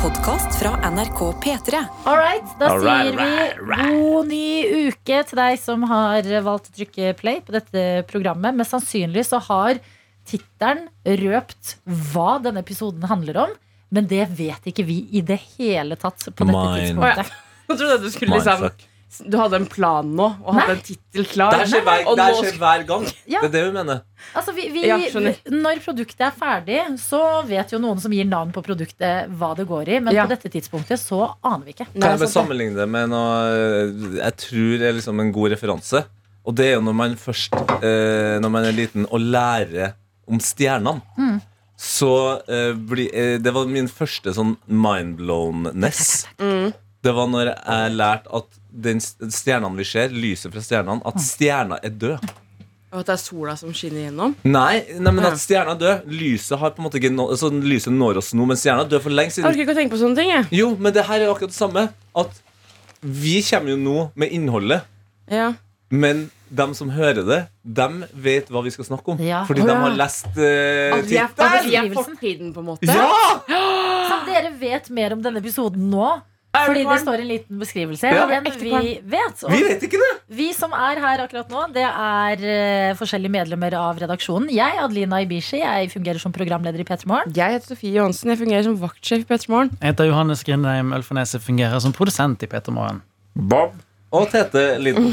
podkast 0.00 0.54
fra 0.56 0.90
NRK 0.90 1.18
P3. 1.44 1.80
All 2.08 2.16
right, 2.16 2.52
da 2.56 2.70
All 2.72 2.80
right, 2.80 3.10
sier 3.10 3.16
vi 3.18 3.24
right, 3.24 3.58
right. 3.68 3.98
god 4.00 4.30
ny 4.30 4.86
uke 4.88 5.18
til 5.28 5.40
deg 5.42 5.58
som 5.60 5.82
har 5.90 6.24
valgt 6.46 6.70
å 6.70 6.76
trykke 6.78 7.10
play 7.18 7.42
på 7.44 7.52
dette 7.52 7.82
programmet. 8.08 8.56
Mest 8.56 8.72
sannsynlig 8.72 9.26
så 9.28 9.42
har 9.44 9.80
tittelen 10.30 10.86
røpt 11.20 11.74
hva 11.84 12.38
denne 12.40 12.62
episoden 12.64 13.04
handler 13.10 13.42
om. 13.44 13.52
Men 13.92 14.08
det 14.08 14.24
vet 14.38 14.70
ikke 14.72 14.86
vi 14.88 15.02
i 15.12 15.20
det 15.26 15.36
hele 15.58 16.00
tatt 16.00 16.30
på 16.30 16.48
dette 16.48 16.54
Mine. 16.56 16.80
tidspunktet. 16.80 17.36
Jeg 17.68 17.82
trodde 17.82 18.00
du 18.00 18.10
skulle 18.14 18.40
liksom. 18.40 18.88
Du 19.26 19.34
hadde 19.40 19.58
en 19.58 19.66
plan 19.66 20.06
nå 20.06 20.26
og 20.38 20.54
hadde 20.54 20.68
Nei. 20.70 20.76
en 20.76 20.82
tittel 20.86 21.24
klar. 21.26 21.56
Det 21.58 21.66
skjer 21.72 21.82
hver, 21.86 22.04
det 22.20 22.26
skjer 22.38 22.58
hver 22.60 22.84
gang. 22.86 23.06
Ja. 23.26 23.40
Det 23.42 23.48
er 23.48 23.54
det 23.56 23.62
vi 23.66 23.72
mener. 23.74 24.02
Altså, 24.38 24.54
vi, 24.54 24.68
vi, 24.70 24.84
Ja, 24.86 24.98
når 25.50 25.80
produktet 25.82 26.20
er 26.28 26.36
ferdig, 26.36 26.78
så 27.02 27.20
vet 27.48 27.72
jo 27.74 27.80
noen 27.82 27.98
som 28.02 28.12
gir 28.14 28.28
navn 28.28 28.52
på 28.54 28.62
produktet, 28.62 29.26
hva 29.40 29.50
det 29.58 29.66
går 29.66 29.88
i. 29.88 29.98
Men 30.00 30.14
Ja. 30.14 30.26
på 30.28 30.34
dette 30.36 30.52
tidspunktet 30.52 31.00
så 31.02 31.34
aner 31.42 31.64
vi 31.66 31.74
ikke. 31.74 31.88
Kan 31.90 32.00
jeg 32.02 32.18
bare 32.20 32.26
det. 32.26 32.30
sammenligne 32.30 32.76
det 32.78 32.88
med 32.88 33.10
noe 33.10 34.20
jeg 34.20 34.36
tror 34.46 34.86
er 34.88 34.92
liksom 35.00 35.20
en 35.20 35.32
god 35.34 35.50
referanse? 35.56 36.04
Og 36.46 36.54
det 36.56 36.70
er 36.70 36.74
jo 36.78 36.82
når 36.86 36.94
man 36.96 37.16
først 37.20 37.52
eh, 37.84 38.38
Når 38.40 38.48
man 38.50 38.64
er 38.64 38.72
liten 38.72 39.04
og 39.10 39.20
lærer 39.20 39.92
om 40.30 40.38
stjernene. 40.40 41.02
Mm. 41.18 41.40
Så 41.80 42.12
eh, 42.48 42.72
bli, 42.76 43.08
eh, 43.12 43.38
Det 43.42 43.52
var 43.52 43.66
min 43.66 43.88
første 43.88 44.32
sånn 44.36 44.54
mindblowness. 44.68 46.26
Mm. 46.40 46.72
Det 47.02 47.12
var 47.16 47.28
når 47.32 47.50
jeg 47.54 47.92
lærte 47.96 48.28
at 48.36 48.58
den 48.70 49.00
stjernene 49.00 49.76
vi 49.80 49.86
ser, 49.88 50.12
lyset 50.12 50.52
fra 50.52 50.60
stjernene, 50.64 51.00
at 51.08 51.20
stjerna 51.24 51.78
er 51.82 51.94
død. 51.96 52.26
Og 52.90 52.98
at 53.00 53.06
det 53.06 53.14
er 53.14 53.20
sola 53.22 53.54
som 53.56 53.70
skinner 53.76 54.08
gjennom. 54.08 54.32
Nei, 54.50 54.82
nei 54.98 55.12
men 55.14 55.24
at 55.28 55.38
stjerna 55.40 55.76
er 55.76 55.80
død. 55.80 56.08
Lyset 56.10 56.58
har 56.58 56.72
på 56.74 56.82
en 56.82 56.88
måte 56.88 56.98
ikke 57.00 57.12
nå, 57.14 57.28
altså, 57.30 57.48
lyset 57.54 57.94
når 57.94 58.18
oss 58.20 58.32
nå, 58.34 58.44
men 58.50 58.58
stjerna 58.58 58.82
er 58.84 58.90
død 58.90 59.04
for 59.06 59.14
lenge 59.14 59.30
Jeg 59.30 59.36
siden. 59.38 59.48
orker 59.52 59.62
ikke 59.64 59.74
å 59.76 59.78
tenke 59.78 59.94
på 59.94 60.00
sånne 60.02 60.18
ting. 60.18 60.32
Jeg. 60.34 60.48
Jo, 60.58 60.72
men 60.76 60.92
det 60.96 61.04
her 61.06 61.20
er 61.22 61.28
jo 61.28 61.34
akkurat 61.36 61.54
det 61.54 61.58
samme. 61.60 61.84
At 62.24 62.40
vi 63.00 63.36
kommer 63.46 63.72
jo 63.72 63.78
nå 63.80 63.96
med 64.18 64.34
innholdet, 64.36 64.82
Ja. 65.30 65.52
men 65.90 66.26
dem 66.50 66.74
som 66.74 66.90
hører 66.90 67.22
det, 67.24 67.38
dem 67.62 68.04
vet 68.12 68.48
hva 68.50 68.60
vi 68.66 68.72
skal 68.74 68.84
snakke 68.88 69.14
om. 69.14 69.22
Ja. 69.22 69.44
Fordi 69.46 69.62
Å, 69.62 69.68
de 69.70 69.76
har 69.84 69.94
lest 69.94 70.26
uh, 70.26 70.42
altså, 70.98 71.06
vi 71.06 71.16
er, 71.22 71.30
tittelen. 71.30 71.70
vi 71.70 71.76
er 71.78 71.94
fortiden, 71.94 72.50
på 72.52 72.60
en 72.60 72.66
måte. 72.72 72.90
Ja! 72.90 73.38
Så 74.10 74.18
dere 74.26 74.50
vet 74.58 74.90
mer 74.90 75.14
om 75.14 75.22
denne 75.22 75.38
episoden 75.38 75.86
nå. 75.94 76.10
Fordi 76.50 76.82
det 76.82 76.96
står 77.04 77.20
en 77.22 77.28
liten 77.30 77.58
beskrivelse 77.60 78.10
Ja. 78.10 78.24
enn 78.26 78.46
vi 78.58 79.00
vet. 79.06 79.44
Og 79.44 79.50
Vi 79.52 79.60
vet 79.62 79.82
ikke 79.86 80.00
det! 80.02 80.10
vi 80.34 80.52
som 80.52 80.72
er 80.74 80.98
her 80.98 81.22
akkurat 81.22 81.48
nå, 81.48 81.66
det 81.72 81.84
er 81.86 82.42
uh, 82.42 82.96
forskjellige 82.98 83.30
medlemmer 83.30 83.74
av 83.78 84.00
redaksjonen. 84.02 84.50
Jeg, 84.50 84.78
Adelina 84.82 85.20
Ibishi, 85.22 85.60
jeg 85.62 85.90
fungerer 85.92 86.18
som 86.18 86.32
programleder 86.34 86.80
i 86.82 86.84
P3 86.88 87.06
Morgen. 87.06 87.32
Jeg 87.36 87.54
heter 87.54 87.74
Sofie 87.74 87.94
Johansen. 87.94 88.30
Jeg 88.34 88.38
fungerer 88.42 88.66
som 88.66 88.74
vaktsjef 88.82 89.22
i 89.22 89.28
P3 89.30 89.48
Morgen. 89.52 89.70
Jeg 89.80 89.92
heter 89.94 90.10
Johannes 90.10 90.42
Grindheim 90.42 90.92
Ølfarnes 90.92 91.36
fungerer 91.38 91.78
som 91.80 91.94
produsent 91.94 92.42
i 92.42 92.50
Peter 92.50 92.74
Morgen. 92.74 93.02
Bob. 93.36 93.78
Og 94.10 94.26
Tete 94.32 94.74
Liden. 94.82 95.12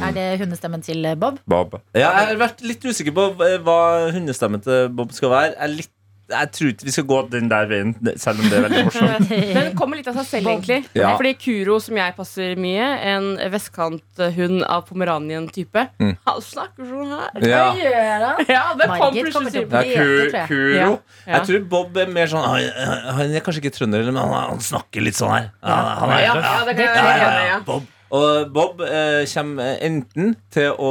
Er 0.00 0.12
det 0.16 0.26
hundestemmen 0.40 0.80
til 0.80 1.04
Bob? 1.20 1.36
Bob. 1.44 1.74
Ja, 1.92 2.08
jeg 2.16 2.30
har 2.30 2.38
vært 2.40 2.62
litt 2.64 2.80
usikker 2.88 3.12
på 3.12 3.26
hva 3.36 4.08
hundestemmen 4.14 4.62
til 4.64 4.88
Bob 4.96 5.12
skal 5.12 5.28
være. 5.34 5.50
Jeg, 5.52 5.58
er 5.66 5.74
litt, 5.82 5.90
jeg 6.30 6.50
tror 6.56 6.68
ikke 6.72 6.86
vi 6.88 6.92
skal 6.94 7.04
gå 7.10 7.18
den 7.32 7.48
der 7.50 7.66
veien, 7.70 7.92
selv 8.22 8.40
om 8.40 8.48
det 8.50 8.58
er 8.58 8.64
veldig 8.68 8.84
morsomt. 8.86 9.28
Den 9.58 9.70
kommer 9.78 9.98
litt 10.00 10.08
av 10.10 10.16
seg 10.20 10.26
selv, 10.30 10.50
egentlig. 10.54 10.78
Ja. 10.96 11.12
Fordi 11.18 11.32
Kuro, 11.42 11.78
som 11.82 11.98
jeg 12.00 12.14
passer 12.16 12.54
mye, 12.60 12.86
en 13.12 13.26
vestkanthund 13.52 14.62
av 14.66 14.84
pomeranien-type, 14.88 15.86
Mm. 16.00 16.16
han 16.26 16.40
snakker 16.44 16.86
sånn 16.88 17.10
her. 17.10 17.44
Ja. 17.44 17.62
Hva 17.70 17.82
gjør 17.82 18.24
han? 18.26 18.44
Ja, 18.48 18.64
det 18.78 18.86
kom 18.88 18.98
kommer 19.00 19.22
plutselig 19.28 19.52
til 19.52 19.62
å 19.62 19.70
Ja, 19.70 19.84
bli. 19.84 20.42
Kuro. 20.48 20.74
Ja, 20.74 20.88
ja. 21.26 21.32
Jeg 21.34 21.46
tror 21.50 21.64
Bob 21.76 21.96
er 22.00 22.06
mer 22.06 22.26
sånn 22.30 22.44
Han, 22.46 23.14
han 23.20 23.34
er 23.36 23.40
kanskje 23.44 23.62
ikke 23.64 23.74
trønder, 23.78 24.04
men 24.10 24.16
han, 24.22 24.32
han 24.54 24.60
snakker 24.64 25.02
litt 25.04 25.18
sånn 25.18 25.32
her. 25.34 25.50
Ja, 25.62 25.78
han 26.00 26.14
er, 26.14 26.20
Ja, 26.24 26.34
ja, 26.40 26.58
det 26.68 26.76
kan 26.76 26.84
jeg 26.86 26.94
Ja, 26.94 27.16
ja, 27.16 27.32
ja, 27.40 27.48
Ja. 27.54 27.58
Bob. 27.66 27.88
Og 28.10 28.50
Bob 28.54 28.80
eh, 28.82 29.22
kommer 29.30 29.76
enten 29.86 30.32
til 30.50 30.72
å 30.82 30.90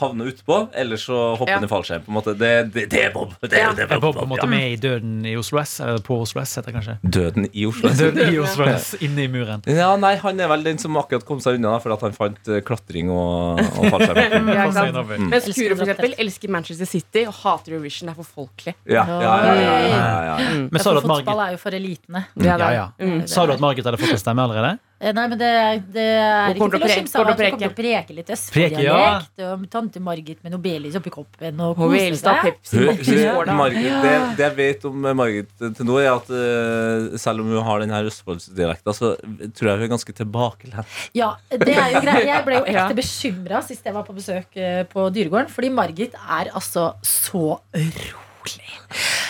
havne 0.00 0.30
utpå, 0.30 0.60
eller 0.72 1.00
så 1.00 1.34
hopper 1.36 1.52
Ja. 1.52 1.58
han 1.60 1.66
i 1.66 1.70
fallskjerm. 1.70 2.04
På 2.06 2.12
en 2.12 2.16
måte. 2.16 2.34
Det, 2.40 2.52
det, 2.72 2.86
det 2.92 3.02
er 3.08 3.12
Bob. 3.12 3.34
Det, 3.40 3.52
Ja. 3.52 3.72
det 3.76 3.84
Er 3.84 4.00
Bob 4.00 4.00
Bob, 4.00 4.16
på 4.16 4.24
en 4.24 4.32
måte 4.32 4.46
ja. 4.46 4.50
med 4.50 4.72
i 4.72 4.76
Døden 4.80 5.26
i 5.28 5.34
Oslo 5.36 5.60
S? 5.60 5.76
Eller 5.84 6.00
på 6.04 6.16
Oslo 6.22 6.40
S, 6.40 6.56
heter 6.56 6.72
det 6.72 6.76
kanskje? 6.78 6.96
Døden 7.04 7.48
i 7.52 7.66
Oslo. 7.68 7.90
Døden 7.92 8.32
i 8.34 8.38
Oslo 8.40 8.68
S, 8.72 8.94
inne 9.04 9.26
i 9.26 9.28
muren. 9.28 9.62
Ja, 9.68 9.90
nei, 10.00 10.14
Han 10.24 10.40
er 10.40 10.48
vel 10.48 10.64
den 10.64 10.80
som 10.80 10.96
akkurat 10.96 11.26
kom 11.28 11.40
seg 11.44 11.58
unna 11.58 11.74
da, 11.76 11.82
fordi 11.84 11.98
at 11.98 12.06
han 12.08 12.16
fant 12.16 12.48
eh, 12.48 12.62
klatring 12.64 13.12
og, 13.12 13.60
og 13.60 13.90
fallskjerm. 13.92 14.48
Ja, 14.54 14.66
over. 15.04 15.18
Mens 15.20 15.44
Elsker 15.44 15.68
Kuro 15.68 15.76
for 15.76 15.84
eksempel, 15.84 16.16
elsker 16.24 16.52
Manchester 16.56 16.88
City 16.88 17.26
og 17.28 17.36
hater 17.42 17.76
Eurovision. 17.76 18.08
Det 18.08 18.14
er 18.14 18.20
for 18.22 18.32
folkelig. 18.40 18.74
Ja, 18.88 19.04
ja, 19.04 19.20
ja, 19.20 19.36
ja, 19.44 19.54
ja, 19.60 19.76
ja, 19.92 20.24
ja. 20.30 20.36
Men 20.64 20.80
at 20.80 20.86
Fotball 20.86 21.10
Margit 21.12 21.44
er 21.46 21.54
jo 21.54 21.60
for 21.60 21.76
elitene. 21.76 22.24
Ja, 22.40 22.56
ja, 22.58 22.72
ja. 22.72 22.88
Mm. 23.00 23.22
Sa 23.30 23.44
du 23.46 23.52
at 23.54 23.62
Margit 23.62 23.84
hadde 23.88 24.00
fått 24.00 24.16
en 24.16 24.22
stemme 24.24 24.44
allerede? 24.48 24.78
Eh, 25.04 25.12
Nei, 25.12 25.24
men 25.28 25.36
det, 25.40 25.50
det 25.92 26.04
er 26.16 26.56
ikke 26.56 26.70
til 26.72 26.78
å 26.78 26.88
skimse 26.88 26.96
kimse 26.96 27.20
av. 27.20 27.28
Hun 27.28 27.36
kommer 27.36 27.60
til 27.60 27.68
å 27.68 27.76
preke 27.76 28.16
litt 28.16 28.30
Preke, 28.54 28.84
ja. 28.84 29.56
Tante 29.72 30.00
Margit 30.04 30.40
med 30.44 30.54
Nobelis 30.54 30.96
oppi 30.96 31.12
koppen 31.12 31.60
og 31.64 31.76
kose 31.76 32.16
seg. 32.20 32.54
Det, 32.64 34.14
det 34.38 34.46
jeg 34.46 34.56
vet 34.56 34.86
om 34.88 35.08
Margit 35.18 35.50
til 35.60 35.88
nå, 35.88 35.98
er 36.00 36.12
at 36.14 36.30
uh, 36.32 37.18
selv 37.20 37.44
om 37.44 37.52
hun 37.52 37.66
har 37.66 37.84
den 37.84 37.92
her 37.94 38.08
Østfoldsdialekta, 38.08 38.94
så 38.96 39.14
tror 39.20 39.70
jeg 39.70 39.82
hun 39.82 39.86
er 39.88 39.92
ganske 39.92 40.16
tilbakelent. 40.16 40.98
Ja, 41.16 41.34
det 41.52 41.74
er 41.74 41.98
jo 41.98 42.04
greit. 42.04 42.24
Jeg 42.30 42.46
ble 42.48 42.60
jo 42.60 42.66
ekte 42.72 42.98
bekymra 42.98 43.60
sist 43.66 43.84
jeg 43.84 43.96
var 43.96 44.06
på 44.06 44.16
besøk 44.16 44.56
eh, 44.56 44.82
på 44.88 45.08
Dyregården, 45.14 45.52
fordi 45.52 45.72
Margit 45.74 46.16
er 46.24 46.52
altså 46.54 46.94
så 47.04 47.58
rolig. 47.68 48.78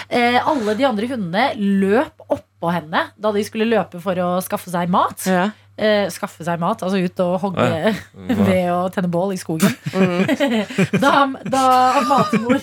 Eh, 0.08 0.38
alle 0.38 0.74
de 0.78 0.86
andre 0.86 1.08
hundene 1.10 1.44
løp 1.58 2.24
oppå 2.28 2.72
henne 2.74 3.06
da 3.16 3.32
de 3.34 3.44
skulle 3.46 3.68
løpe 3.68 4.00
for 4.02 4.18
å 4.22 4.30
skaffe 4.44 4.72
seg 4.72 4.90
mat. 4.92 5.26
Ja. 5.28 5.48
Eh, 5.74 6.06
skaffe 6.14 6.44
seg 6.46 6.60
mat, 6.62 6.84
altså 6.86 7.00
ut 7.02 7.20
og 7.24 7.32
hogge 7.42 7.64
Ja. 7.66 7.90
ved 8.46 8.68
å 8.70 8.84
tenne 8.94 9.10
bål 9.10 9.32
i 9.34 9.40
skogen. 9.40 9.72
Mm. 9.90 10.28
da, 11.02 11.14
da 11.50 11.64
matmor 12.06 12.60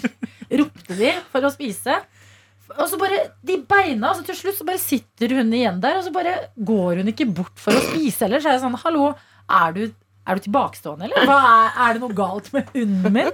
ropte 0.61 0.95
de 0.95 1.11
for 1.33 1.43
å 1.43 1.51
spise. 1.51 1.97
Og 2.77 2.85
så 2.87 2.95
bare, 2.95 3.17
de 3.43 3.57
beina, 3.67 4.13
altså 4.13 4.23
Til 4.23 4.37
slutt 4.37 4.55
så 4.61 4.63
bare 4.67 4.79
sitter 4.79 5.33
hun 5.35 5.51
igjen 5.51 5.81
der, 5.83 5.97
og 5.99 6.05
så 6.05 6.13
bare 6.15 6.37
går 6.55 7.01
hun 7.01 7.11
ikke 7.11 7.27
bort 7.27 7.59
for 7.59 7.75
å 7.75 7.83
spise 7.89 8.23
heller. 8.23 8.39
Så 8.39 8.47
er 8.47 8.55
jeg 8.55 8.63
sånn, 8.63 8.79
hallo, 8.85 9.09
er 9.51 9.75
du, 9.75 9.81
er 10.23 10.39
du 10.39 10.45
tilbakestående, 10.47 11.09
eller? 11.09 11.27
Er, 11.35 11.75
er 11.83 11.97
det 11.97 12.03
noe 12.05 12.15
galt 12.15 12.47
med 12.55 12.71
hunden 12.71 13.11
min? 13.17 13.31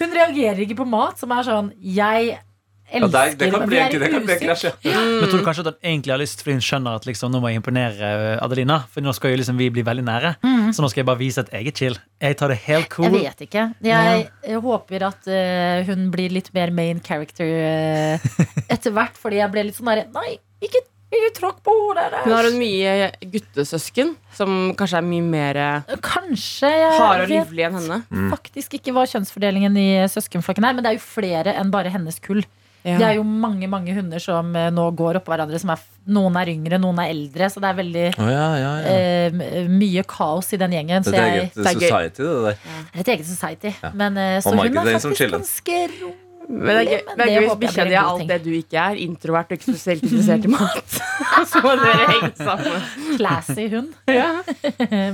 Hun 0.00 0.16
reagerer 0.16 0.64
ikke 0.64 0.80
på 0.80 0.88
mat, 0.88 1.20
som 1.20 1.36
er 1.36 1.44
sånn 1.44 1.68
Jeg 1.84 2.38
elsker 2.88 3.34
det, 3.34 3.38
det 3.40 3.50
kan 3.52 3.64
bli 3.68 3.78
er 3.78 3.92
det 3.92 4.10
kan 4.12 4.24
bli 4.24 4.36
en 4.38 4.48
ja. 4.48 4.72
Men 5.20 5.28
tror 5.28 5.42
du 5.42 5.44
kanskje 5.46 5.64
at 5.66 5.70
hun 5.74 5.90
egentlig 5.90 6.14
har 6.14 6.20
lyst 6.22 6.42
fordi 6.42 6.56
hun 6.56 6.64
skjønner 6.64 6.98
at 6.98 7.08
liksom, 7.08 7.32
nå 7.32 7.40
må 7.42 7.52
jeg 7.52 7.60
imponere 7.60 8.10
eh, 8.34 8.44
Adelina? 8.44 8.80
For 8.92 9.04
nå 9.04 9.12
skal 9.16 9.34
jo 9.34 9.40
liksom 9.42 9.60
vi 9.60 9.68
bli 9.74 9.84
veldig 9.86 10.04
nære. 10.06 10.34
Så 10.74 10.84
nå 10.84 10.90
skal 10.90 11.02
jeg 11.02 11.08
bare 11.08 11.20
vise 11.20 11.44
at 11.44 11.52
jeg 11.54 11.70
er 11.70 11.76
chill. 11.76 11.96
Jeg 12.22 12.38
tar 12.40 12.52
det 12.52 12.58
helt 12.66 12.90
cool. 12.92 13.08
Jeg 13.08 13.30
vet 13.30 13.46
ikke. 13.48 13.64
Jeg, 13.84 14.28
jeg 14.48 14.60
håper 14.64 15.06
at 15.08 15.30
uh, 15.30 15.88
hun 15.88 16.08
blir 16.12 16.32
litt 16.34 16.52
mer 16.56 16.72
main 16.74 17.00
character 17.04 17.48
uh, 17.48 18.28
etter 18.68 18.94
hvert. 18.94 19.18
Fordi 19.18 19.40
jeg 19.40 19.52
ble 19.54 19.68
litt 19.68 19.78
sånn 19.78 19.90
derre 19.90 20.06
Nei, 20.14 20.36
ikke, 20.64 20.82
ikke 21.14 21.32
tråkk 21.38 21.62
på 21.66 21.74
henne! 21.96 22.22
Hun 22.24 22.34
har 22.36 22.48
en 22.48 22.58
mye 22.60 23.08
guttesøsken 23.32 24.14
som 24.36 24.54
kanskje 24.78 25.00
er 25.00 25.08
mye 25.08 25.24
mer 25.24 25.60
Kanskje 26.04 26.70
hard 26.98 27.24
og 27.24 27.32
livlig 27.32 27.66
enn 27.68 27.78
henne. 27.80 28.00
faktisk 28.34 28.78
ikke 28.78 28.94
hva 28.96 29.06
kjønnsfordelingen 29.08 29.78
i 29.80 29.88
søskenflokken 30.12 30.68
er. 30.68 30.76
Men 30.76 30.86
det 30.86 30.92
er 30.92 31.00
jo 31.00 31.06
flere 31.06 31.56
enn 31.58 31.74
bare 31.74 31.92
hennes 31.94 32.20
kull. 32.24 32.44
Det 32.84 33.02
er 33.08 33.14
jo 33.18 33.22
mange 33.26 33.66
mange 33.68 33.92
hunder 33.96 34.18
som 34.22 34.54
eh, 34.56 34.68
nå 34.70 34.84
går 34.96 35.18
oppå 35.20 35.32
hverandre. 35.34 35.58
Som 35.60 35.70
er, 35.74 35.80
f- 35.82 35.98
noen 36.06 36.36
er 36.40 36.46
yngre, 36.54 36.78
noen 36.80 36.98
er 37.02 37.10
eldre. 37.10 37.48
Så 37.50 37.60
det 37.60 37.68
er 37.72 37.78
veldig 37.80 38.04
Å, 38.14 38.28
ja, 38.30 38.46
ja, 38.62 38.70
ja. 38.78 38.92
eh, 38.92 39.32
m- 39.34 39.74
mye 39.80 40.04
kaos 40.08 40.52
i 40.54 40.60
den 40.62 40.70
gjengen. 40.76 41.02
Det 41.04 41.14
er 41.14 41.26
jeg, 41.26 41.34
et 41.34 41.42
eget 41.42 41.54
det 41.58 41.66
er 41.66 41.74
gøy. 41.74 41.88
society, 41.88 42.22
det 42.22 42.44
der. 42.46 42.62
det 42.62 42.94
er 42.94 43.00
et 43.04 43.12
eget 43.16 43.26
society. 43.26 43.74
Ja. 43.82 43.90
Men, 43.94 44.16
eh, 44.16 44.38
så 44.40 44.52
Og 44.54 44.56
Margit 44.62 44.76
hun 44.76 44.78
er 44.78 44.88
er 44.88 44.92
den 44.92 45.00
som 45.00 45.10
faktisk 45.12 45.24
chiller. 45.24 45.38
ganske 45.42 45.78
rolig. 45.98 46.24
Men 46.48 46.68
det 46.68 46.76
er 46.80 46.88
gøy, 46.88 47.00
det 47.18 47.24
er 47.24 47.30
gøy 47.34 47.42
hvis 47.44 47.58
bikkja 47.62 47.84
di 47.84 47.94
er 47.94 48.02
alt 48.02 48.22
ting. 48.22 48.28
det 48.30 48.38
du 48.44 48.50
ikke 48.56 48.80
er. 48.80 49.00
Introvert 49.04 49.50
og 49.52 49.58
ikke 49.58 49.68
spesielt 49.74 50.04
interessert 50.08 50.46
i 50.48 50.52
mat. 50.52 50.98
Så 51.50 51.60
må 51.62 51.72
dere 51.78 52.06
henge 52.08 52.30
sammen. 52.38 52.86
Classy 53.18 53.66
hund 53.72 53.92
Ja. 54.18 54.28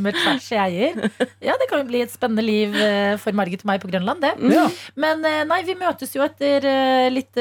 med 0.03 0.15
trashy 0.17 0.57
eier. 0.61 0.99
Ja, 1.43 1.57
det 1.61 1.67
kan 1.71 1.81
jo 1.83 1.87
bli 1.89 2.03
et 2.05 2.13
spennende 2.13 2.45
liv 2.45 2.77
eh, 2.79 3.15
for 3.21 3.35
Margit 3.37 3.65
og 3.65 3.71
meg 3.73 3.83
på 3.83 3.91
Grønland, 3.91 4.23
det. 4.23 4.33
Ja. 4.55 4.67
Men 5.01 5.25
eh, 5.27 5.41
nei, 5.49 5.61
vi 5.67 5.77
møtes 5.81 6.15
jo 6.15 6.23
etter 6.25 6.65
eh, 6.69 7.09
litt 7.13 7.35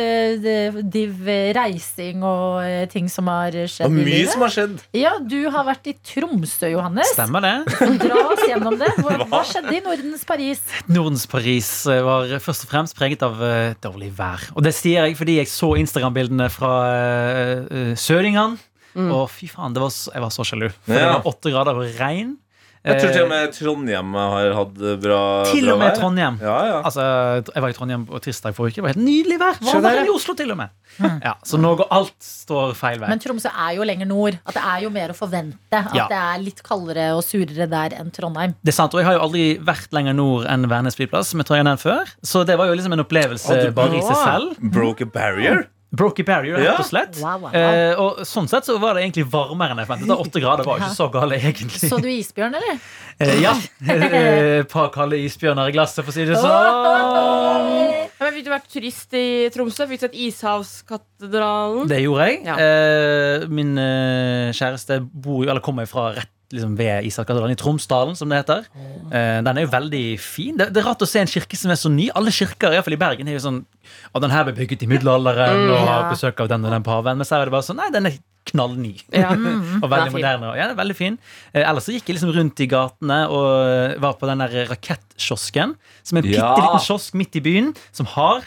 div 0.93 1.29
reising 1.57 2.23
og 2.25 2.89
ting 2.91 3.09
som 3.11 3.29
har 3.31 3.55
skjedd 3.69 3.87
Og 3.87 3.93
mye 3.95 4.23
som 4.31 4.43
har 4.45 4.53
skjedd. 4.55 4.79
Ja, 4.97 5.13
du 5.21 5.37
har 5.53 5.67
vært 5.67 5.91
i 5.91 5.95
Tromsø, 6.13 6.71
Johannes. 6.73 7.13
Stemmer 7.13 7.43
det? 7.45 7.53
Dra 8.01 8.23
oss 8.31 8.43
gjennom 8.49 8.77
det. 8.81 8.89
Hva, 9.03 9.19
hva 9.29 9.43
skjedde 9.47 9.75
i 9.77 9.83
Nordens 9.85 10.25
Paris? 10.27 10.63
Nordens 10.89 11.27
Paris 11.29 11.69
var 11.85 12.33
først 12.43 12.65
og 12.67 12.73
fremst 12.73 12.97
preget 12.97 13.23
av 13.25 13.37
dårlig 13.83 14.11
vær. 14.17 14.47
Og 14.55 14.65
det 14.65 14.73
sier 14.77 15.07
jeg 15.07 15.17
fordi 15.19 15.39
jeg 15.39 15.51
så 15.51 15.73
Instagram-bildene 15.81 16.49
fra 16.53 16.75
uh, 17.63 17.91
Søringene. 17.99 18.61
Og 18.93 19.25
fy 19.33 19.47
faen, 19.49 19.73
det 19.73 19.81
var 19.81 19.89
så, 19.89 20.11
jeg 20.13 20.21
var 20.21 20.33
så 20.33 20.43
sjalu. 20.45 20.67
For 20.85 20.93
det 20.93 21.05
var 21.09 21.29
åtte 21.29 21.53
grader 21.53 21.79
og 21.81 21.95
regn. 21.97 22.35
Jeg 22.83 22.99
tror 22.99 23.09
Eh, 23.09 23.13
til 23.15 23.23
og 23.23 23.29
med 23.31 23.51
Trondheim 23.55 24.13
har 24.19 24.53
hatt 24.57 24.73
bra 24.99 25.19
vær. 25.45 25.51
Til 25.53 25.69
og 25.71 25.77
med. 25.79 25.93
Trondheim. 25.95 26.37
Ja, 26.43 26.55
ja. 26.67 26.81
Altså, 26.83 27.05
jeg 27.53 27.63
var 27.63 27.69
i 27.71 27.75
Trondheim 27.77 28.05
på 28.09 28.19
tirsdag 28.19 28.55
forrige 28.57 28.73
uke. 28.73 28.75
Det 28.75 28.83
var 28.83 28.91
helt 28.91 29.05
nydelig 29.05 29.37
vær. 29.39 29.59
Varmere 29.63 30.01
enn 30.01 30.09
i 30.09 30.11
Oslo, 30.11 30.33
til 30.35 30.51
og 30.51 30.57
med. 30.59 30.69
Ja, 31.23 31.33
så 31.47 31.57
nå 31.57 31.71
går 31.79 31.87
alt 31.95 32.13
står 32.19 32.73
feil 32.75 32.99
vei. 32.99 33.07
Men 33.13 33.19
Tromsø 33.23 33.49
er 33.49 33.77
jo 33.77 33.87
lenger 33.87 34.05
nord. 34.09 34.35
At 34.45 34.57
det 34.59 34.63
er 34.73 34.83
jo 34.83 34.89
mer 34.93 35.13
å 35.13 35.15
forvente. 35.15 35.79
At 35.79 35.95
Ja. 35.95 36.07
det 36.11 36.19
er 36.19 36.43
litt 36.43 36.61
kaldere 36.63 37.07
og 37.15 37.23
surere 37.23 37.69
der 37.71 37.95
enn 37.97 38.11
Trondheim. 38.11 38.55
Det 38.63 38.73
er 38.73 38.77
sant, 38.81 38.93
og 38.93 38.99
Jeg 38.99 39.05
har 39.07 39.13
jo 39.15 39.23
aldri 39.29 39.45
vært 39.63 39.91
lenger 39.95 40.13
nord 40.13 40.45
enn 40.45 40.67
Værnes 40.67 40.95
flyplass, 40.99 41.27
som 41.31 41.39
jeg 41.39 41.47
tror 41.47 41.55
jeg 41.57 41.65
har 41.65 41.71
nevnt 41.71 41.81
før. 41.87 42.11
Så 42.23 42.45
det 42.45 42.57
var 42.57 42.67
jo 42.67 42.73
liksom 42.75 42.93
en 42.93 43.05
opplevelse 43.05 43.71
bare 43.73 43.95
i 43.95 44.01
seg 44.01 44.19
selv. 44.27 44.59
Broke 44.59 45.01
a 45.01 45.05
barrier. 45.05 45.67
Broke 45.93 46.23
a 46.23 46.25
barrier, 46.25 46.57
rett 46.57 46.79
og 46.81 46.87
slett. 46.89 47.19
Wow, 47.21 47.37
wow, 47.43 47.51
wow. 47.51 47.57
Eh, 47.59 47.99
og 48.01 48.23
sånn 48.25 48.47
sett 48.49 48.65
så 48.65 48.79
var 48.81 48.97
det 48.97 49.03
egentlig 49.03 49.27
varmere 49.29 49.75
enn 49.75 49.81
jeg 49.83 49.89
forventet. 49.91 50.23
Åtte 50.25 50.41
grader 50.41 50.65
var 50.65 50.79
jo 50.79 50.87
ikke 50.87 50.97
så 50.97 51.07
gale, 51.13 51.37
egentlig. 51.51 51.81
Så 51.85 51.99
du 52.01 52.07
isbjørn, 52.09 52.57
eller? 52.57 52.79
Eh, 53.21 53.35
ja. 53.43 53.53
Eh, 53.93 54.63
Et 54.63 54.69
par 54.71 54.89
kalde 54.93 55.19
isbjørner 55.21 55.69
i 55.69 55.75
glasset, 55.75 56.01
for 56.01 56.09
å 56.09 56.15
si 56.15 56.25
det 56.25 56.39
sånn. 56.39 56.49
Ja, 56.49 58.09
men 58.23 58.33
Fikk 58.33 58.45
du 58.47 58.51
vært 58.53 58.69
turist 58.73 59.13
i 59.19 59.25
Tromsø? 59.53 59.85
Fikk 59.89 59.99
du 60.01 60.05
sett 60.07 60.17
Ishavskatedralen? 60.25 61.87
Det 61.91 61.99
gjorde 62.03 62.27
jeg. 62.29 62.39
Ja. 62.47 62.55
Eh, 62.57 63.45
min 63.53 63.75
eh, 63.77 64.49
kjæreste 64.55 65.01
bor 65.13 65.43
jo, 65.43 65.49
eller 65.51 65.61
kommer 65.65 65.85
jo 65.85 65.93
fra 65.93 66.09
rett 66.17 66.31
liksom, 66.53 66.75
ved 66.79 67.07
Isakkatedralen 67.09 67.55
i 67.55 67.59
Tromsdalen, 67.59 68.15
som 68.15 68.29
det 68.31 68.39
heter. 68.43 68.67
Eh, 69.11 69.39
den 69.43 69.57
er 69.57 69.65
jo 69.65 69.71
veldig 69.73 70.03
fin. 70.21 70.55
Det, 70.59 70.69
det 70.73 70.83
er 70.83 70.87
rart 70.87 71.01
å 71.03 71.09
se 71.09 71.19
en 71.23 71.31
kirke 71.31 71.57
som 71.59 71.73
er 71.73 71.79
så 71.81 71.89
ny. 71.91 72.07
Alle 72.15 72.31
kirker 72.33 72.69
i, 72.71 72.77
hvert 72.77 72.85
fall 72.87 72.95
i 72.97 73.01
Bergen 73.01 73.27
er 73.31 73.35
jo 73.39 73.43
sånn 73.47 73.63
Og 74.13 74.21
den 74.23 74.31
her 74.31 74.45
ble 74.47 74.53
bygget 74.57 74.85
i 74.85 74.87
middelalderen 74.93 75.65
og 75.73 75.81
har 75.87 76.05
Ja. 76.05 76.11
besøk 76.13 76.39
av 76.45 76.47
den 76.53 76.63
og 76.65 76.71
den 76.71 76.85
paven. 76.85 77.17
Men 77.19 77.25
så 77.27 77.41
er 77.41 77.45
det 77.49 77.51
bare 77.57 77.65
sånn 77.67 77.81
Nei, 77.81 77.89
den 77.91 78.05
er 78.07 78.17
knallny. 78.45 78.93
Ja. 79.15 79.29
Og 79.83 79.87
veldig 79.91 80.07
er 80.09 80.15
moderne. 80.15 80.49
og- 80.51 80.57
Ja, 80.59 80.69
veldig 80.75 80.95
fin. 80.99 81.17
Eh, 81.53 81.63
ellers 81.63 81.85
så 81.87 81.93
gikk 81.95 82.07
jeg 82.11 82.17
liksom 82.17 82.33
rundt 82.35 82.59
i 82.59 82.67
gatene 82.67 83.21
og 83.31 83.47
eh, 83.93 83.99
var 84.03 84.17
på 84.19 84.27
den 84.27 84.43
der 84.43 84.67
rakettkiosken. 84.71 85.75
Som 86.03 86.17
er 86.19 86.25
en 86.25 86.31
Ja. 86.33 86.49
bitte 86.55 86.65
liten 86.65 86.83
kiosk 86.87 87.13
midt 87.15 87.35
i 87.39 87.43
byen, 87.45 87.73
som 87.95 88.05
har 88.17 88.43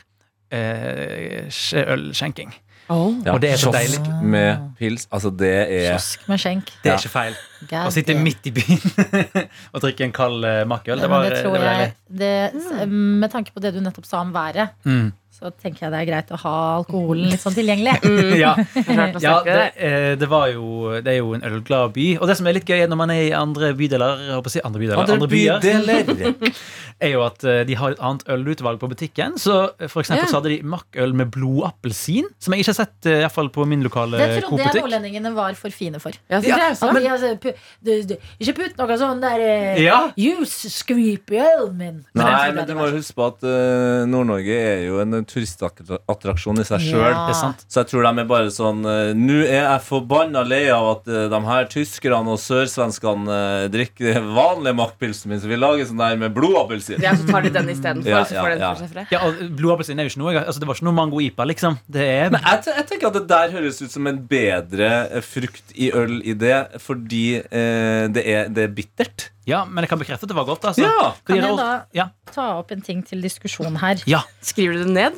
eh, 0.53 1.47
skje- 1.51 1.87
ølskjenking. 1.97 2.53
Oh. 2.89 3.15
Ja, 3.25 3.33
Og 3.35 3.41
det 3.43 3.51
er 3.51 3.57
så 3.59 3.73
kiosk 3.75 3.99
deilig. 4.05 4.23
med 4.23 4.59
pils. 4.79 5.09
Altså, 5.11 5.31
det 5.35 5.49
er 5.65 5.89
Kiosk 5.97 6.29
med 6.31 6.39
skjenk. 6.39 6.69
Det 6.85 6.93
er 6.93 7.01
ikke 7.01 7.11
feil. 7.11 7.35
God 7.67 7.87
Å 7.89 7.91
sitte 7.91 8.15
midt 8.21 8.47
i 8.47 8.53
byen 8.55 8.83
og 9.75 9.81
drikke 9.83 10.05
en 10.07 10.13
kald 10.15 10.45
uh, 10.45 10.61
makkøl, 10.69 11.01
det 11.03 11.09
var, 11.11 11.25
det 11.25 11.41
det 11.43 11.51
var 11.51 11.65
jeg 11.81 11.93
det, 12.21 12.89
Med 12.93 13.31
tanke 13.33 13.51
på 13.55 13.63
det 13.65 13.73
du 13.75 13.81
nettopp 13.83 14.07
sa 14.07 14.21
om 14.23 14.31
været, 14.35 14.69
Mm. 14.85 15.09
Så 15.37 15.51
tenker 15.53 15.85
jeg 15.85 15.93
det 15.93 15.99
er 16.01 16.09
greit 16.09 16.31
å 16.33 16.39
ha 16.41 16.55
alkoholen 16.79 17.29
litt 17.29 17.43
sånn 17.43 17.57
tilgjengelig. 17.57 17.99
Ja, 18.41 18.55
ja 19.23 19.35
det, 19.45 19.57
eh, 19.77 20.13
det 20.19 20.27
var 20.29 20.49
jo 20.51 20.97
Det 21.05 21.13
er 21.13 21.19
jo 21.21 21.35
en 21.37 21.45
ølglad 21.47 21.93
by. 21.97 22.07
Og 22.21 22.29
det 22.29 22.37
som 22.39 22.49
er 22.49 22.57
litt 22.57 22.69
gøy 22.69 22.87
når 22.89 23.01
man 23.01 23.13
er 23.13 23.23
i 23.27 23.35
andre 23.37 23.73
bydeler, 23.77 24.23
jeg 24.27 24.39
håper 24.39 24.53
å 24.53 24.55
si 24.55 24.63
andre 24.65 24.83
bydeler, 24.83 25.03
andre, 25.03 25.17
Andre 25.17 25.31
byer, 25.33 25.61
bydeler. 25.63 26.53
er 27.05 27.13
jo 27.13 27.23
at 27.27 27.45
eh, 27.45 27.63
de 27.69 27.77
har 27.77 27.93
et 27.93 28.01
annet 28.09 28.25
ølutvalg 28.33 28.81
på 28.81 28.89
butikken. 28.93 29.37
Så 29.41 29.57
eh, 29.77 29.91
for 29.93 30.03
eksempel 30.03 30.25
Ja. 30.25 30.31
så 30.31 30.41
hadde 30.41 30.55
de 30.55 30.59
makkøl 30.65 31.13
med 31.17 31.31
blodappelsin, 31.35 32.31
som 32.41 32.55
jeg 32.55 32.65
ikke 32.65 32.73
har 32.73 32.79
sett 32.81 33.09
eh, 33.11 33.19
i 33.21 33.25
hvert 33.27 33.37
fall 33.37 33.51
på 33.53 33.67
min 33.69 33.85
lokale 33.85 34.21
Det 34.21 34.43
trodde 34.47 34.65
jeg 34.65 34.81
nordlendingene 34.81 35.35
var 35.37 35.59
for 35.61 35.75
fine 35.75 36.01
for. 36.01 36.17
Ja, 36.31 36.41
så 36.41 36.49
Ja, 36.49 36.57
det 36.57 36.71
er 36.71 36.79
sånn. 36.81 36.97
De, 36.97 37.11
altså, 37.13 37.35
pu, 37.43 37.51
du, 37.85 37.93
du, 38.09 38.17
ikke 38.41 38.57
putt 38.63 38.81
noe 38.81 38.99
sånn 39.01 39.21
der 39.21 39.45
uh, 39.45 39.83
Ja. 39.83 39.99
juice-skvip 40.17 41.37
i 41.37 41.43
ølen 41.45 41.77
min. 41.77 42.01
Nei, 42.17 42.53
men 42.57 42.65
du 42.69 42.75
må 42.79 42.89
huske 42.95 43.17
på 43.19 43.29
at 43.29 43.45
uh, 43.45 44.07
Nord-Norge 44.09 44.57
er 44.57 44.87
jo 44.89 45.03
en 45.05 45.26
turistattraksjon 45.31 46.63
i 46.63 46.67
seg 46.67 46.85
sjøl. 46.87 47.05
Ja. 47.11 47.53
Så 47.67 47.83
jeg 47.83 47.91
tror 47.91 48.07
de 48.07 48.23
er 48.23 48.29
bare 48.29 48.53
sånn 48.55 48.85
eh, 48.87 49.13
Nå 49.17 49.39
er 49.45 49.63
jeg 49.63 49.85
forbanna 49.87 50.43
lei 50.47 50.65
av 50.73 50.89
at 50.95 51.11
eh, 51.11 51.27
de 51.33 51.41
her 51.49 51.69
tyskerne 51.73 52.35
og 52.35 52.41
sørsvenskene 52.43 53.37
eh, 53.37 53.67
drikker 53.73 54.21
vanlig 54.37 54.75
makkpilsen 54.79 55.33
min, 55.33 55.43
så 55.43 55.51
vi 55.51 55.59
lager 55.59 55.89
sånn 55.89 56.03
der 56.03 56.19
med 56.21 56.35
blodappelsin. 56.37 57.03
Ja, 57.05 57.15
så 57.19 57.27
tar 57.29 57.47
de 57.47 57.53
den 57.55 57.71
istedenfor. 57.73 58.11
Ja, 58.11 58.25
så 58.27 58.39
får 58.39 58.53
ja, 58.55 58.59
den 58.63 58.81
for 58.81 58.97
seg. 58.97 59.15
Ja, 59.15 59.23
og 59.27 59.57
Blodappelsin 59.57 60.01
er 60.01 60.09
jo 60.09 60.13
ikke 60.15 60.23
noe 60.23 60.35
altså, 60.43 60.63
Det 60.63 60.69
var 60.69 60.79
ikke 60.79 60.89
noe 60.89 60.97
mango-ipa, 60.97 61.47
liksom. 61.49 61.79
Det 61.91 62.05
er 62.05 62.35
Men 62.35 62.43
jeg, 62.43 62.67
jeg 62.73 62.89
tenker 62.91 63.11
at 63.11 63.19
det 63.19 63.25
der 63.31 63.55
høres 63.55 63.81
ut 63.83 63.93
som 63.93 64.11
en 64.11 64.21
bedre 64.31 64.91
frukt 65.27 65.75
i 65.75 65.91
øl 65.95 66.19
i 66.25 66.37
det, 66.39 66.59
fordi 66.83 67.25
eh, 67.39 68.05
det, 68.13 68.23
er, 68.25 68.53
det 68.53 68.69
er 68.69 68.77
bittert. 68.77 69.31
Ja, 69.47 69.63
men 69.65 69.85
jeg 69.85 69.93
kan 69.93 70.01
bekrefte 70.01 70.27
at 70.27 70.33
det 70.33 70.37
var 70.37 70.49
godt. 70.49 70.65
Altså. 70.67 70.83
Ja. 70.83 71.13
Kan 71.27 71.39
jeg 71.39 71.59
da 71.59 71.69
ja. 71.95 72.09
ta 72.35 72.49
opp 72.59 72.73
en 72.75 72.83
ting 72.83 73.05
til 73.07 73.23
diskusjon 73.23 73.79
her? 73.83 74.03
ja. 74.11 74.25
Skriver 74.43 74.75
du 74.75 74.87
det 74.87 74.95
ned? 74.97 75.16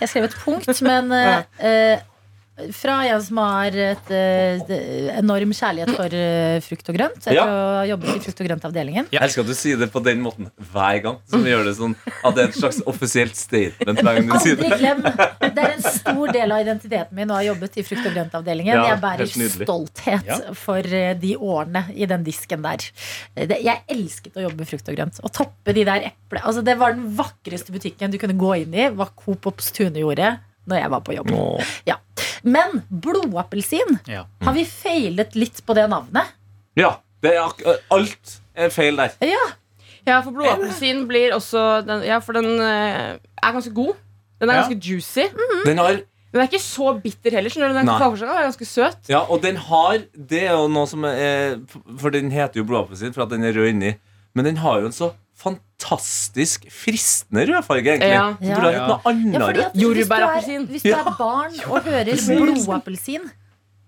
Jeg 0.00 0.08
skrev 0.08 0.24
et 0.24 0.36
punkt, 0.44 0.82
men 0.82 1.12
ja. 1.60 1.92
eh, 1.92 1.98
fra 2.76 2.98
en 3.08 3.22
som 3.24 3.38
har 3.40 3.72
et 3.80 4.10
eh, 4.12 4.60
enorm 5.16 5.54
kjærlighet 5.56 5.92
for 5.96 6.12
eh, 6.14 6.58
frukt 6.60 6.90
og 6.92 6.96
grønt. 6.98 7.16
Etter 7.22 7.34
Ja. 7.38 7.44
å 7.48 7.54
ha 7.78 7.84
jobbet 7.88 8.10
i 8.12 8.20
frukt- 8.26 8.42
og 8.44 8.48
grøntavdelingen. 8.50 9.06
Jeg 9.10 9.22
elsker 9.24 9.40
at 9.40 9.48
du 9.48 9.54
sier 9.56 9.78
det 9.80 9.88
på 9.94 10.02
den 10.04 10.20
måten 10.20 10.50
hver 10.72 10.98
gang. 11.02 11.16
Som 11.32 11.46
gjør 11.48 11.64
det 11.64 11.72
sånn 11.78 11.94
At 12.22 12.36
det 12.36 12.44
er 12.44 12.50
et 12.50 12.58
slags 12.60 12.82
offisielt 12.86 13.34
statement 13.40 14.02
hver 14.04 14.20
gang 14.20 14.28
du 14.28 14.36
sier 14.44 14.60
Aldri 14.60 14.68
det. 14.68 14.78
glem! 14.82 15.00
Det 15.56 15.64
er 15.64 15.72
en 15.78 15.82
stor 15.96 16.32
del 16.36 16.52
av 16.52 16.60
identiteten 16.66 17.16
min 17.16 17.32
å 17.32 17.40
ha 17.40 17.42
jobbet 17.48 17.80
i 17.80 17.86
frukt- 17.88 18.06
og 18.06 18.14
grøntavdelingen. 18.18 18.74
Ja, 18.76 18.84
jeg 18.92 19.00
bærer 19.06 19.32
nydelig. 19.32 19.66
stolthet 19.66 20.28
Ja. 20.28 20.38
for 20.54 20.78
eh, 21.00 21.14
de 21.24 21.34
årene 21.40 21.86
i 21.96 22.06
den 22.06 22.22
disken 22.28 22.62
der. 22.68 22.84
Det, 23.34 23.62
jeg 23.64 23.80
elsket 23.88 24.36
å 24.36 24.44
jobbe 24.44 24.60
med 24.60 24.68
frukt 24.68 24.92
og 24.92 25.00
grønt. 25.00 25.18
Å 25.24 25.32
toppe 25.32 25.72
de 25.72 25.84
der 25.88 26.10
eple... 26.12 26.44
Altså, 26.44 26.62
det 26.62 26.76
var 26.78 26.92
den 26.92 27.08
vakreste 27.16 27.72
butikken 27.72 28.12
du 28.12 28.18
kunne 28.20 28.36
gå 28.38 28.54
inn 28.62 28.74
i. 28.76 28.90
Hva 28.92 29.08
Coop 29.16 29.46
Ops 29.50 29.72
Tune 29.72 29.96
gjorde 30.04 30.34
når 30.68 30.80
jeg 30.82 30.90
var 30.90 31.00
på 31.00 31.14
jobb. 31.16 31.32
Ja. 31.86 31.96
Men 32.44 32.82
blodappelsin, 32.90 33.98
Ja. 34.06 34.24
har 34.42 34.52
vi 34.54 34.64
feilet 34.64 35.34
litt 35.38 35.60
på 35.66 35.74
det 35.74 35.88
navnet? 35.90 36.32
Ja. 36.76 36.96
Det 37.22 37.36
er 37.36 37.42
ak 37.44 37.60
alt 37.94 38.38
er 38.56 38.68
feil 38.74 38.96
der. 38.96 39.12
Ja, 39.22 39.44
Ja, 40.04 40.16
for 40.22 40.32
blodappelsin 40.34 41.04
blir 41.06 41.30
også 41.36 41.86
den, 41.86 42.02
Ja, 42.02 42.18
for 42.18 42.32
den 42.34 42.58
er 42.60 43.18
ganske 43.40 43.70
god. 43.72 43.94
Den 44.40 44.50
er 44.50 44.54
Ja. 44.54 44.62
ganske 44.62 44.80
juicy. 44.82 45.28
Den 45.64 45.78
har 45.78 46.00
Den 46.32 46.40
er 46.40 46.46
ikke 46.48 46.58
så 46.60 47.00
bitter 47.00 47.30
heller. 47.30 47.50
skjønner 47.50 47.68
du? 47.68 47.74
Den 47.74 47.88
er 47.88 48.42
ganske 48.48 48.66
søt. 48.66 48.96
Ja, 49.08 49.20
og 49.20 49.42
den 49.42 49.54
har 49.56 49.98
Det 50.16 50.42
er 50.42 50.56
jo 50.56 50.66
noe 50.66 50.86
som 50.86 51.04
er 51.04 51.60
For 51.98 52.10
den 52.10 52.30
heter 52.32 52.54
jo 52.56 52.64
blodappelsin 52.64 53.12
for 53.14 53.22
at 53.22 53.28
den 53.28 53.44
er 53.44 53.52
rød 53.52 53.68
inni. 53.68 53.94
Men 54.34 54.44
den 54.46 54.56
har 54.56 54.80
jo 54.80 54.86
en 54.86 54.92
så 54.92 55.12
fantastisk 55.42 56.66
fristende 56.70 57.44
rødfarge, 57.50 57.96
egentlig. 57.96 58.12
Ja. 58.14 58.26
Så 58.38 58.56
burde 58.56 58.72
ha 58.72 58.88
noe 58.88 59.00
annet. 59.10 59.42
at 59.66 59.76
hvis 59.76 60.08
du, 60.08 60.14
er, 60.14 60.66
hvis 60.70 60.82
du 60.86 60.92
er 60.94 61.10
barn 61.18 61.56
og 61.70 61.88
hører 61.88 62.26
blodappelsin, 62.28 63.30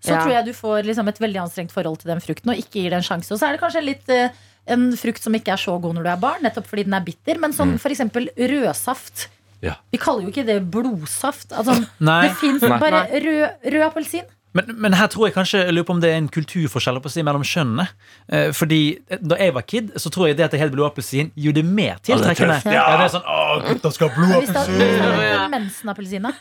så 0.05 0.11
Ja. 0.13 0.19
tror 0.21 0.33
jeg 0.35 0.45
du 0.45 0.53
får 0.53 0.83
liksom 0.85 1.09
et 1.09 1.21
veldig 1.23 1.41
anstrengt 1.47 1.73
forhold 1.73 1.99
til 2.03 2.11
den 2.13 2.21
frukten 2.21 2.51
og 2.53 2.59
ikke 2.61 2.83
gir 2.83 2.91
det 2.93 2.99
en 3.01 3.07
sjanse. 3.07 3.33
Og 3.33 3.39
så 3.41 3.47
er 3.49 3.55
det 3.57 3.61
kanskje 3.63 3.81
litt 3.87 4.11
eh, 4.13 4.29
en 4.69 4.91
frukt 5.01 5.23
som 5.25 5.33
ikke 5.35 5.55
er 5.55 5.61
så 5.63 5.79
god 5.81 5.95
når 5.97 6.05
du 6.05 6.11
er 6.13 6.21
barn, 6.21 6.43
nettopp 6.45 6.67
fordi 6.69 6.85
den 6.85 6.95
er 6.99 7.05
bitter. 7.07 7.41
Men 7.41 7.55
sånn 7.57 7.79
for 7.81 7.89
eksempel 7.95 8.29
rødsaft. 8.37 9.29
Ja. 9.65 9.79
Vi 9.95 9.97
kaller 10.03 10.27
jo 10.27 10.33
ikke 10.35 10.45
det 10.45 10.59
blodsaft. 10.69 11.55
Altså, 11.57 11.79
Nei. 12.05 12.19
det 12.29 12.35
fins 12.37 12.61
Nei. 12.69 12.79
bare 12.83 13.07
rød, 13.09 13.65
rød 13.73 13.87
appelsin. 13.87 14.27
Men, 14.55 14.71
men 14.79 14.95
her 14.95 15.09
tror 15.11 15.29
jeg 15.29 15.35
kanskje 15.35 15.65
jeg 15.65 15.75
lurer 15.75 15.87
på 15.89 15.95
om 15.97 16.01
det 16.03 16.13
er 16.13 16.21
en 16.21 16.29
kulturforskjell 16.31 17.01
på 17.03 17.11
å 17.11 17.15
si, 17.15 17.25
mellom 17.27 17.43
kjønnene. 17.47 17.89
Eh, 18.31 18.51
fordi 18.55 18.81
eh, 19.11 19.19
Da 19.19 19.39
jeg 19.41 19.55
var 19.57 19.67
kid, 19.67 19.91
så 19.99 20.13
tror 20.15 20.29
jeg 20.31 20.39
det 20.39 20.47
at 20.47 20.55
det 20.55 20.61
het 20.63 20.73
blodappelsin 20.75 21.33
gjorde 21.35 21.63
det 21.63 21.67
mer 21.67 21.99
tiltrekkende. 22.07 22.61
tøft, 22.63 22.71
Ja. 22.71 22.85
ja. 22.87 22.99
det 23.01 23.09
er 23.09 23.15
sånn, 23.17 23.27
å, 23.27 23.59
gutter 23.67 23.95
skal 23.97 24.11
ha 24.11 24.15
blodappelsin! 24.21 25.03
hadde 25.05 25.49
mensenappelsin, 25.55 26.23
da. 26.25 26.33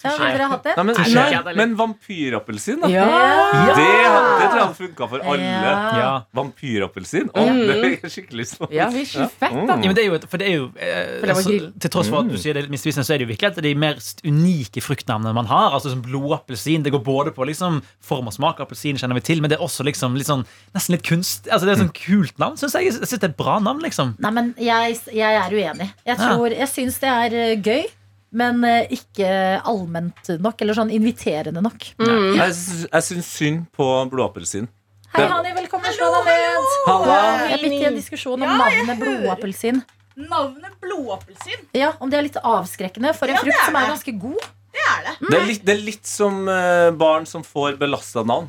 Ja, 0.00 0.12
dere 0.20 0.44
ha 0.44 0.50
hatt 0.54 0.66
det? 0.68 0.74
Nei, 0.76 0.84
men, 0.84 0.94
Nei, 1.00 1.06
det 1.14 1.38
er 1.40 1.58
men 1.60 1.74
vampyrappelsin, 1.78 2.84
da. 2.84 2.90
Ja. 2.92 3.06
Det, 3.08 3.86
det 3.86 4.50
tror 4.50 4.60
jeg 4.60 4.76
funka 4.80 5.08
for 5.14 5.24
alle. 5.24 5.48
Ja. 5.48 5.74
Ja. 6.00 6.12
Vampyrappelsin? 6.36 7.30
Å, 7.34 7.46
det 7.70 7.78
fikk 7.84 8.06
jeg 8.06 8.14
skikkelig 8.16 8.44
lyst 8.44 8.58
på. 8.60 8.70
Ja, 8.74 8.90
fett, 8.92 9.40
da. 9.40 9.50
Ja, 9.50 9.78
men 9.80 9.96
det 9.96 10.04
er 10.04 10.10
jo, 10.10 10.20
for 10.28 10.40
det 10.40 10.48
er 10.50 10.56
jo 10.58 10.68
eh, 10.76 11.16
det 11.24 11.34
altså. 11.34 11.56
Til 11.80 11.92
tross 11.92 12.10
for 12.12 12.24
at 12.24 12.30
du 12.30 12.36
sier 12.40 12.56
det 12.56 12.64
er 12.64 12.68
litt 12.68 12.74
misvisende, 12.76 13.06
så 13.06 13.14
er 13.16 13.22
det 13.22 13.28
jo 13.28 13.32
virkelig 13.32 13.50
at 13.50 13.58
det 13.58 13.64
er 13.64 13.68
de 13.70 13.80
mest 13.80 14.22
unike 14.26 14.84
fruktnavnene 14.84 15.34
man 15.36 15.48
har. 15.50 15.74
Altså 15.76 15.92
som 15.94 16.04
Blodappelsin. 16.50 16.82
Det 16.82 16.90
går 16.92 17.02
både 17.04 17.32
på 17.34 17.44
liksom 17.46 17.80
form 18.02 18.26
og 18.28 18.34
smak. 18.34 18.60
Appelsin 18.60 18.98
kjenner 18.98 19.14
vi 19.14 19.20
til, 19.20 19.40
men 19.40 19.50
det 19.50 19.58
er 19.58 19.64
også 19.64 19.84
liksom 19.86 20.16
litt 20.18 20.26
sånn 20.26 20.44
nesten 20.74 20.96
litt 20.96 21.04
kunst. 21.06 21.46
Altså 21.48 21.66
Det 21.66 21.70
er 21.72 21.76
et 21.78 21.84
sånn 21.84 21.94
kult 21.94 22.38
navn, 22.38 22.56
syns 22.58 22.74
jeg. 22.74 22.84
Jeg 22.90 22.94
synes 22.98 23.10
det 23.20 23.22
er 23.24 23.32
et 23.32 23.36
bra 23.38 23.58
navn, 23.62 23.80
liksom. 23.84 24.16
Nei, 24.18 24.30
men 24.30 24.54
jeg, 24.58 24.98
jeg 25.14 25.36
er 25.44 25.50
uenig. 25.50 25.90
Jeg, 26.04 26.16
Ja. 26.18 26.34
tror, 26.34 26.50
jeg 26.50 26.68
syns 26.68 26.98
det 27.00 27.08
er 27.10 27.34
eh, 27.34 27.56
gøy, 27.60 27.86
men 28.32 28.64
eh, 28.64 28.86
ikke 28.90 29.30
allment 29.64 30.28
nok. 30.40 30.60
Eller 30.62 30.74
sånn 30.74 30.90
inviterende 30.94 31.62
nok. 31.62 31.92
Jeg, 31.98 32.54
sy- 32.54 32.88
jeg 32.90 33.02
syns 33.02 33.26
synd 33.38 33.66
på 33.76 33.86
blåappelsin. 34.10 34.68
Hei, 35.14 35.24
Hani, 35.26 35.50
velkommen. 35.56 35.90
Slå 35.90 36.06
deg 36.20 36.28
ned. 36.28 36.68
Halla. 36.86 37.16
Jeg 37.48 37.56
er 37.58 37.62
midt 37.64 37.80
i 37.82 37.86
en 37.88 37.96
diskusjon 37.98 38.38
om 38.38 38.46
Ja, 38.46 38.56
navnet 38.60 38.98
blåappelsin. 39.00 39.82
Navnet 40.20 40.74
blåappelsin? 40.82 41.64
Ja, 41.74 41.92
Om 42.00 42.10
det 42.10 42.18
er 42.18 42.22
litt 42.28 42.36
avskrekkende 42.36 43.14
for 43.16 43.26
en 43.30 43.34
Ja, 43.34 43.40
frukt 43.42 43.64
som 43.66 43.76
er 43.76 43.88
ganske 43.90 44.12
god. 44.20 44.38
Det 44.74 44.86
er 44.86 45.06
det. 45.06 45.14
Det 45.26 45.36
er 45.36 45.46
litt, 45.48 45.62
det 45.66 45.76
er 45.76 45.86
litt 45.86 46.06
som 46.08 46.42
eh, 46.48 46.90
barn 46.96 47.26
som 47.28 47.44
får 47.46 47.78
belasta 47.80 48.24
navn. 48.26 48.48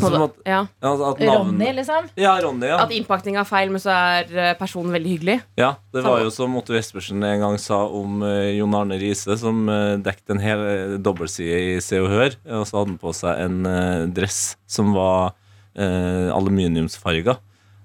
Som 0.00 0.14
at, 0.24 0.36
Ja. 0.48 0.62
altså 0.80 1.10
at 1.10 1.18
navn, 1.20 1.50
Ronny, 1.50 1.66
liksom. 1.76 2.06
Ja, 2.16 2.32
Ronny. 2.40 2.64
Ja. 2.70 2.78
At 2.80 2.92
innpakninga 2.96 3.42
er 3.42 3.48
feil, 3.48 3.68
men 3.74 3.82
så 3.82 3.92
er 3.92 4.30
eh, 4.32 4.54
personen 4.56 4.92
veldig 4.94 5.10
hyggelig. 5.18 5.42
ja, 5.60 5.74
Det 5.92 6.04
var 6.04 6.22
jo 6.24 6.30
som 6.32 6.56
Otto 6.56 6.72
Espersen 6.78 7.20
en 7.28 7.44
gang 7.44 7.58
sa 7.60 7.82
om 7.84 8.22
eh, 8.24 8.54
Jon 8.56 8.72
Arne 8.78 8.96
Riise, 9.00 9.36
som 9.36 9.68
uh, 9.68 10.00
dekket 10.00 10.32
en 10.32 10.40
hel 10.40 10.64
uh, 10.64 10.96
dobbeltside 10.96 11.76
i 11.76 11.80
Se 11.84 12.00
og 12.00 12.08
Hør. 12.08 12.38
Og 12.56 12.64
så 12.64 12.78
hadde 12.78 12.94
han 12.94 13.00
på 13.04 13.12
seg 13.20 13.44
en 13.44 13.68
eh, 13.68 14.06
dress 14.16 14.40
som 14.66 14.94
var 14.96 15.34
uh, 15.76 16.28
aluminiumsfarga. 16.38 17.36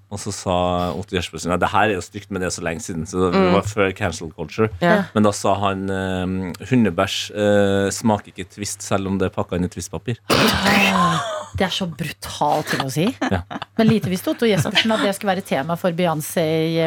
Og 0.08 0.20
så 0.22 0.32
sa 0.32 0.56
Otto 0.96 1.16
Jespersen 1.16 1.52
at 1.52 1.60
det 1.60 1.68
her 1.72 1.90
er 1.90 1.98
jo 1.98 2.04
stygt, 2.04 2.30
men 2.30 2.40
det 2.40 2.48
er 2.48 2.54
så 2.54 2.64
lenge 2.64 2.80
siden. 2.84 3.04
Så 3.08 3.28
det 3.32 3.42
var 3.52 3.66
før 3.68 3.92
cancel 3.96 4.32
culture. 4.32 4.70
Ja. 4.80 5.02
Men 5.14 5.26
da 5.26 5.34
sa 5.36 5.52
han 5.66 5.84
eh, 5.92 6.64
hundebæsj 6.70 7.18
eh, 7.36 7.88
smaker 7.92 8.32
ikke 8.32 8.48
twist 8.56 8.86
selv 8.86 9.10
om 9.10 9.20
det 9.20 9.28
er 9.28 9.36
pakka 9.36 9.58
inn 9.58 9.68
i 9.68 9.72
twistpapir. 9.72 10.22
Det 11.56 11.64
er 11.66 11.72
så 11.72 11.86
brutalt 11.88 12.68
ting 12.70 12.82
å 12.84 12.90
si. 12.92 13.06
Ja. 13.32 13.40
Men 13.78 13.88
lite 13.88 14.10
visste 14.10 14.30
Otto 14.32 14.46
Jespersen 14.48 14.92
at 14.94 15.02
det 15.04 15.14
skulle 15.16 15.32
være 15.36 15.44
tema 15.46 15.76
for 15.80 15.94
Beyoncé 15.96 16.44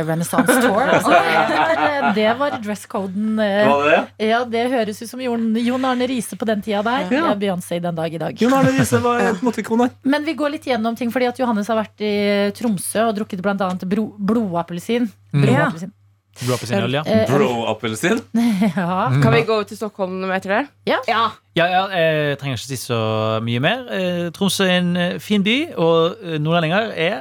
Renaissance 0.08 0.58
Tour. 0.62 0.82
Altså, 0.92 2.14
det, 2.16 2.28
var 2.40 2.58
dresscoden. 2.62 3.40
eh? 3.40 4.28
Ja, 4.30 4.42
det 4.46 4.66
høres 4.74 5.00
ut 5.02 5.10
som 5.10 5.22
Jon, 5.24 5.86
Arne 5.88 6.08
Riise 6.10 6.38
på 6.40 6.46
den 6.50 6.62
tida 6.66 6.82
der. 6.86 7.08
Ja. 7.12 7.24
Ja. 7.32 7.36
Beyoncé 7.40 7.80
den 7.84 7.96
dag 7.98 8.14
i 8.14 8.20
dag. 8.22 8.36
Jon 8.42 8.54
Arne 8.58 8.74
Riise 8.76 9.00
var 9.04 9.24
et 9.32 9.42
moteikon 9.46 9.86
her. 9.86 9.96
Men 10.04 10.28
vi 10.28 10.36
går 10.38 10.56
litt 10.58 10.68
gjennom 10.70 10.98
ting, 11.00 11.12
fordi 11.14 11.30
at 11.32 11.40
Johannes 11.42 11.70
har 11.72 11.80
vært 11.82 12.04
i 12.06 12.14
Tromsø 12.58 13.08
og 13.10 13.16
drukket 13.22 13.42
bl.a. 13.46 13.72
blodappelsin. 13.82 15.10
Blodappelsin. 15.32 15.94
Blåappelsinøl, 16.40 16.96
ja. 16.96 17.04
Eh, 17.06 17.24
Bro-appelsin. 17.30 18.22
ja. 18.76 19.12
Kan 19.22 19.36
vi 19.36 19.44
gå 19.48 19.58
til 19.70 19.78
Stockholm 19.78 20.24
etter 20.32 20.56
det? 20.56 20.62
Ja. 20.90 21.00
ja. 21.10 21.24
Ja, 21.60 21.68
ja, 21.68 21.84
jeg 21.92 22.40
trenger 22.40 22.58
ikke 22.58 22.70
si 22.72 22.80
så 22.80 23.00
mye 23.44 23.62
mer. 23.64 23.84
Eh, 23.92 24.28
Tromsø 24.36 24.66
er 24.70 24.80
en 24.80 24.92
eh, 24.98 25.18
fin 25.22 25.44
by, 25.44 25.58
og 25.76 26.22
eh, 26.24 26.38
nordlendinger 26.40 26.94
er 26.96 27.18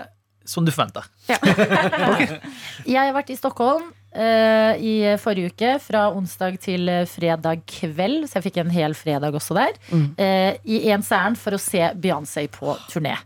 som 0.46 0.66
du 0.66 0.72
forventer. 0.74 1.06
Jeg 2.86 3.00
har 3.00 3.14
vært 3.16 3.34
i 3.34 3.38
Stockholm 3.38 3.90
uh, 4.16 4.72
i 4.78 4.94
forrige 5.20 5.52
uke, 5.52 5.74
fra 5.82 6.08
onsdag 6.14 6.58
til 6.62 6.88
eh, 6.90 7.06
fredag 7.08 7.64
kveld. 7.68 8.26
Så 8.28 8.38
jeg 8.38 8.48
fikk 8.48 8.60
en 8.62 8.72
hel 8.74 8.96
fredag 8.98 9.36
også 9.36 9.56
der. 9.58 9.76
Mm. 9.90 10.06
Uh, 10.18 10.52
I 10.64 10.82
ens 10.94 11.10
ærend 11.14 11.40
for 11.40 11.56
å 11.56 11.62
se 11.62 11.82
Beyoncé 12.00 12.46
på 12.52 12.74
turné. 12.90 13.16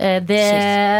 Uh, 0.00 0.18
det. 0.24 0.42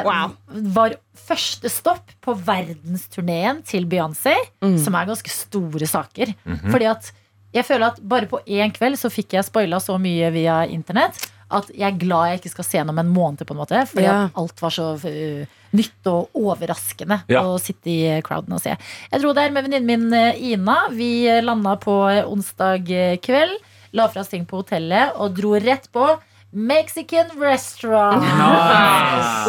Wow. 0.06 0.36
var 0.74 0.98
første 1.32 1.70
stopp 1.72 2.12
på 2.22 2.34
verdensturneen 2.44 3.62
til 3.66 3.86
Beyoncé, 3.88 4.34
Mm. 4.62 4.78
som 4.78 4.94
er 4.94 5.06
ganske 5.08 5.30
store 5.32 5.86
saker. 5.88 6.34
Fordi 6.70 6.86
at 6.90 7.12
jeg 7.52 7.64
føler 7.64 7.86
at 7.92 8.00
bare 8.08 8.26
på 8.28 8.40
én 8.46 8.72
kveld 8.72 8.96
så 8.96 9.10
fikk 9.12 9.32
jeg 9.36 9.44
spoila 9.44 9.76
så 9.80 9.98
mye 10.00 10.30
via 10.32 10.62
internett 10.66 11.18
at 11.52 11.68
jeg 11.76 11.84
er 11.84 11.98
glad 12.00 12.28
jeg 12.30 12.38
ikke 12.40 12.50
skal 12.54 12.64
se 12.64 12.78
noe 12.80 12.94
om 12.94 12.98
en 13.02 13.10
måned, 13.12 13.42
på 13.44 13.52
en 13.52 13.58
måte. 13.60 13.82
Fordi 13.90 14.04
Ja. 14.06 14.24
at 14.24 14.30
alt 14.40 14.60
var 14.62 14.70
så 14.70 14.86
uh, 14.96 15.46
nytt 15.76 16.06
og 16.06 16.30
overraskende 16.34 17.22
Ja. 17.28 17.42
å 17.42 17.58
sitte 17.60 17.86
i 17.92 18.20
crowden 18.22 18.54
og 18.54 18.60
se. 18.62 18.76
Jeg 19.12 19.20
dro 19.20 19.34
der 19.34 19.50
med 19.50 19.64
venninnen 19.64 19.84
min 19.86 20.12
eh, 20.14 20.52
Ina. 20.52 20.88
Vi 20.90 21.26
landa 21.42 21.76
på 21.76 22.08
eh, 22.10 22.24
onsdag 22.24 22.88
eh, 22.90 23.16
kveld. 23.18 23.58
La 23.92 24.08
fra 24.08 24.22
oss 24.22 24.28
ting 24.32 24.46
på 24.46 24.62
hotellet 24.62 25.12
og 25.20 25.34
dro 25.36 25.52
rett 25.60 25.90
på 25.92 26.06
Mexican 26.52 27.30
restaurant. 27.40 28.20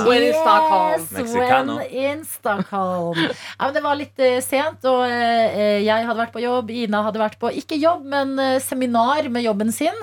When 0.07 0.24
in 0.24 0.33
Stockholm. 0.33 1.01
Mexicano. 1.12 1.75
when 1.75 1.89
in 1.91 2.25
Stockholm. 2.25 3.17
Ja, 3.60 3.65
men 3.65 3.74
det 3.75 3.83
var 3.83 4.00
litt 4.00 4.24
uh, 4.24 4.39
sent, 4.43 4.86
og 4.88 5.03
uh, 5.03 5.79
jeg 5.83 6.07
hadde 6.07 6.19
vært 6.22 6.33
på 6.36 6.43
jobb. 6.43 6.72
Ina 6.72 7.03
hadde 7.03 7.22
vært 7.22 7.38
på 7.41 7.51
ikke 7.60 7.79
jobb, 7.81 8.07
men 8.07 8.33
uh, 8.39 8.55
seminar 8.63 9.27
med 9.27 9.43
jobben 9.43 9.72
sin. 9.75 10.00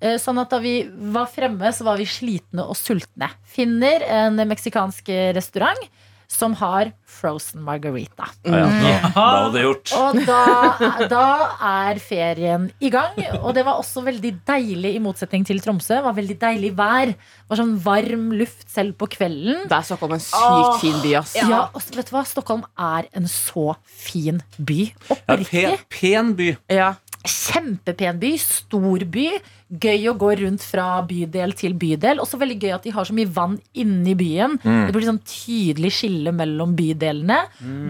Eh, 0.00 0.16
sånn 0.18 0.40
at 0.42 0.50
da 0.50 0.58
vi 0.62 0.82
var 1.14 1.30
fremme, 1.30 1.70
så 1.72 1.86
var 1.86 2.00
vi 2.00 2.08
slitne 2.08 2.66
og 2.66 2.78
sultne. 2.78 3.30
Finner 3.46 4.02
en 4.08 4.42
meksikansk 4.50 5.10
restaurant 5.36 5.86
som 6.30 6.54
har 6.60 6.92
frozen 7.10 7.62
margarita. 7.66 8.28
Ja, 8.46 8.60
ja, 8.62 9.00
da, 9.02 9.10
da 9.10 9.24
var 9.42 9.48
det 9.54 9.64
gjort. 9.64 9.92
Og 9.98 10.20
da, 10.28 11.06
da 11.10 11.24
er 11.70 12.00
ferien 12.02 12.68
i 12.78 12.90
gang. 12.92 13.18
Og 13.40 13.50
det 13.56 13.64
var 13.66 13.80
også 13.82 14.04
veldig 14.06 14.32
deilig, 14.46 14.94
i 14.96 15.02
motsetning 15.02 15.44
til 15.48 15.58
Tromsø. 15.64 15.96
Det 15.98 16.06
var 16.06 16.16
veldig 16.16 16.38
deilig 16.40 16.72
vær. 16.78 17.12
Det 17.12 17.50
var 17.50 17.60
sånn 17.60 17.76
varm 17.82 18.30
luft 18.38 18.68
selv 18.70 18.94
på 19.00 19.10
kvelden. 19.16 19.66
Det 19.66 19.78
er 19.80 19.86
Stockholm 19.90 20.14
en 20.16 20.22
sykt 20.22 20.80
fin 20.84 20.98
by, 21.02 21.14
ass. 21.18 21.34
Ja, 21.40 21.64
og 21.74 21.82
vet 21.98 22.12
du 22.12 22.14
hva? 22.14 22.24
Stockholm 22.30 22.64
er 22.78 23.10
en 23.18 23.26
så 23.30 23.72
fin 23.84 24.38
by. 24.56 24.80
Ja, 25.10 25.40
pen, 25.50 25.78
pen 25.90 26.34
by. 26.38 26.52
Ja. 26.70 26.92
Kjempepen 27.26 28.22
by. 28.22 28.36
Stor 28.40 29.02
by. 29.12 29.32
Gøy 29.70 30.08
å 30.10 30.16
gå 30.18 30.32
rundt 30.40 30.64
fra 30.66 30.98
bydel 31.06 31.52
til 31.54 31.76
bydel. 31.78 32.18
Også 32.18 32.40
veldig 32.40 32.56
gøy 32.58 32.72
at 32.74 32.82
de 32.88 32.90
har 32.90 33.06
så 33.06 33.14
mye 33.14 33.30
vann 33.30 33.54
inni 33.78 34.16
byen. 34.18 34.56
Det 34.64 34.90
blir 34.96 35.06
sånn 35.06 35.22
tydelig 35.22 35.92
skille 35.94 36.32
mellom 36.34 36.72
bydelene. 36.74 37.38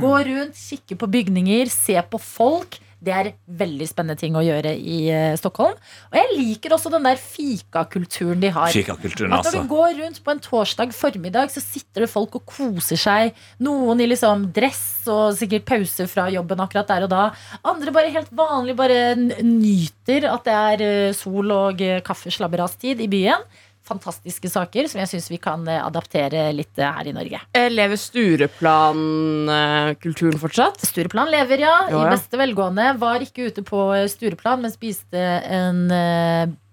Gå 0.03 0.13
rundt, 0.29 0.61
kikke 0.61 0.99
på 1.01 1.09
bygninger, 1.09 1.73
se 1.73 1.97
på 2.13 2.21
folk. 2.21 2.77
Det 3.01 3.13
er 3.17 3.29
veldig 3.61 3.87
spennende 3.89 4.19
ting 4.21 4.35
å 4.37 4.43
gjøre 4.45 4.75
i 4.77 4.99
eh, 5.09 5.37
Stockholm. 5.41 5.77
Og 6.11 6.17
jeg 6.19 6.35
liker 6.37 6.75
også 6.77 6.91
den 6.93 7.07
der 7.09 7.17
fikakulturen 7.21 8.43
de 8.43 8.51
har. 8.53 8.69
Kikakulturen, 8.75 9.33
At 9.33 9.45
når 9.47 9.49
altså. 9.49 9.63
du 9.63 9.71
går 9.71 9.95
rundt 10.03 10.21
på 10.27 10.35
en 10.35 10.43
torsdag 10.45 10.93
formiddag, 10.97 11.49
så 11.55 11.63
sitter 11.65 12.05
det 12.05 12.11
folk 12.13 12.37
og 12.41 12.45
koser 12.51 13.01
seg. 13.01 13.33
Noen 13.65 14.03
i 14.05 14.09
liksom 14.11 14.49
dress 14.57 14.83
og 15.11 15.33
sikkert 15.39 15.65
pause 15.71 16.07
fra 16.13 16.29
jobben 16.35 16.61
akkurat 16.61 16.91
der 16.93 17.07
og 17.09 17.13
da. 17.15 17.23
Andre 17.65 17.95
bare 17.97 18.13
helt 18.13 18.31
vanlig 18.37 18.77
bare 18.77 19.01
n- 19.17 19.33
nyter 19.63 20.29
at 20.31 20.45
det 20.45 20.59
er 20.61 20.85
eh, 20.91 21.17
sol 21.17 21.51
og 21.57 21.81
eh, 21.85 22.03
kaffeslabberas-tid 22.07 23.01
i 23.01 23.09
byen. 23.17 23.49
Fantastiske 23.91 24.49
saker 24.51 24.89
som 24.91 24.99
jeg 25.03 25.09
syns 25.11 25.31
vi 25.33 25.39
kan 25.43 25.69
eh, 25.69 25.83
adaptere 25.83 26.53
litt 26.55 26.79
eh, 26.79 26.93
her 26.97 27.07
i 27.11 27.13
Norge. 27.17 27.39
Eh, 27.57 27.71
Lever 27.73 27.97
Stureplan-kulturen 28.01 30.39
fortsatt? 30.41 30.79
Stureplan 30.87 31.31
lever, 31.33 31.59
ja. 31.67 31.77
Jo, 31.91 31.99
ja. 31.99 32.05
I 32.07 32.09
beste 32.15 32.37
velgående. 32.41 32.87
Var 33.01 33.19
ikke 33.27 33.47
ute 33.51 33.63
på 33.67 33.81
Stureplan, 34.11 34.61
men 34.65 34.71
spiste 34.73 35.21
en 35.51 35.81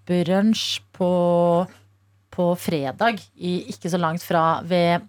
brunsj 0.08 0.80
på, 0.96 1.12
på 2.34 2.44
fredag. 2.58 3.14
I, 3.36 3.68
ikke 3.74 3.90
så 3.92 3.98
langt 4.00 4.22
fra 4.24 4.62
ved 4.66 5.00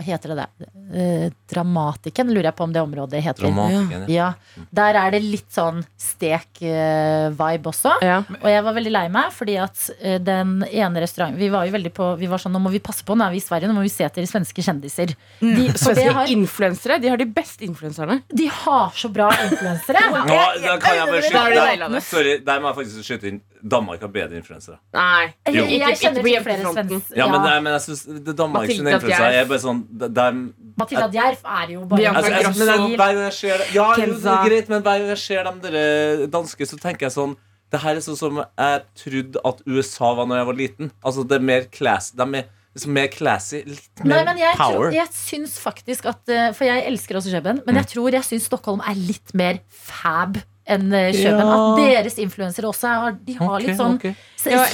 Hva 0.00 0.06
heter 0.06 0.32
det 0.32 0.36
der? 0.40 0.68
Eh, 0.96 1.24
Dramatiken, 1.52 2.30
lurer 2.32 2.48
jeg 2.48 2.56
på 2.56 2.64
om 2.64 2.72
det 2.72 2.80
området 2.80 3.20
heter. 3.22 3.44
Dramatiken, 3.44 4.06
ja. 4.08 4.30
Ja, 4.56 4.64
Der 4.72 4.96
er 4.96 5.10
det 5.12 5.20
litt 5.22 5.50
sånn 5.52 5.82
stek-vibe 6.00 7.68
også. 7.70 7.92
Ja. 8.04 8.20
Og 8.40 8.48
jeg 8.48 8.64
var 8.64 8.76
veldig 8.76 8.92
lei 8.94 9.04
meg, 9.12 9.28
fordi 9.36 9.56
at 9.60 9.82
eh, 10.00 10.16
den 10.22 10.60
ene 10.70 11.02
restauranten 11.04 11.38
Vi 11.40 11.50
var 11.52 11.68
jo 11.68 11.74
veldig 11.76 11.92
på 11.96 12.08
Vi 12.20 12.28
var 12.30 12.40
sånn, 12.42 12.54
nå 12.56 12.62
må 12.64 12.72
vi 12.72 12.80
passe 12.82 13.04
på, 13.06 13.16
nå 13.18 13.26
er 13.26 13.34
vi 13.34 13.42
i 13.42 13.44
Sverige, 13.44 13.68
nå 13.70 13.76
må 13.76 13.84
vi 13.84 13.92
se 13.92 14.06
etter 14.06 14.24
svenske 14.28 14.64
kjendiser. 14.64 15.12
De, 15.40 15.68
for 15.76 15.92
det 15.94 16.06
Svenske 16.06 16.16
har, 16.16 16.32
influensere 16.32 16.98
de 17.02 17.12
har 17.12 17.20
de 17.20 17.28
beste 17.28 17.66
influenserne. 17.66 18.20
de 18.28 18.48
har 18.64 18.90
så 18.96 19.12
bra 19.12 19.28
influensere. 19.46 20.06
Nå, 20.16 20.40
da 20.64 20.76
kan 20.80 20.96
jeg 20.96 21.06
bare 21.12 21.20
det 21.20 21.30
skyte 21.30 21.92
det. 21.94 22.02
Sorry, 22.08 22.36
der 22.46 22.62
må 22.62 22.72
jeg 22.72 22.80
faktisk 22.82 23.06
skyte 23.06 23.30
inn. 23.34 23.40
Danmark 23.62 24.00
har 24.00 24.08
bedre 24.08 24.36
influensere. 24.40 24.78
Nei. 24.94 25.26
Jo. 25.48 25.64
Jeg, 25.64 25.80
jeg 25.80 25.98
kjenner 26.00 26.22
til 26.22 26.42
flere 26.42 26.56
hjemmefronten. 26.56 27.02
Ja, 27.16 27.26
men, 27.30 27.40
nei, 27.44 27.56
men 27.60 27.72
jeg 27.76 27.82
synes 27.86 28.02
det 28.06 28.36
sine 28.74 28.94
influensere 28.96 29.32
er 29.40 29.44
bare 29.50 29.58
sånn 29.62 29.80
det- 29.90 30.12
det 30.14 30.24
er- 30.24 30.40
Matilda 30.80 31.08
Djerf 31.12 31.42
er 31.44 31.66
jo 31.74 31.84
bare 31.84 32.06
Altså, 32.14 32.30
jeg, 32.30 32.54
men 32.58 32.68
jeg, 32.68 32.96
hver 32.96 33.12
gang 33.14 33.24
jeg 33.24 33.32
ser 33.32 33.58
Ja, 33.74 33.88
jo, 33.96 34.06
det 34.14 34.24
er 34.24 34.48
greit, 34.48 34.68
men 34.68 34.82
hver 34.82 34.98
gang 34.98 35.08
jeg 35.08 35.18
ser 35.18 35.44
de 35.44 35.60
dere 35.70 36.26
danske, 36.28 36.66
så 36.66 36.78
tenker 36.80 37.06
jeg 37.08 37.12
sånn 37.12 37.36
Det 37.70 37.80
her 37.80 37.94
er 37.94 38.00
sånn 38.00 38.16
som 38.16 38.36
jeg 38.58 38.82
trodde 38.96 39.36
at 39.44 39.60
USA 39.66 40.14
var 40.14 40.26
når 40.26 40.36
jeg 40.40 40.46
var 40.46 40.54
liten. 40.58 40.90
Altså, 41.04 41.22
det 41.28 41.36
er 41.36 41.44
mer 41.44 41.64
class. 41.70 42.10
De 42.10 42.22
er 42.22 42.44
liksom 42.74 42.92
mer 42.92 43.06
classy. 43.08 43.62
Litt 43.64 44.04
mer 44.04 44.16
Nei, 44.16 44.24
men 44.24 44.38
jeg, 44.38 44.56
tror, 44.56 44.90
jeg 44.92 45.08
syns 45.14 45.58
faktisk 45.58 46.06
at 46.06 46.28
eh, 46.28 46.52
For 46.52 46.64
jeg 46.64 46.86
elsker 46.90 47.14
også 47.20 47.30
Kjøben, 47.30 47.62
men 47.66 47.74
jeg 47.76 47.84
Mm. 47.84 47.92
tror 47.92 48.10
jeg 48.12 48.22
syns 48.26 48.42
Stockholm 48.50 48.80
er 48.80 48.94
litt 48.94 49.34
mer 49.34 49.60
fab 49.68 50.38
enn 50.70 50.88
Kjøben. 50.90 51.42
Ja. 51.42 51.58
At 51.58 51.80
deres 51.82 52.18
influensere 52.22 52.70
også 52.70 52.94
har, 52.94 53.18
de 53.26 53.36
har 53.38 53.54
okay, 53.56 53.66
litt 53.66 53.80
sånn 53.80 53.98
okay. 53.98 54.14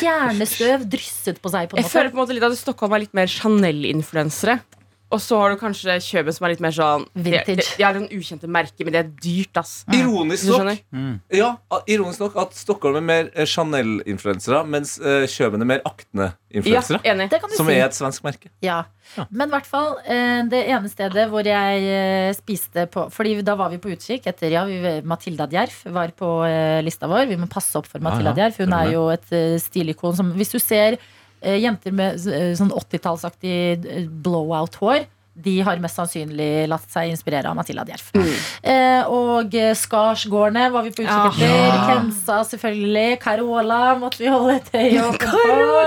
kjernestøv 0.01 0.87
drysset 0.93 1.41
på 1.43 1.53
seg. 1.53 1.71
på 1.71 1.79
en 1.79 1.83
Jeg 1.83 1.93
føler 1.93 2.13
på 2.13 2.19
en 2.19 2.23
måte 2.25 2.37
litt 2.37 2.47
at 2.49 2.59
Stockholm 2.61 2.97
er 2.97 3.07
litt 3.07 3.17
mer 3.17 3.31
Chanel-influensere. 3.31 4.61
Og 5.15 5.21
så 5.23 5.39
har 5.39 5.53
du 5.55 5.61
kanskje 5.61 5.95
Kjøben 6.03 6.35
som 6.35 6.47
er 6.47 6.53
litt 6.55 6.63
mer 6.65 6.75
sånn 6.75 7.05
Vintage. 7.15 7.63
De, 7.63 7.77
de, 7.79 7.85
har 7.85 7.95
den 7.95 8.09
ukjente 8.11 8.49
merke, 8.51 8.87
men 8.87 8.95
det 8.97 9.03
er 9.05 9.13
dyrt, 9.23 9.61
ass. 9.61 9.75
Ironisk 9.95 10.49
nok, 10.51 10.83
mm. 10.91 11.13
ja, 11.39 11.53
ironisk 11.87 12.25
nok 12.25 12.39
at 12.43 12.57
Stockholm 12.59 12.99
er 12.99 13.07
mer 13.07 13.31
eh, 13.31 13.47
Chanel-influensere, 13.47 14.65
mens 14.67 14.97
uh, 15.03 15.23
Kjøben 15.31 15.63
er 15.63 15.71
mer 15.71 15.81
Ja, 15.85 15.93
Akne-influensere. 15.93 17.01
du 17.07 17.55
som 17.55 17.71
si. 17.71 17.77
er 17.77 17.87
et 17.87 17.97
svensk 17.97 18.27
merke. 18.27 18.51
Ja. 18.65 18.83
Men 19.31 19.47
i 19.47 19.55
hvert 19.55 19.69
fall 19.71 19.95
eh, 20.03 20.43
det 20.51 20.65
ene 20.75 20.91
stedet 20.91 21.29
hvor 21.31 21.47
jeg 21.47 22.35
spiste 22.35 22.89
på 22.91 23.05
Fordi 23.15 23.37
da 23.47 23.55
var 23.59 23.71
vi 23.71 23.79
på 23.79 23.93
utkikk 23.95 24.27
etter 24.27 24.51
ja, 24.51 24.65
vi, 24.67 24.97
Matilda 25.07 25.47
Djerf 25.51 25.85
var 25.95 26.11
på 26.19 26.31
lista 26.83 27.07
vår. 27.11 27.29
Vi 27.31 27.39
må 27.39 27.47
passe 27.51 27.79
opp 27.79 27.87
for 27.87 28.03
Matilda 28.03 28.33
Ja, 28.33 28.35
ja. 28.35 28.49
Djerf. 28.49 28.59
Hun 28.65 28.75
er 28.75 28.91
jo 28.97 29.07
et 29.15 29.31
stilikon 29.63 30.19
som 30.19 30.35
Hvis 30.35 30.57
du 30.57 30.59
ser 30.59 30.99
jenter 31.43 31.93
med 31.93 32.23
eh, 32.27 32.55
sånn 32.59 32.71
80-tallsaktig 32.73 33.87
eh, 33.87 34.07
blowout-hår 34.09 35.07
de 35.37 35.59
har 35.61 35.77
mest 35.85 35.99
sannsynlig 35.99 36.65
latt 36.65 36.87
seg 36.89 37.11
inspirere 37.13 37.51
av 37.51 37.57
Matilda 37.59 37.83
Djerf. 37.85 38.07
Eh, 38.65 39.03
og 39.13 39.53
eh, 39.53 39.75
Skarsgårdene 39.77 40.71
var 40.73 40.87
vi 40.87 40.95
på 40.97 41.05
utkikk 41.05 41.43
Ja. 41.43 41.51
etter. 41.53 41.75
Kensa 41.91 42.39
selvfølgelig. 42.49 43.19
Carola 43.21 43.81
måtte 44.01 44.23
vi 44.23 44.31
holde 44.33 44.55
et 44.57 44.71
øye 44.73 45.03
åpent. 45.05 45.27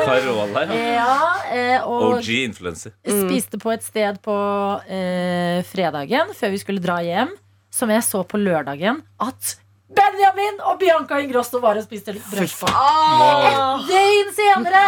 Carola, 0.06 0.68
ja. 0.70 0.78
Ja, 1.00 1.16
eh, 1.50 1.82
og 1.82 2.20
OG-influencer. 2.20 2.94
spiste 3.10 3.58
på 3.58 3.74
et 3.74 3.82
sted 3.90 4.22
på 4.22 4.38
eh, 4.86 5.64
fredagen 5.66 6.30
før 6.38 6.54
vi 6.54 6.62
skulle 6.62 6.86
dra 6.86 7.00
hjem, 7.02 7.34
som 7.74 7.90
jeg 7.90 8.06
så 8.06 8.22
på 8.30 8.38
lørdagen 8.38 9.02
at 9.20 9.56
Benjamin 9.90 10.60
og 10.70 10.78
Bianca 10.82 11.18
Ingrosso 11.24 11.60
var 11.64 11.80
og 11.80 11.86
spiste 11.88 12.14
brød 12.14 12.52
på. 12.62 12.70
Et 12.70 13.88
døgn 13.90 14.34
senere! 14.38 14.84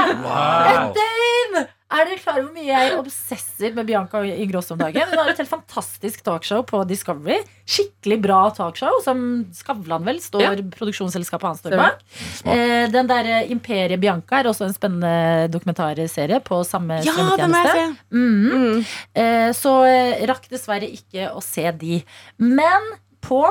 Et 0.72 0.98
døgn 0.98 1.62
Er 1.92 2.06
dere 2.08 2.20
klar 2.22 2.38
over 2.38 2.46
hvor 2.46 2.54
mye 2.56 2.68
jeg 2.70 2.92
obsesser 2.96 3.74
med 3.76 3.88
Bianca 3.90 4.22
Ingrosso 4.24 4.76
om 4.78 4.80
dagen? 4.80 5.10
Hun 5.10 5.18
har 5.20 5.32
et 5.34 5.42
helt 5.42 5.50
fantastisk 5.52 6.22
talkshow 6.24 6.62
på 6.70 6.84
Discovery. 6.88 7.42
Skikkelig 7.68 8.18
bra 8.24 8.38
talkshow, 8.56 9.02
som 9.04 9.24
Skavlan 9.58 10.06
vel 10.08 10.22
står 10.24 10.46
Ja. 10.46 10.52
produksjonsselskapet 10.78 11.50
hans 11.50 11.60
står 11.66 11.76
bak. 11.82 12.00
Eh, 12.46 12.86
den 12.94 13.10
der 13.10 13.32
Imperiet 13.52 14.00
Bianca 14.00 14.40
er 14.40 14.48
også 14.54 14.70
en 14.70 14.74
spennende 14.78 15.50
dokumentarserie 15.52 16.40
på 16.46 16.62
samme 16.64 17.02
Ja, 17.04 17.12
strømmetjeneste. 17.12 17.98
Mhm. 18.12 18.54
Mm. 18.54 18.86
Eh, 19.16 19.50
så 19.58 19.74
eh, 19.90 20.24
rakk 20.32 20.48
dessverre 20.48 20.88
ikke 20.88 21.34
å 21.36 21.42
se 21.44 21.66
de. 21.72 22.04
Men 22.38 22.88
på 23.20 23.44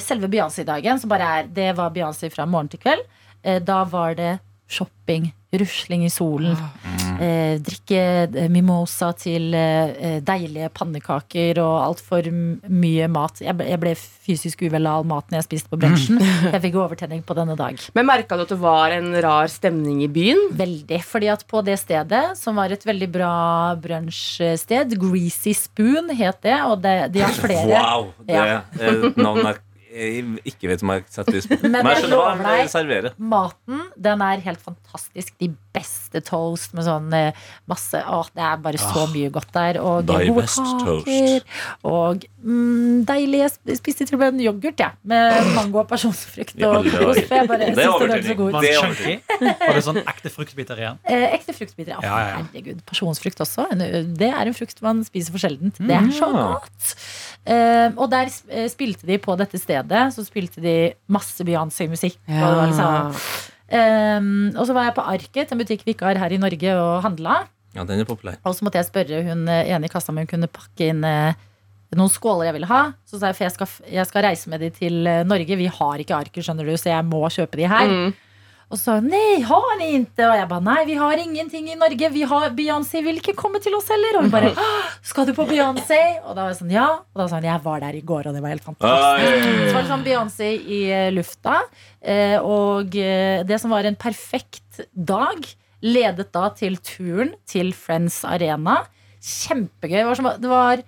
selve 0.00 0.28
Beyoncé-dagen, 0.32 1.00
som 1.00 1.10
bare 1.10 1.26
er 1.40 1.50
Det 1.52 1.72
var 1.76 1.90
Beyoncé 1.92 2.30
fra 2.32 2.46
morgen 2.48 2.70
til 2.72 2.80
kveld. 2.80 3.02
Eh, 3.42 3.60
da 3.62 3.84
var 3.84 4.14
det 4.14 4.38
shopping, 4.68 5.30
rusling 5.52 6.04
i 6.06 6.10
solen. 6.12 6.54
Eh, 7.20 7.56
drikke 7.60 8.00
eh, 8.30 8.46
mimosa 8.52 9.10
til 9.18 9.50
eh, 9.56 9.90
eh, 9.98 10.18
deilige 10.24 10.68
pannekaker 10.72 11.58
og 11.62 11.74
altfor 11.88 12.28
mye 12.30 13.08
mat. 13.10 13.42
Jeg 13.42 13.56
ble, 13.58 13.66
jeg 13.72 13.80
ble 13.82 13.94
fysisk 13.98 14.62
uvel 14.62 14.86
av 14.86 15.00
all 15.00 15.08
maten 15.10 15.36
jeg 15.38 15.48
spiste 15.48 15.72
på 15.72 15.78
brunsjen. 15.80 16.20
Jeg 16.54 16.62
fikk 16.64 16.78
overtenning 16.80 17.22
på 17.26 17.34
denne 17.36 17.56
dag. 17.58 17.78
Men 17.98 18.06
merka 18.08 18.36
du 18.38 18.44
at 18.46 18.52
det 18.54 18.60
var 18.62 18.94
en 18.94 19.10
rar 19.22 19.50
stemning 19.50 20.00
i 20.06 20.08
byen? 20.12 20.46
Veldig. 20.56 21.00
fordi 21.06 21.28
at 21.34 21.42
på 21.50 21.62
det 21.66 21.78
stedet, 21.82 22.22
som 22.38 22.56
var 22.58 22.70
et 22.74 22.86
veldig 22.86 23.08
bra 23.12 23.32
brunsjsted, 23.80 24.94
Greasy 25.00 25.52
Spoon 25.56 26.10
het 26.16 26.40
det, 26.46 26.56
og 26.66 26.80
det, 26.84 26.94
de 27.14 27.24
har 27.24 27.34
flere. 27.36 27.66
Wow! 27.74 28.12
Det 28.26 28.34
Ja. 28.38 28.62
er 28.78 29.02
et 29.10 29.16
navn 29.18 29.44
jeg 29.90 30.24
ikke 30.46 30.68
vet 30.70 30.82
om 30.84 30.90
jeg 30.94 31.04
setter 31.10 31.32
pris 31.32 31.46
på. 31.50 31.58
Men 31.62 31.72
Men 31.72 31.86
jeg 31.86 31.96
jeg 31.96 32.04
skjønner 32.04 32.16
hva 32.16 32.34
lover 32.36 33.08
deg- 33.08 33.18
Maten 33.18 33.80
den 33.96 34.22
er 34.22 34.40
helt 34.44 34.60
fantastisk. 34.62 35.34
De 35.40 35.48
beste 35.74 36.20
toast 36.26 36.72
med 36.74 36.84
sånn 36.86 37.12
eh, 37.14 37.32
masse 37.70 37.94
Å, 38.00 38.20
det 38.34 38.42
er 38.42 38.56
bare 38.62 38.78
så 38.80 39.06
mye 39.12 39.30
godt 39.34 39.52
der. 39.54 39.78
Og 39.82 40.06
gode 40.06 40.46
kaker. 40.46 40.84
toast. 40.84 41.44
Og 41.86 42.24
mm, 42.42 43.04
deilig 43.08 43.40
Jeg 43.44 43.78
spiste 43.78 44.06
til 44.06 44.16
og 44.18 44.20
med 44.24 44.34
en 44.34 44.40
yoghurt, 44.48 44.78
ja, 44.82 44.90
Med 45.04 45.50
mango 45.56 45.80
og 45.82 45.88
pasjonsfrukt 45.90 46.56
I 46.58 46.64
og 46.68 46.86
ost. 46.86 47.26
for 47.28 47.34
Jeg 47.40 47.48
bare 47.48 47.58
Det 47.58 47.68
er 47.70 47.90
synes 47.90 48.00
den 48.00 48.10
er 48.10 48.22
så 48.22 48.34
god. 48.34 48.52
Det? 48.60 49.14
Var 49.60 49.74
det 49.78 49.84
sånn 49.86 50.00
ekte 50.04 50.30
fruktbiter 50.34 50.80
igjen? 50.82 50.98
Eh, 51.08 51.26
ekte 51.38 51.54
fruktbiter. 51.56 51.96
Ja, 51.96 52.00
ja, 52.04 52.18
ja. 52.28 52.40
herregud. 52.42 52.82
Pasjonsfrukt 52.88 53.40
også. 53.46 53.66
Det 54.20 54.28
er 54.30 54.46
en 54.50 54.54
frukt 54.56 54.82
man 54.84 55.02
spiser 55.06 55.32
for 55.34 55.42
sjeldent. 55.42 55.78
Det 55.80 55.96
er 55.96 56.10
så 56.14 56.28
Ja. 56.30 56.46
godt. 56.54 56.94
Eh, 57.46 57.88
og 57.96 58.10
der 58.12 58.28
eh, 58.50 58.68
spilte 58.68 59.06
de 59.08 59.16
på 59.22 59.36
dette 59.40 59.58
stedet 59.58 59.79
Så 60.10 60.24
spilte 60.26 60.60
de 60.60 60.92
masse 61.08 61.44
Beyoncé-musikk. 61.44 62.18
og 62.28 62.68
liksom- 62.68 63.14
um, 63.72 64.50
og 64.56 64.66
så 64.66 64.74
var 64.74 64.84
jeg 64.84 64.94
på 64.94 65.06
Arket, 65.06 65.52
en 65.52 65.58
butikk 65.58 65.84
vi 65.84 65.94
ikke 65.94 66.06
har 66.06 66.18
her 66.18 66.32
i 66.32 66.38
Norge, 66.38 66.74
og 66.74 67.02
handla. 67.02 67.46
Ja, 67.74 67.84
den 67.84 68.00
er 68.00 68.04
populær. 68.04 68.36
Og 68.44 68.54
så 68.54 68.62
måtte 68.66 68.78
jeg 68.80 68.86
spørre 68.86 69.22
hun 69.22 69.46
eh, 69.48 69.68
ene 69.70 69.84
i 69.84 69.88
kassa 69.88 70.10
om 70.10 70.16
hun 70.18 70.26
kunne 70.26 70.48
pakke 70.50 70.88
inn 70.90 71.04
eh, 71.04 71.34
noen 71.94 72.10
skåler 72.10 72.46
jeg 72.48 72.54
ville 72.54 72.66
ha. 72.70 72.92
Så 73.06 73.18
sa 73.20 73.30
jeg 73.30 73.36
for 73.36 73.44
jeg 73.44 73.52
skal, 73.52 73.68
jeg 73.90 74.06
skal 74.06 74.22
reise 74.26 74.50
med 74.50 74.60
de 74.60 74.70
til 74.70 75.06
eh, 75.06 75.22
Norge. 75.26 75.56
Vi 75.58 75.66
har 75.66 76.02
ikke 76.02 76.16
arker, 76.18 76.42
skjønner 76.42 76.66
du, 76.66 76.74
så 76.78 76.90
jeg 76.90 77.06
må 77.06 77.22
kjøpe 77.30 77.56
de 77.60 77.68
her. 77.70 77.86
Mm. 77.86 78.12
Og 78.70 78.78
så 78.78 79.00
nei, 79.02 79.40
har 79.42 79.70
ni 79.80 79.88
ikke? 79.98 80.28
Og 80.28 80.36
jeg 80.38 80.46
ba 80.52 80.58
nei, 80.62 80.76
vi 80.86 80.94
har 80.94 81.18
ingenting 81.18 81.66
i 81.72 81.74
Norge. 81.78 82.10
Vi 82.14 82.20
har 82.30 82.52
Beyoncé 82.54 83.00
vil 83.02 83.16
ikke 83.18 83.34
komme 83.38 83.58
til 83.62 83.74
oss 83.74 83.88
heller. 83.90 84.20
Og 84.20 84.28
hun 84.28 84.30
bare 84.30 84.52
skal 85.10 85.26
du 85.26 85.32
på 85.34 85.46
Beyoncé? 85.48 85.98
Og 86.22 86.36
da 86.36 86.44
var 86.44 86.52
jeg 86.52 86.60
sånn 86.60 86.70
ja. 86.76 86.84
Og 87.10 87.18
da 87.18 87.26
sa 87.32 87.40
hun 87.40 87.48
jeg 87.48 87.64
var 87.64 87.82
der 87.82 87.98
i 87.98 88.02
går, 88.06 88.28
og 88.30 88.36
det 88.36 88.42
var 88.44 88.52
helt 88.54 88.66
fantastisk. 88.68 89.26
Oi. 89.26 89.56
Så 89.66 89.74
var 89.74 89.82
det 89.82 89.90
sånn 89.90 90.04
Beyoncé 90.06 90.50
i 90.54 90.78
eh, 90.94 91.08
lufta. 91.16 91.56
eh, 91.98 92.36
Og 92.46 92.94
eh, 93.00 93.42
det 93.48 93.58
som 93.62 93.74
var 93.74 93.88
en 93.90 93.98
perfekt 93.98 94.84
dag, 94.94 95.42
ledet 95.82 96.28
da 96.36 96.46
til 96.54 96.78
turen 96.84 97.34
til 97.48 97.72
Friends 97.74 98.20
Arena. 98.28 98.84
Kjempegøy. 99.18 99.98
Det 99.98 100.06
var, 100.12 100.20
som, 100.20 100.28
det 100.46 100.50
var 100.52 100.82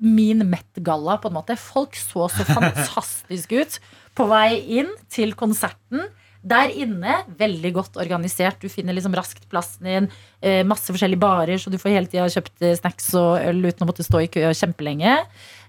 min 0.00 0.40
Met-galla, 0.48 1.18
på 1.20 1.28
en 1.28 1.36
måte. 1.36 1.58
Folk 1.60 2.00
så 2.00 2.30
så 2.32 2.48
fantastisk 2.56 3.52
ut 3.60 3.76
på 4.16 4.24
vei 4.32 4.56
inn 4.80 4.88
til 5.12 5.36
konserten. 5.38 6.08
Der 6.42 6.72
inne, 6.72 7.18
veldig 7.36 7.72
godt 7.76 7.98
organisert. 8.00 8.60
Du 8.62 8.70
finner 8.72 8.96
liksom 8.96 9.12
raskt 9.16 9.44
plassen 9.52 9.84
din. 9.84 10.06
Eh, 10.40 10.62
masse 10.64 10.88
forskjellige 10.88 11.20
barer, 11.20 11.60
så 11.60 11.72
du 11.72 11.76
får 11.80 11.92
hele 11.92 12.08
tida 12.08 12.28
kjøpt 12.32 12.64
eh, 12.64 12.76
snacks 12.78 13.10
og 13.20 13.42
øl 13.44 13.60
uten 13.66 13.84
å 13.84 13.90
måtte 13.90 14.06
stå 14.06 14.22
i 14.24 14.30
kø 14.32 14.46
kjempelenge. 14.56 15.18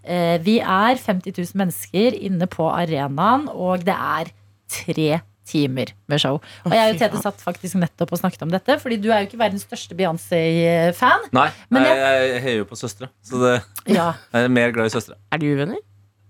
Eh, 0.04 0.38
vi 0.46 0.60
er 0.64 0.96
50 1.02 1.36
000 1.36 1.60
mennesker 1.60 2.16
inne 2.24 2.48
på 2.52 2.70
arenaen, 2.72 3.50
og 3.52 3.84
det 3.88 3.98
er 3.98 4.32
tre 4.72 5.10
timer 5.52 5.92
med 6.08 6.22
show. 6.24 6.40
Og 6.64 6.76
jeg 6.76 6.94
og 6.94 7.00
Tete 7.02 7.20
satt 7.20 7.42
faktisk 7.44 7.76
nettopp 7.82 8.14
og 8.16 8.22
snakket 8.22 8.46
om 8.46 8.52
dette, 8.54 8.78
fordi 8.80 8.98
du 9.02 9.10
er 9.12 9.24
jo 9.24 9.30
ikke 9.32 9.42
verdens 9.42 9.66
største 9.68 9.98
Beyoncé-fan. 10.00 11.28
Nei, 11.36 11.50
Men 11.74 11.88
jeg, 11.90 12.02
jeg 12.32 12.44
heier 12.46 12.60
jo 12.62 12.68
på 12.70 12.80
søstre. 12.80 13.12
Så 13.26 13.42
det, 13.42 13.56
Ja. 13.92 14.14
jeg 14.34 14.48
er 14.48 14.54
mer 14.54 14.72
glad 14.76 14.92
i 14.92 14.96
søstre. 14.96 15.20
Er 15.34 15.42
du 15.42 15.50
uvenner? 15.52 15.82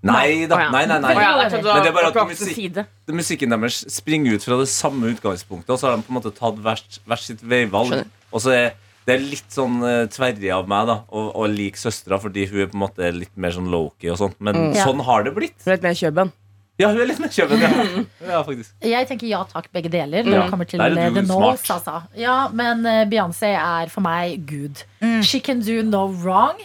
Nei 0.04 0.48
da. 0.50 0.58
Nei, 0.74 0.86
nei, 0.90 0.98
nei. 1.04 1.14
Men 1.14 1.84
det 1.84 1.90
er 1.92 1.94
bare 1.94 2.08
at 2.10 2.16
musikk- 2.32 2.56
side. 2.58 2.86
Musikken 3.14 3.50
deres 3.54 3.84
springer 3.94 4.34
ut 4.34 4.44
fra 4.48 4.58
det 4.58 4.70
samme 4.74 5.12
utgangspunktet, 5.14 5.70
og 5.70 5.78
så 5.78 5.90
har 5.92 5.98
de 5.98 6.04
på 6.08 6.10
en 6.14 6.18
måte 6.18 6.32
tatt 6.34 6.58
hvert, 6.58 6.98
hvert 7.06 7.22
sitt 7.28 7.42
veivalg. 7.46 8.02
Og 8.34 8.42
så 8.42 8.50
er 8.56 8.72
det 9.06 9.16
er 9.16 9.24
litt 9.26 9.50
sånn 9.50 9.80
uh, 9.82 10.06
tverrig 10.14 10.52
av 10.54 10.68
meg 10.70 10.86
da 10.88 11.00
å, 11.10 11.22
å 11.42 11.48
like 11.50 11.78
søstera, 11.78 12.20
fordi 12.22 12.46
hun 12.52 12.60
er 12.62 12.68
på 12.70 12.78
en 12.78 12.84
måte 12.84 13.08
litt 13.14 13.32
mer 13.36 13.50
sånn 13.56 13.70
low-key 13.74 14.12
og 14.14 14.18
sånn. 14.22 14.34
Men 14.40 14.56
Mm. 14.56 14.76
Ja. 14.78 14.86
sånn 14.86 15.02
har 15.06 15.24
det 15.26 15.34
blitt. 15.36 15.58
Hun 15.66 15.72
er 15.74 15.78
litt 15.80 15.84
mer 15.90 15.98
Kjøben. 15.98 16.32
Ja, 16.80 16.88
hun 16.90 17.02
er 17.02 17.06
litt 17.10 17.20
mer 17.20 17.30
kjøben, 17.30 17.62
ja. 17.62 18.04
ja 18.32 18.44
faktisk. 18.46 18.72
Jeg 18.82 19.08
tenker 19.10 19.28
ja 19.30 19.44
takk, 19.46 19.68
begge 19.74 19.90
deler. 19.92 20.24
Når 20.26 20.34
Ja. 20.34 20.42
det 20.42 20.50
kommer 20.54 20.66
til 20.70 20.80
Der 20.82 20.96
er 20.96 20.98
eh, 20.98 21.10
du 21.10 21.20
The 21.20 21.26
smart. 21.26 21.62
Knowles, 21.62 21.70
altså. 21.76 21.98
Ja, 22.18 22.38
men 22.50 22.86
uh, 22.86 23.04
Beyoncé 23.12 23.52
er 23.58 23.90
for 23.94 24.02
meg 24.02 24.46
Gud. 24.50 24.82
Mm. 25.02 25.22
She 25.24 25.40
can 25.42 25.60
do 25.62 25.82
no 25.84 26.08
wrong. 26.24 26.58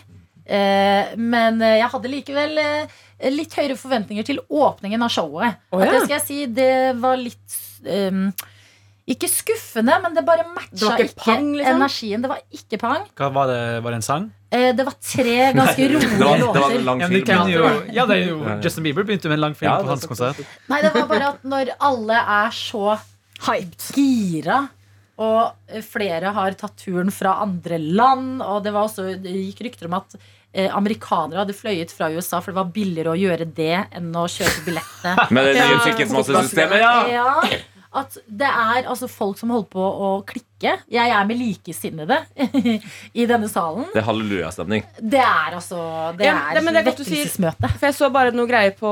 Uh, 0.47 1.17
men 1.19 1.61
eh, 1.61 1.79
jeg 1.83 1.89
hadde 1.91 2.09
likevel 2.13 2.59
eh, 2.63 2.87
litt 3.33 3.55
høyere 3.57 3.77
forventninger 3.81 4.27
til 4.29 4.43
åpningen 4.49 5.03
av 5.07 5.13
showet. 5.13 5.57
Å, 5.73 5.81
At 5.81 5.95
det 5.95 6.03
skal 6.05 6.17
jeg 6.19 6.25
si, 6.27 6.39
det 6.53 6.73
var 7.01 7.17
litt 7.21 7.57
um, 7.89 8.27
Ikke 9.09 9.29
skuffende, 9.31 9.97
men 10.03 10.17
det 10.17 10.25
bare 10.27 10.45
matcha 10.51 10.97
Det 10.97 11.07
ikke 11.07 11.13
ikke, 11.13 11.25
pang, 11.25 11.49
liksom? 11.57 11.77
energien. 11.79 12.25
Det 12.25 12.31
var 12.33 12.43
ikke 12.61 12.81
pang. 12.83 13.07
Hva 13.17 13.31
var 13.33 13.53
det, 13.53 13.61
var 13.87 13.95
det 13.95 14.01
en 14.03 14.07
sang? 14.07 14.29
Eh, 14.51 14.69
det 14.77 14.87
var 14.87 14.97
tre 15.01 15.37
ganske 15.61 15.89
rolige 15.95 16.21
var, 16.21 16.39
det 16.39 16.45
var 16.45 16.45
låter. 16.45 16.79
Ja, 16.97 17.09
det 17.09 17.53
jo, 17.53 17.67
ja, 17.95 18.07
det 18.07 18.17
er 18.17 18.25
jo 18.29 18.39
Ja, 18.41 18.55
ja. 18.55 18.61
Justin 18.65 18.87
Bieber 18.87 19.07
begynte 19.09 19.31
med 19.31 19.39
en 19.41 19.45
lang 19.49 19.59
film 19.59 19.71
Ja, 19.71 19.77
på 19.83 19.91
hans 19.95 20.07
konsert. 20.07 20.41
Nei, 20.71 20.81
det 20.85 20.93
var 20.95 21.09
bare 21.11 21.33
at 21.35 21.47
når 21.47 21.75
alle 21.81 22.23
er 22.41 22.57
så 22.57 22.97
Hyped. 23.47 23.91
gira, 23.97 24.63
og 25.21 25.41
eh, 25.69 25.83
flere 25.85 26.33
har 26.37 26.57
tatt 26.61 26.77
turen 26.81 27.11
fra 27.15 27.39
andre 27.45 27.79
land, 27.81 28.43
og 28.45 28.63
det, 28.65 28.73
var 28.75 28.89
også, 28.89 29.11
det 29.21 29.33
gikk 29.33 29.65
rykter 29.69 29.91
om 29.91 29.99
at 30.01 30.17
eh, 30.57 30.73
amerikanere 30.75 31.45
hadde 31.45 31.55
fløyet 31.59 31.93
fra 31.95 32.09
USA, 32.17 32.41
for 32.41 32.51
det 32.55 32.61
var 32.63 32.73
billigere 32.75 33.13
å 33.15 33.21
gjøre 33.21 33.47
det 33.57 33.73
enn 34.01 34.11
å 34.17 34.27
kjøpe 34.33 34.65
billettene. 34.67 35.29
Med 35.37 35.53
det 35.53 35.57
nye 35.61 35.79
Ja. 36.81 36.93
ja! 37.13 37.31
Ja, 37.47 37.63
at 37.97 38.13
det 38.29 38.45
er 38.45 38.85
altså 38.91 39.07
folk 39.09 39.39
som 39.41 39.49
holder 39.55 39.71
på 39.73 39.81
å 39.81 40.09
klikke. 40.29 40.75
Jeg 40.93 41.13
er 41.17 41.25
med 41.29 41.39
likesinnede 41.41 42.19
i 43.21 43.25
denne 43.29 43.49
salen. 43.49 43.87
Det 43.95 44.03
er 44.03 44.05
hallelujastemning. 44.05 44.83
Det 45.01 45.21
er 45.23 45.55
altså 45.57 45.79
Det 46.19 46.27
Ja, 46.27 46.35
er 46.51 46.59
det- 46.61 46.75
er 46.77 46.87
vekkelsesmøte. 46.91 47.71
For 47.79 47.87
jeg 47.89 47.97
så 47.97 48.11
bare 48.13 48.35
noe 48.37 48.47
greier 48.51 48.75
på 48.77 48.91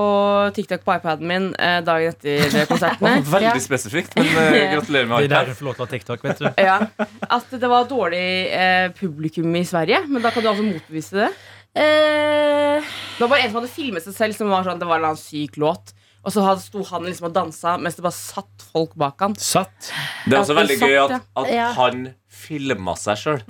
TikTok 0.57 0.85
på 0.87 0.95
iPaden 0.97 1.29
min 1.29 1.51
eh, 1.59 1.83
dagen 1.85 2.15
etter 2.15 2.67
konsertene. 2.73 3.19
Veldig 3.29 3.51
Ja. 3.51 3.61
spesifikt, 3.67 4.17
men 4.17 4.27
eh, 4.41 4.73
gratulerer 4.73 5.05
Det 5.05 5.13
med 5.13 5.25
er 5.25 5.29
der 5.35 5.51
iPad. 5.53 5.59
til 5.61 5.69
å 5.69 5.77
ha 5.83 5.87
TikTok, 5.93 6.25
vet 6.25 6.39
du. 6.41 6.49
Ja, 6.65 6.79
At 7.29 7.51
det 7.61 7.69
var 7.75 7.85
dårlig 7.91 8.25
eh, 8.57 8.89
publikum 8.97 9.53
i 9.61 9.65
Sverige. 9.69 10.01
Men 10.09 10.23
da 10.25 10.31
kan 10.33 10.43
du 10.43 10.49
altså 10.49 10.65
motbevise 10.65 11.27
det. 11.27 11.31
Eh, 11.75 12.83
Det 13.19 13.21
var 13.23 13.29
bare 13.31 13.43
en 13.45 13.51
som 13.53 13.61
hadde 13.61 13.73
filmet 13.75 14.05
seg 14.05 14.15
selv, 14.17 14.37
som 14.39 14.51
var 14.51 14.65
sånn, 14.67 14.79
det 14.81 14.87
var 14.89 14.99
en 14.99 15.05
eller 15.05 15.15
annen 15.15 15.23
syk 15.23 15.57
låt. 15.63 15.93
Og 16.25 16.33
så 16.33 16.45
sto 16.63 16.83
han 16.89 17.05
liksom 17.05 17.27
og 17.29 17.35
dansa 17.37 17.75
mens 17.81 17.99
det 17.99 18.05
bare 18.07 18.17
satt 18.17 18.63
folk 18.73 18.95
bak 18.97 19.21
han. 19.21 19.35
Satt. 19.37 19.91
Det 20.25 20.33
er 20.39 20.41
også 20.41 20.57
veldig 20.57 20.79
er 20.81 20.89
gøy 20.89 20.97
at, 21.05 21.27
at 21.37 21.51
Ja. 21.53 21.67
han 21.77 22.15
filma 22.33 22.95
seg 22.97 23.21
sjøl. 23.21 23.43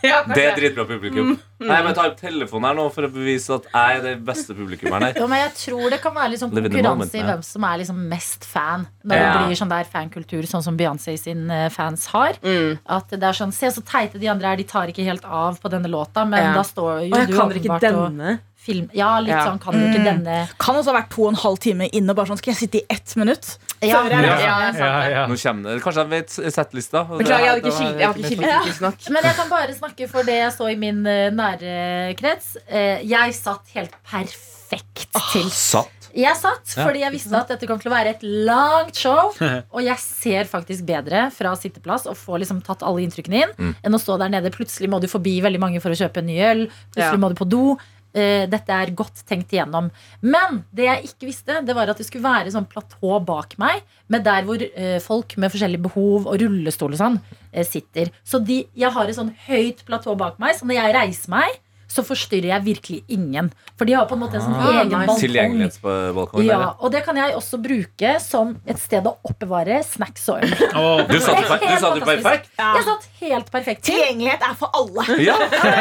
Ja, 0.10 0.22
Det 0.24 0.44
er 0.46 0.54
dritbra 0.56 0.84
publikum. 0.88 1.34
Nei, 1.60 1.68
men 1.82 1.86
Jeg 1.90 1.94
tar 1.98 2.06
opp 2.10 2.16
telefonen 2.20 2.64
her 2.70 2.74
nå 2.78 2.86
for 2.94 3.04
å 3.04 3.10
bevise 3.12 3.50
at 3.58 3.66
jeg 3.68 3.98
er 3.98 4.02
det 4.06 4.12
beste 4.24 4.54
publikummeren 4.56 5.02
her. 5.10 5.18
jo, 5.20 5.26
men 5.28 5.42
jeg 5.42 5.52
tror 5.60 5.90
det 5.90 6.00
kan 6.00 6.14
være 6.14 6.38
moment, 6.40 6.72
konkurranse 6.72 7.18
i 7.20 7.24
hvem 7.26 7.42
som 7.44 7.64
er 7.68 7.78
liksom 7.82 7.98
mest 8.08 8.44
fan. 8.48 8.86
Når 9.04 9.16
Ja. 9.20 9.32
det 9.32 9.46
blir 9.48 9.56
sånn 9.60 9.68
der 9.68 9.84
fankultur, 9.84 10.42
sånn 10.48 10.62
som 10.64 10.76
Beyoncé 10.78 11.18
sin 11.18 11.50
eh, 11.50 11.68
fans 11.68 12.06
har. 12.14 12.32
Mm. 12.42 12.78
At 12.88 13.08
det 13.10 13.22
er 13.22 13.32
sånn, 13.36 13.52
Se 13.52 13.66
så 13.68 13.82
teite 13.84 14.18
de 14.18 14.28
andre 14.28 14.52
er, 14.52 14.56
de 14.56 14.64
tar 14.64 14.86
ikke 14.88 15.04
helt 15.04 15.24
av 15.24 15.60
på 15.60 15.68
denne 15.68 15.86
låta. 15.90 16.24
Men 16.26 16.42
Ja. 16.42 16.54
da 16.54 16.62
står 16.62 17.04
jo 17.08 17.12
Og 17.12 17.18
jeg 17.18 17.28
du 17.28 17.36
kan 17.36 17.50
ikke 17.50 17.60
åpenbart 17.68 17.94
og 17.94 18.10
denne. 18.16 18.38
film 18.56 18.88
Ja, 18.94 19.18
litt 19.20 19.28
Ja. 19.28 19.44
sånn 19.46 19.60
kan 19.60 19.72
du 19.74 19.80
ikke 19.80 20.00
Mm. 20.00 20.24
denne 20.24 20.48
Kan 20.58 20.74
også 20.76 20.92
ha 20.92 21.00
vært 21.02 21.10
to 21.10 21.22
og 21.24 21.28
en 21.28 21.34
halv 21.36 21.58
time 21.60 21.88
inne. 21.92 22.14
Bare 22.14 22.26
sånn, 22.26 22.38
Skal 22.38 22.54
jeg 22.54 22.68
sitte 22.70 22.78
i 22.80 22.86
ett 22.88 23.16
minutt? 23.16 23.58
Ja, 23.82 24.00
ja, 24.08 24.20
Ja, 24.20 24.56
Ja, 24.76 25.08
ja. 25.08 25.26
Nå 25.30 25.36
kommer 25.40 25.74
det 25.74 25.82
Kanskje 25.84 26.02
jeg 26.04 26.10
vet 26.12 26.34
settlista. 26.54 27.04
Beklager, 27.08 27.44
jeg 27.62 28.06
har 28.06 28.14
ikke 28.14 28.28
kildefokus 28.28 28.80
nok. 28.84 29.06
Men 29.14 29.24
jeg 29.30 29.36
kan 29.38 29.48
bare 29.52 29.76
snakke 29.78 30.08
for 30.10 30.22
det 30.28 30.36
jeg 30.40 30.52
så 30.56 30.68
i 30.72 30.76
min 30.76 31.00
eh, 31.08 31.30
nære 31.32 32.14
krets. 32.20 32.56
Eh, 32.68 33.00
jeg 33.08 33.34
satt 33.38 33.72
helt 33.74 33.94
perfekt 34.04 35.08
til. 35.32 35.48
Satt. 35.50 35.96
Jeg 36.10 36.34
satt 36.34 36.72
fordi 36.74 37.04
jeg 37.04 37.12
visste 37.14 37.38
at 37.38 37.52
dette 37.52 37.68
kom 37.70 37.78
til 37.78 37.86
å 37.90 37.94
være 37.94 38.16
et 38.16 38.22
langt 38.26 38.96
show. 38.98 39.30
Og 39.74 39.80
jeg 39.86 39.96
ser 40.02 40.48
faktisk 40.50 40.84
bedre 40.88 41.28
fra 41.34 41.52
sitteplass 41.56 42.08
og 42.10 42.18
får 42.18 42.42
liksom 42.42 42.60
tatt 42.66 42.82
alle 42.82 43.04
inntrykkene 43.06 43.44
inn 43.44 43.52
Mm. 43.60 43.74
enn 43.86 43.94
å 43.96 44.00
stå 44.02 44.18
der 44.18 44.28
nede. 44.32 44.50
Plutselig 44.54 44.88
må 44.90 44.98
du 45.00 45.06
forbi 45.10 45.38
veldig 45.44 45.60
mange 45.62 45.80
for 45.82 45.94
å 45.94 45.98
kjøpe 45.98 46.18
en 46.22 46.26
ny 46.26 46.38
øl. 46.42 46.66
Plutselig 46.94 47.20
må 47.22 47.30
du 47.32 47.36
på 47.38 47.46
do. 47.48 47.62
Eh, 48.10 48.44
dette 48.50 48.74
er 48.74 48.90
godt 48.98 49.22
tenkt 49.28 49.52
igjennom. 49.54 49.90
Men 50.20 50.62
det 50.74 50.88
jeg 50.88 51.10
ikke 51.10 51.28
visste, 51.28 51.60
det 51.62 51.76
var 51.76 51.92
at 51.92 52.00
det 52.00 52.08
skulle 52.08 52.26
være 52.26 52.50
sånn 52.50 52.66
platå 52.70 53.20
bak 53.22 53.54
meg, 53.62 53.84
med 54.10 54.24
der 54.26 54.46
hvor 54.48 54.62
eh, 54.62 54.98
folk 55.04 55.36
med 55.38 55.52
forskjellige 55.54 55.84
behov 55.86 56.26
og 56.26 56.40
rullestol 56.42 56.96
og 56.96 57.00
sånn 57.00 57.20
eh, 57.52 57.66
sitter. 57.66 58.10
Så 58.26 58.42
de, 58.42 58.64
jeg 58.74 58.94
har 58.96 59.06
et 59.06 59.18
sånn 59.18 59.34
høyt 59.46 59.84
platå 59.86 60.16
bak 60.18 60.40
meg, 60.42 60.56
så 60.58 60.66
når 60.66 60.80
jeg 60.80 60.96
reiser 60.98 61.36
meg, 61.36 61.60
så 61.90 62.04
forstyrrer 62.06 62.52
jeg 62.52 62.62
virkelig 62.68 62.98
ingen. 63.10 63.48
For 63.74 63.88
de 63.88 63.96
har 63.98 64.06
på 64.06 64.14
en 64.14 64.20
måte 64.22 64.38
en 64.38 64.44
sånn 64.44 64.54
Ah, 64.60 64.68
egen 64.78 64.92
balkong. 64.94 65.18
Tilgjengelighetsbalkong. 65.18 66.44
Ja, 66.46 66.60
og 66.78 66.92
det 66.94 67.00
kan 67.06 67.18
jeg 67.18 67.34
også 67.34 67.58
bruke 67.62 68.12
som 68.22 68.52
et 68.70 68.78
sted 68.78 69.08
å 69.10 69.16
oppbevare 69.26 69.80
snacks 69.86 70.28
og 70.30 70.44
øl. 70.44 70.54
Oh, 70.80 71.02
Du 71.10 71.16
satt, 71.18 71.42
du 71.60 71.74
satt 71.82 72.04
perfekt. 72.06 72.50
Jeg 72.60 72.86
satt 72.86 73.08
helt 73.20 73.50
perfekt. 73.50 73.82
Tilgjengelighet 73.90 74.46
er 74.50 74.54
for 74.60 74.70
alle. 74.78 75.06
Ja. 75.30 75.34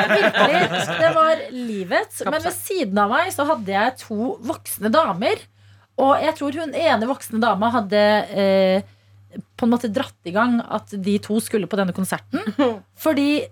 Virkelig. 0.10 0.64
Det 1.00 1.12
var 1.16 1.44
livet. 1.54 2.22
Men 2.26 2.42
ved 2.44 2.58
siden 2.58 2.98
av 3.06 3.14
meg 3.14 3.30
så 3.36 3.46
hadde 3.50 3.76
jeg 3.78 3.98
to 4.02 4.34
voksne 4.50 4.92
damer. 4.94 5.46
Og 6.00 6.16
jeg 6.24 6.36
tror 6.40 6.56
hun 6.64 6.74
ene 6.80 7.08
voksne 7.10 7.42
dama 7.44 7.70
hadde 7.76 8.02
eh, 8.32 8.82
på 9.60 9.68
en 9.68 9.74
måte 9.74 9.90
dratt 9.94 10.16
i 10.26 10.34
gang 10.34 10.58
at 10.64 10.90
de 10.96 11.18
to 11.22 11.38
skulle 11.44 11.68
på 11.70 11.78
denne 11.80 11.94
konserten. 11.96 12.42
Fordi 13.04 13.44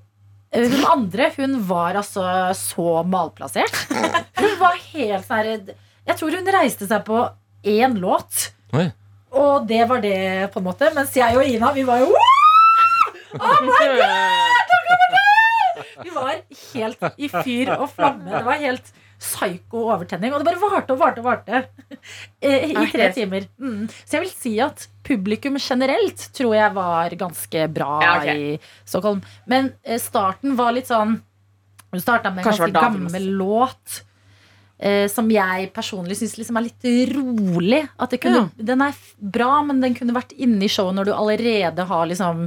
hun 0.57 0.85
andre 0.89 1.31
hun 1.37 1.57
var 1.69 1.99
altså 1.99 2.23
så 2.57 3.01
malplassert. 3.05 3.75
Hun 4.37 4.55
var 4.61 4.77
helt 4.93 5.27
sånn 5.27 5.73
Jeg 6.07 6.15
tror 6.17 6.37
hun 6.37 6.49
reiste 6.55 6.87
seg 6.89 7.03
på 7.07 7.21
én 7.67 7.97
låt. 8.01 8.49
Oi. 8.73 8.87
Og 9.37 9.67
det 9.67 9.83
var 9.89 10.01
det, 10.01 10.17
på 10.53 10.61
en 10.61 10.67
måte. 10.69 10.89
Mens 10.95 11.15
jeg 11.17 11.37
og 11.37 11.45
Ina, 11.45 11.73
vi 11.75 11.83
var 11.87 12.01
jo 12.01 12.11
Oh 13.37 13.59
my 13.61 13.87
god! 13.99 14.67
Vi 16.03 16.13
var 16.13 16.31
helt 16.73 17.03
i 17.17 17.27
fyr 17.29 17.73
og 17.75 17.89
flamme. 17.91 18.29
Det 18.31 18.45
var 18.45 18.61
helt 18.61 18.93
psyko 19.17 19.87
overtenning. 19.93 20.33
Og 20.33 20.43
det 20.43 20.51
bare 20.51 20.61
varte 20.61 20.93
og 20.93 21.01
varte 21.01 21.23
og 21.23 21.27
varte 21.27 21.63
i 22.41 22.87
tre 22.93 23.09
timer. 23.15 23.47
Mm. 23.59 23.87
Så 23.89 24.17
jeg 24.17 24.25
vil 24.25 24.33
si 24.33 24.53
at 24.63 24.87
publikum 25.07 25.57
generelt 25.61 26.27
tror 26.37 26.55
jeg 26.57 26.75
var 26.75 27.15
ganske 27.19 27.67
bra 27.73 27.93
Ja, 28.03 28.17
okay. 28.19 28.43
i 28.57 28.85
Stockholm. 28.85 29.23
Men 29.49 29.71
eh, 29.83 30.01
starten 30.01 30.57
var 30.59 30.75
litt 30.75 30.91
sånn 30.91 31.19
Hun 31.87 32.03
starta 32.03 32.33
med 32.33 32.43
en 32.43 32.49
Kanskje 32.49 32.67
ganske 32.67 32.83
gammel 32.83 33.29
låt. 33.39 34.01
Eh, 34.77 35.07
som 35.09 35.29
jeg 35.31 35.71
personlig 35.73 36.19
syns 36.19 36.35
liksom 36.37 36.59
er 36.59 36.67
litt 36.67 36.87
rolig. 37.15 37.85
Kunne, 38.21 38.49
Den 38.53 38.83
er 38.85 38.97
bra, 39.17 39.63
men 39.65 39.81
den 39.81 39.95
kunne 39.97 40.13
vært 40.13 40.35
inne 40.37 40.67
i 40.67 40.69
showet 40.69 40.99
når 40.99 41.09
du 41.09 41.15
allerede 41.15 41.87
har 41.89 42.11
liksom 42.11 42.45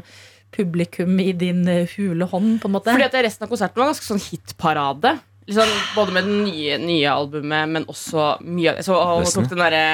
publikum 0.54 1.18
i 1.22 1.32
din 1.32 1.66
eh, 1.68 1.90
hule 1.96 2.28
hånd. 2.30 2.60
på 2.62 2.68
en 2.68 2.76
måte 2.76 2.94
Fordi 2.94 3.08
at 3.08 3.18
resten 3.26 3.46
av 3.46 3.50
konserten 3.50 3.82
var 3.82 3.90
ganske 3.90 4.06
sånn 4.06 4.22
hitparade. 4.22 5.16
Liksom, 5.48 5.74
både 5.96 6.12
med 6.14 6.28
det 6.28 6.36
nye, 6.44 6.78
nye 6.78 7.10
albumet, 7.10 7.68
men 7.68 7.86
også 7.90 8.36
mye 8.44 8.76
av 8.76 8.84
Så 8.86 8.94
og 8.94 9.22
hun 9.24 9.32
tok 9.34 9.48
den 9.50 9.62
derre 9.64 9.84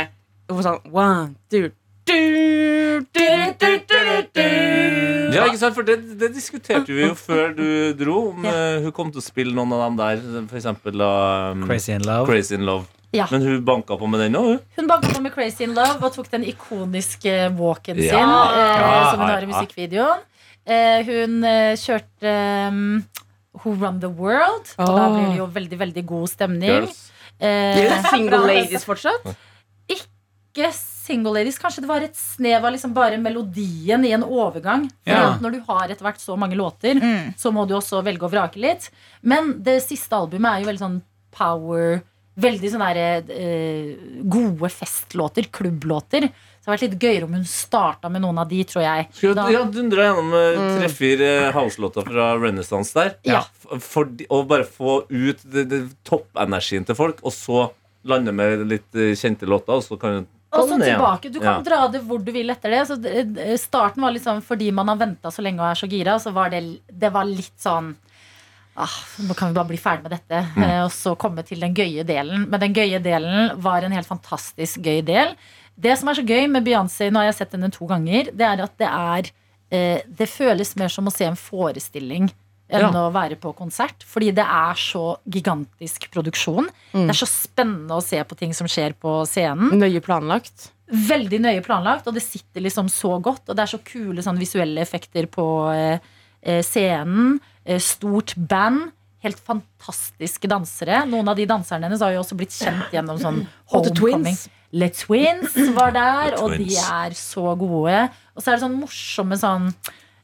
Hun 0.51 0.59
sa 0.59 0.73
sånn 0.75 0.93
One, 0.93 1.35
two, 1.53 1.71
du, 2.07 3.01
du, 3.13 3.27
du, 3.59 3.71
du, 3.89 4.27
du. 4.37 4.43
Ja, 5.35 5.47
ikke 5.49 5.59
sant? 5.59 5.75
For 5.75 5.87
det, 5.87 5.97
det 6.21 6.29
diskuterte 6.37 6.95
vi 6.95 7.03
jo 7.03 7.17
før 7.19 7.51
du 7.57 7.67
dro. 7.99 8.21
Om 8.31 8.47
ja. 8.47 8.53
hun 8.85 8.95
kom 8.95 9.11
til 9.11 9.19
å 9.19 9.25
spille 9.25 9.55
noen 9.57 9.75
av 9.75 9.83
dem 9.89 9.99
der. 9.99 10.23
For 10.47 10.61
eksempel 10.61 11.03
um, 11.03 11.65
Crazy 11.67 11.97
in 11.97 12.07
love. 12.07 12.29
Crazy 12.31 12.55
in 12.55 12.63
Love. 12.69 12.87
Ja. 13.17 13.27
Men 13.31 13.43
hun 13.43 13.65
banka 13.65 13.97
på 13.99 14.07
med 14.11 14.23
den 14.23 14.39
òg, 14.39 14.49
hun. 14.53 14.63
Hun 14.79 14.89
banka 14.91 15.11
på 15.17 15.25
med 15.25 15.35
Crazy 15.35 15.67
in 15.67 15.75
Love 15.75 15.99
og 15.99 16.15
tok 16.15 16.31
den 16.31 16.47
ikoniske 16.47 17.35
walken 17.59 17.99
Ja. 18.03 18.15
sin, 18.15 18.23
eh, 18.23 18.79
Ja, 18.79 19.11
som 19.11 19.21
hun 19.21 19.29
har 19.31 19.43
i 19.43 19.51
musikkvideoen. 19.51 20.25
Eh, 20.67 20.99
hun 21.07 21.45
eh, 21.45 21.77
kjørte 21.79 22.33
um, 22.71 23.05
Who 23.65 23.75
Run 23.75 24.01
The 24.01 24.09
World, 24.09 24.75
og 24.79 24.87
da 24.97 25.09
blir 25.15 25.29
det 25.33 25.39
jo 25.41 25.47
veldig 25.47 25.79
veldig 25.79 26.07
god 26.07 26.29
stemning. 26.29 26.87
Girls. 26.87 27.11
Eh, 27.41 28.03
Single 28.11 28.43
ladies 28.47 28.85
fortsatt? 28.85 29.35
ikke 29.89 30.71
single 30.73 31.33
ladies. 31.37 31.59
Kanskje 31.61 31.83
det 31.85 31.89
var 31.91 32.01
et 32.07 32.17
snev 32.17 32.65
av 32.65 32.73
liksom 32.73 32.95
bare 32.97 33.19
melodien 33.21 34.05
i 34.09 34.13
en 34.17 34.23
overgang. 34.25 34.87
For 35.05 35.13
Ja. 35.13 35.37
Når 35.39 35.53
du 35.53 35.61
har 35.69 35.89
etter 35.89 36.03
hvert 36.07 36.19
så 36.23 36.37
mange 36.39 36.57
låter, 36.57 36.95
Mm. 36.97 37.35
så 37.37 37.53
må 37.53 37.67
du 37.69 37.75
også 37.75 38.03
velge 38.03 38.25
å 38.25 38.31
vrake 38.33 38.57
litt. 38.57 38.91
Men 39.23 39.63
det 39.63 39.83
siste 39.83 40.11
albumet 40.17 40.51
er 40.57 40.61
jo 40.65 40.71
veldig 40.73 40.85
sånn 40.87 41.03
power 41.31 42.03
Veldig 42.39 42.69
sånne 42.71 42.93
der, 42.93 43.33
eh, 43.33 43.97
gode 44.29 44.69
festlåter, 44.69 45.47
klubblåter. 45.51 46.31
Det 46.67 46.73
har 46.73 46.75
vært 46.81 46.83
litt 46.89 46.99
gøyere 46.99 47.27
om 47.29 47.35
hun 47.37 47.45
starta 47.47 48.09
med 48.11 48.25
noen 48.25 48.41
av 48.43 48.49
de, 48.51 48.59
tror 48.67 48.83
jeg. 48.83 49.05
Skulle 49.15 49.37
Da- 49.39 49.51
ja, 49.55 49.61
dundra 49.71 50.09
gjennom 50.09 50.33
uh, 50.35 50.81
tre-fire 50.81 51.29
house-låter 51.55 52.03
fra 52.09 52.25
Renaissance 52.43 52.91
der. 52.97 53.13
Ja. 53.23 53.45
For, 53.79 54.09
og 54.35 54.49
bare 54.51 54.67
få 54.67 54.97
ut 55.09 55.45
det, 55.47 55.69
det, 55.71 55.79
toppenergien 56.03 56.85
til 56.89 56.99
folk, 56.99 57.23
og 57.23 57.31
så 57.37 57.69
lande 58.07 58.35
med 58.35 58.67
litt 58.67 58.99
eh, 58.99 59.15
kjente 59.19 59.47
låter, 59.47 59.79
og 59.79 59.83
så 59.87 59.95
kan 59.99 60.19
hun 60.19 60.27
Og 60.57 60.69
så 60.71 60.77
tilbake. 60.83 61.31
Du 61.31 61.39
kan 61.39 61.61
Ja. 61.61 61.63
dra 61.63 61.79
det 61.93 62.01
hvor 62.07 62.19
du 62.25 62.33
vil 62.35 62.51
etter 62.51 62.71
det. 62.75 62.83
Så 62.89 62.99
eh, 63.07 63.55
starten 63.59 64.03
var 64.03 64.11
liksom 64.15 64.43
fordi 64.43 64.73
man 64.75 64.89
har 64.89 64.97
venta 64.97 65.31
så 65.31 65.43
lenge 65.47 65.61
og 65.63 65.71
er 65.71 65.79
så 65.79 65.89
gira, 65.91 66.19
så 66.19 66.33
var 66.35 66.51
det, 66.51 66.65
det 66.91 67.13
var 67.15 67.25
litt 67.31 67.55
sånn 67.63 67.95
Ah, 68.79 68.93
nå 69.25 69.33
kan 69.35 69.49
vi 69.49 69.55
bare 69.57 69.71
bli 69.71 69.79
ferdig 69.81 70.03
med 70.05 70.13
dette, 70.13 70.39
Mm. 70.53 70.63
eh, 70.63 70.81
og 70.85 70.91
så 70.93 71.15
komme 71.17 71.41
til 71.49 71.61
den 71.65 71.73
gøye 71.73 72.03
delen. 72.05 72.43
Men 72.51 72.61
den 72.61 72.75
gøye 72.77 72.99
delen 73.03 73.55
var 73.65 73.81
en 73.87 73.93
helt 73.97 74.07
fantastisk 74.07 74.83
gøy 74.85 75.01
del. 75.03 75.31
Det 75.79 75.93
som 76.01 76.09
er 76.09 76.15
så 76.19 76.25
gøy 76.25 76.47
med 76.49 76.65
Beyoncé, 76.65 77.11
nå 77.13 77.21
har 77.21 77.27
jeg 77.31 77.39
sett 77.43 77.53
henne 77.57 77.69
to 77.75 77.87
ganger, 77.91 78.31
det 78.33 78.47
er 78.47 78.63
at 78.65 78.75
det 78.81 78.89
er 78.89 79.31
eh, 79.71 80.01
Det 80.09 80.29
føles 80.31 80.77
mer 80.81 80.89
som 80.89 81.07
å 81.09 81.13
se 81.13 81.25
en 81.29 81.37
forestilling 81.37 82.31
enn 82.69 82.83
Ja. 82.83 82.91
å 82.91 83.13
være 83.15 83.37
på 83.39 83.53
konsert. 83.55 84.03
Fordi 84.07 84.33
det 84.35 84.43
er 84.43 84.75
så 84.75 85.17
gigantisk 85.31 86.09
produksjon. 86.11 86.67
Mm. 86.93 87.05
Det 87.07 87.13
er 87.15 87.21
så 87.21 87.29
spennende 87.31 87.95
å 87.95 88.03
se 88.03 88.19
på 88.25 88.37
ting 88.39 88.55
som 88.55 88.67
skjer 88.67 88.95
på 88.99 89.21
scenen 89.27 89.77
Nøye 89.79 90.01
planlagt. 90.03 90.71
veldig 90.91 91.41
nøye 91.43 91.63
planlagt, 91.67 92.07
og 92.07 92.15
det 92.15 92.23
sitter 92.23 92.63
liksom 92.63 92.89
så 92.89 93.21
godt. 93.23 93.49
Og 93.49 93.57
det 93.57 93.63
er 93.67 93.71
så 93.77 93.79
kule 93.85 94.23
sånn 94.23 94.39
visuelle 94.39 94.81
effekter 94.81 95.27
på 95.27 95.47
eh, 95.75 95.99
eh, 96.43 96.63
scenen. 96.63 97.41
Eh, 97.65 97.79
stort 97.79 98.35
band. 98.37 98.93
Helt 99.23 99.39
fantastiske 99.43 100.47
dansere. 100.47 101.05
Noen 101.11 101.27
av 101.29 101.37
de 101.37 101.47
danserne 101.47 101.87
hennes 101.89 102.01
har 102.03 102.13
jo 102.15 102.21
også 102.23 102.37
blitt 102.39 102.55
kjent 102.55 102.91
gjennom 102.95 103.19
sånn 103.19 103.47
Homecoming. 103.73 104.37
Twins. 104.77 104.81
Le 104.81 104.89
Twins 104.93 105.77
var 105.77 105.95
der, 105.97 106.37
The 106.37 106.43
og 106.43 106.57
de 106.59 106.77
er 106.77 107.15
så 107.17 107.55
gode. 107.59 108.01
Og 108.35 108.43
så 108.43 108.51
er 108.51 108.57
det 108.57 108.65
sånn 108.65 108.81
morsomme 108.81 109.39
sånn 109.41 109.71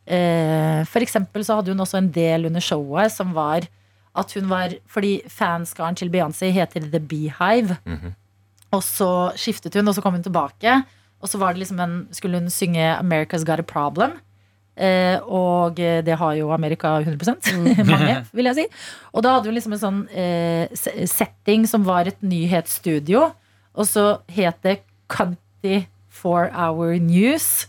eh, 0.07 0.83
For 0.91 1.05
eksempel 1.05 1.45
så 1.47 1.59
hadde 1.59 1.73
hun 1.73 1.81
også 1.81 2.01
en 2.01 2.11
del 2.13 2.49
under 2.51 2.61
showet 2.65 3.15
som 3.15 3.33
var 3.37 3.69
at 4.13 4.35
hun 4.37 4.51
var 4.51 4.75
Fordi 4.93 5.23
fanskaren 5.33 5.97
til 5.97 6.11
Beyoncé 6.13 6.51
heter 6.53 6.91
The 6.93 7.01
Beehive. 7.01 7.79
Og 8.73 8.83
så 8.85 9.33
skiftet 9.37 9.75
hun, 9.77 9.89
og 9.89 9.95
så 9.97 10.03
kom 10.05 10.15
hun 10.17 10.25
tilbake. 10.25 10.83
Og 11.23 11.29
så 11.29 11.39
var 11.39 11.53
det 11.53 11.63
liksom 11.63 11.81
en, 11.81 12.09
skulle 12.13 12.39
hun 12.41 12.51
synge 12.51 12.97
'America's 12.97 13.45
Got 13.45 13.61
a 13.61 13.63
Problem'. 13.63 14.19
Eh, 14.77 15.21
og 15.29 15.77
det 15.77 16.17
har 16.17 16.33
jo 16.33 16.51
Amerika 16.51 17.01
100% 17.01 17.85
Mange, 17.93 18.25
vil 18.33 18.45
jeg 18.45 18.55
si. 18.55 18.65
Og 19.13 19.23
da 19.23 19.35
hadde 19.35 19.51
hun 19.51 19.55
liksom 19.55 19.73
en 19.77 19.83
sånn 19.83 20.09
eh, 20.09 20.69
setting 21.07 21.67
som 21.69 21.85
var 21.85 22.09
et 22.09 22.21
nyhetsstudio. 22.23 23.33
Og 23.75 23.87
så 23.89 24.07
het 24.29 24.59
det 24.67 24.79
Country 25.09 25.87
for 26.13 26.51
Our 26.53 26.99
News. 27.01 27.67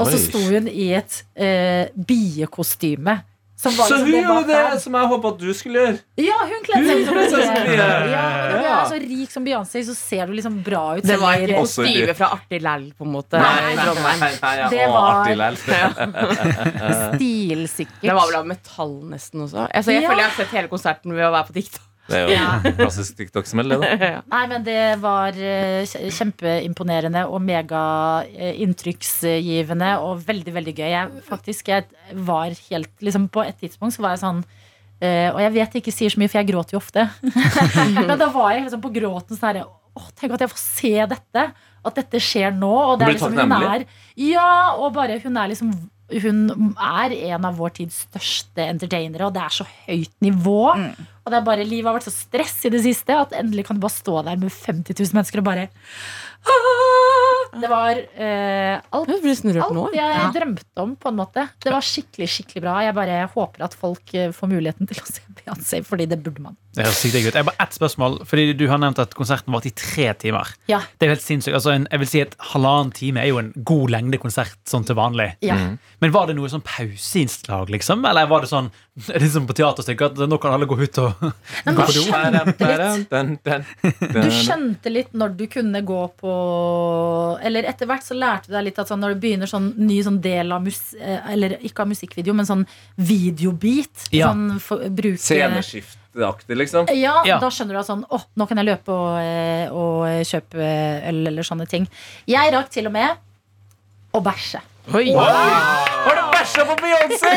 Og 0.00 0.06
så 0.08 0.16
sto 0.22 0.38
hun 0.38 0.68
i 0.70 0.92
et 0.96 1.22
eh, 1.36 1.88
biekostyme. 1.94 3.18
Som 3.60 3.74
var 3.76 3.90
Så 3.90 3.98
liksom 3.98 4.14
hun 4.14 4.22
gjorde 4.24 4.46
det 4.48 4.80
som 4.80 4.94
jeg 4.96 5.08
håpa 5.10 5.28
at 5.34 5.40
du 5.42 5.50
skulle 5.52 5.80
gjøre. 5.82 5.98
Ja, 6.24 6.36
hun 6.48 6.62
kledde 6.64 6.94
seg 6.94 7.02
som 7.28 7.58
bie. 7.66 7.74
Ja, 7.76 8.22
når 8.48 8.62
du 8.62 8.68
er 8.70 8.86
så 8.88 9.00
rik 9.02 9.34
som 9.34 9.44
Beyoncé, 9.44 9.82
så 9.84 9.92
ser 9.98 10.30
du 10.30 10.32
liksom 10.38 10.56
bra 10.64 10.84
ut. 10.96 11.04
Det 11.04 11.18
var 11.20 11.36
ikke 11.44 11.58
kostyme 11.66 12.14
fra 12.16 12.30
Artig 12.38 12.62
Læll, 12.64 12.86
på 12.96 13.04
en 13.04 13.12
måte. 13.18 13.36
Nei, 13.36 13.50
nei, 13.66 13.74
nei, 13.76 13.84
Trondheim. 13.84 14.72
Det 14.72 14.86
var- 14.94 15.10
artig 15.18 15.36
lell. 15.42 15.60
Stilsikkert. 17.18 18.00
Det 18.08 18.16
var 18.16 18.30
vel 18.30 18.40
av 18.40 18.48
metall 18.48 18.96
nesten 19.12 19.44
også. 19.44 19.66
Altså, 19.68 19.92
jeg 19.92 20.02
Ja. 20.02 20.08
føler 20.08 20.22
jeg 20.24 20.30
har 20.30 20.36
sett 20.40 20.56
hele 20.56 20.68
konserten 20.72 21.12
ved 21.12 21.24
å 21.28 21.32
være 21.36 21.46
på 21.52 21.58
TikTok. 21.60 21.86
Det 22.10 22.18
er 22.18 22.26
jo 22.26 22.72
klassisk 22.80 23.18
TikTok-smell, 23.20 23.74
det, 23.74 23.80
da. 24.02 24.10
Nei, 24.34 24.42
men 24.50 24.66
det 24.66 24.78
var 25.02 25.36
eh, 25.36 25.86
kjempeimponerende 25.86 27.26
og 27.30 27.42
mega 27.44 27.82
eh, 28.34 28.58
og 28.60 30.24
veldig, 30.26 30.54
veldig 30.58 30.74
gøy. 30.74 30.88
Jeg, 30.90 31.24
faktisk, 31.28 31.70
jeg 31.70 32.16
var 32.26 32.50
helt 32.70 33.04
liksom 33.04 33.28
På 33.32 33.44
et 33.46 33.58
tidspunkt 33.60 33.94
så 33.94 34.02
var 34.04 34.16
jeg 34.16 34.22
sånn 34.24 34.40
eh, 35.00 35.28
Og 35.30 35.40
jeg 35.42 35.52
vet 35.54 35.76
jeg 35.76 35.84
ikke 35.84 35.94
sier 35.94 36.12
så 36.12 36.20
mye, 36.20 36.30
for 36.30 36.40
jeg 36.40 36.50
gråter 36.50 36.76
jo 36.76 36.80
ofte. 36.80 37.06
men 37.96 38.16
da 38.18 38.30
var 38.32 38.54
jeg 38.54 38.66
liksom 38.66 38.82
på 38.84 38.92
gråten 38.96 39.36
sånn 39.36 39.52
herre 39.52 39.68
Åh, 39.98 40.10
tenk 40.16 40.36
at 40.36 40.44
jeg 40.44 40.52
får 40.52 40.60
se 40.62 40.92
dette. 41.10 41.46
At 41.80 41.96
dette 41.98 42.20
skjer 42.22 42.52
nå. 42.54 42.70
Og 42.70 43.00
det 43.00 43.08
er 43.08 43.16
liksom, 43.16 43.34
hun 43.36 43.54
er, 43.56 43.86
ja, 44.20 44.50
og 44.78 44.92
bare 44.96 45.18
hun 45.24 45.38
er 45.40 45.50
liksom 45.50 45.72
Hun 46.10 46.38
er 46.74 47.12
en 47.34 47.44
av 47.46 47.58
vår 47.58 47.74
tids 47.76 48.00
største 48.08 48.64
entertainere, 48.66 49.28
og 49.28 49.34
det 49.34 49.42
er 49.44 49.52
så 49.54 49.66
høyt 49.86 50.14
nivå. 50.24 50.62
Og 51.24 51.32
det 51.32 51.38
er 51.40 51.46
bare 51.46 51.66
Livet 51.68 51.90
har 51.90 51.98
vært 51.98 52.08
så 52.08 52.14
stress 52.14 52.56
i 52.66 52.72
det 52.72 52.82
siste 52.84 53.16
at 53.16 53.34
endelig 53.36 53.66
kan 53.68 53.78
du 53.78 53.84
bare 53.84 53.96
stå 53.96 54.22
der 54.26 54.40
med 54.40 54.52
50 54.52 54.96
000 54.96 55.18
mennesker 55.18 55.42
og 55.42 55.48
bare 55.50 55.68
«Ah!» 56.48 57.30
Det 57.50 57.66
var 57.66 57.98
eh, 57.98 58.76
alt. 58.94 59.08
Alt 59.90 59.96
jeg 59.98 60.28
drømte 60.36 60.84
om, 60.84 60.92
på 60.96 61.10
en 61.10 61.16
måte. 61.18 61.46
Det 61.60 61.72
var 61.74 61.82
skikkelig 61.82 62.28
skikkelig 62.30 62.62
bra. 62.62 62.76
Jeg 62.86 62.94
bare 62.94 63.16
håper 63.34 63.64
at 63.66 63.74
folk 63.76 64.14
eh, 64.14 64.30
får 64.34 64.52
muligheten 64.52 64.86
til 64.90 65.02
å 65.02 65.08
se 65.08 65.24
Beyoncé, 65.40 65.80
fordi 65.86 66.06
det 66.12 66.20
burde 66.22 66.44
man. 66.44 66.56
Det 66.70 66.84
høres 66.86 67.00
sykt 67.02 67.16
digg 67.16 67.24
ut. 67.26 67.34
Jeg 67.34 67.42
har 67.42 67.48
bare 67.48 67.64
ett 67.64 67.74
spørsmål, 67.74 68.20
fordi 68.30 68.52
du 68.54 68.66
har 68.70 68.78
nevnt 68.78 69.00
at 69.02 69.14
konserten 69.18 69.50
varte 69.54 69.72
i 69.72 69.74
tre 69.74 70.12
timer. 70.14 70.52
Ja. 70.70 70.78
Det 70.94 71.06
er 71.06 71.10
jo 71.10 71.16
helt 71.16 71.24
sinnssykt. 71.24 71.56
Altså, 71.58 71.72
en, 71.74 71.88
jeg 71.90 72.02
vil 72.02 72.10
si 72.12 72.22
et 72.22 72.36
halvannen 72.52 72.92
time 72.94 73.22
er 73.22 73.32
jo 73.32 73.40
en 73.42 73.50
god 73.66 73.90
lengde 73.96 74.20
konsert 74.22 74.54
sånn 74.70 74.86
til 74.86 74.98
vanlig. 74.98 75.32
Ja. 75.42 75.56
Men 76.00 76.14
var 76.14 76.30
det 76.30 76.36
noe 76.38 76.50
sånn 76.52 76.62
pauseinnslag, 76.62 77.72
liksom? 77.74 78.06
Eller 78.06 78.30
var 78.30 78.46
det 78.46 78.52
sånn 78.52 78.70
er 79.14 79.22
det 79.22 79.30
som 79.32 79.46
på 79.48 79.54
teaterstykket 79.56 80.18
at 80.18 80.30
nå 80.30 80.38
kan 80.42 80.54
alle 80.54 80.68
gå 80.70 80.76
ut 80.78 80.98
og 81.02 81.22
Nei, 81.66 81.74
gå 81.74 81.86
du 81.90 82.00
på 82.06 82.70
do? 83.10 83.68
Du 84.14 84.30
skjønte 84.34 84.92
litt 84.92 85.14
når 85.16 85.36
du 85.38 85.46
kunne 85.50 85.82
gå 85.86 86.00
på 86.20 86.34
Eller 87.46 87.68
etter 87.70 87.88
hvert 87.90 88.04
så 88.06 88.16
lærte 88.18 88.50
du 88.50 88.56
deg 88.56 88.68
litt 88.68 88.80
at 88.82 88.90
sånn, 88.90 89.00
når 89.02 89.14
det 89.14 89.22
begynner 89.22 89.50
sånn 89.50 89.72
ny 89.78 90.00
sånn 90.06 90.20
del 90.22 90.52
av 90.54 90.64
mus, 90.64 90.82
eh, 90.98 91.32
Eller 91.32 91.56
ikke 91.58 91.86
av 91.86 91.90
musikkvideo, 91.92 92.34
men 92.36 92.48
sånn 92.48 92.66
videobit. 93.00 94.10
Ja. 94.14 94.30
Sånn, 94.30 94.60
for, 94.62 94.84
bruke 94.94 95.22
Sceneskiftaktig, 96.14 96.56
liksom. 96.56 96.86
Ja, 96.94 97.22
Ja. 97.24 97.38
da 97.38 97.48
skjønner 97.50 97.72
du 97.72 97.78
at 97.78 97.86
sånn 97.86 98.04
Å, 98.10 98.20
nå 98.36 98.46
kan 98.48 98.56
jeg 98.58 98.66
løpe 98.66 98.88
og, 98.90 99.18
eh, 99.20 99.70
og 99.70 100.24
kjøpe 100.26 101.08
øl 101.08 101.26
eller 101.26 101.42
sånne 101.42 101.68
ting. 101.68 101.88
Jeg 102.26 102.52
rakk 102.52 102.68
til 102.70 102.86
og 102.86 102.92
med 102.92 103.16
å 104.14 104.20
bæsje. 104.22 104.60
Oi. 104.94 105.12
Wow. 105.14 105.24
du 105.24 106.29
bæsja 106.40 106.64
på 106.64 106.74
Beyoncé?! 106.80 107.32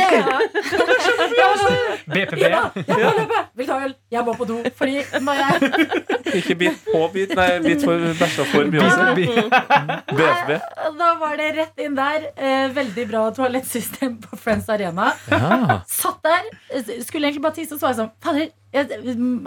BPB? 2.13 2.42
Ja, 2.42 2.63
jeg 2.76 2.98
må 3.00 3.12
løpe! 3.18 3.39
Beklager, 3.58 3.94
jeg 4.12 4.26
må 4.26 4.34
på 4.38 4.48
do. 4.50 4.58
Fordi 4.78 5.04
når 5.22 5.39
jeg 5.42 5.54
Ikke 6.39 6.56
bit 6.63 6.80
på 6.88 7.02
bit, 7.13 7.36
nei, 7.38 7.48
bit 7.66 7.86
for 7.86 8.08
bæsja 8.20 8.48
for 8.52 8.72
Beyoncé. 8.74 9.06
BFB. 10.13 10.52
Da 11.00 11.12
var 11.22 11.38
det 11.39 11.50
rett 11.60 11.86
inn 11.86 11.96
der. 11.98 12.28
Eh, 12.34 12.68
veldig 12.76 13.08
bra 13.12 13.24
toalettsystem 13.36 14.18
på 14.24 14.39
Friends 14.39 14.70
Arena. 14.74 15.12
Ja. 15.32 15.80
Satt 15.89 16.22
der, 16.26 16.52
eh, 16.74 16.94
skulle 17.06 17.30
egentlig 17.30 17.44
bare 17.46 17.58
tisse, 17.60 17.78
så 17.78 17.88
var 17.88 17.96
jeg 17.96 18.04
sånn 18.04 18.13
Fader, 18.24 18.52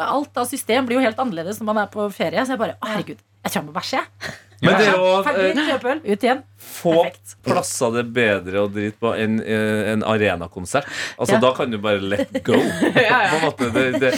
alt 0.07 0.39
av 0.39 0.47
system 0.47 0.87
blir 0.87 1.01
jo 1.01 1.05
helt 1.07 1.19
annerledes 1.23 1.59
når 1.61 1.73
man 1.73 1.83
er 1.85 1.93
på 1.93 2.07
ferie. 2.15 2.45
Så 2.47 2.55
jeg 2.55 2.63
bare 2.63 2.77
Å, 2.81 2.91
herregud, 2.93 3.23
jeg 3.43 3.53
tror 3.53 3.61
jeg 3.63 3.69
må 3.71 3.75
bæsje, 3.77 4.03
jeg. 4.03 4.37
Men 4.63 4.79
det 4.81 4.93
å 4.97 5.23
Ferdig, 5.27 5.59
eh, 5.59 6.13
ut 6.13 6.23
igjen. 6.25 6.39
få 6.57 6.93
Perfekt. 7.05 7.35
plasser 7.45 7.91
det 7.93 8.05
bedre 8.17 8.63
å 8.65 8.69
drite 8.73 8.97
på 8.99 9.11
enn 9.15 9.35
eh, 9.45 9.93
en 9.93 10.03
arenakonsert. 10.03 10.87
Altså, 11.19 11.35
Ja. 11.37 11.41
Da 11.45 11.51
kan 11.59 11.71
du 11.71 11.77
bare 11.79 12.01
let 12.01 12.33
go. 12.43 12.55
På 12.57 13.37
en 13.37 13.43
måte, 13.45 13.69
det, 13.75 14.01
det, 14.01 14.13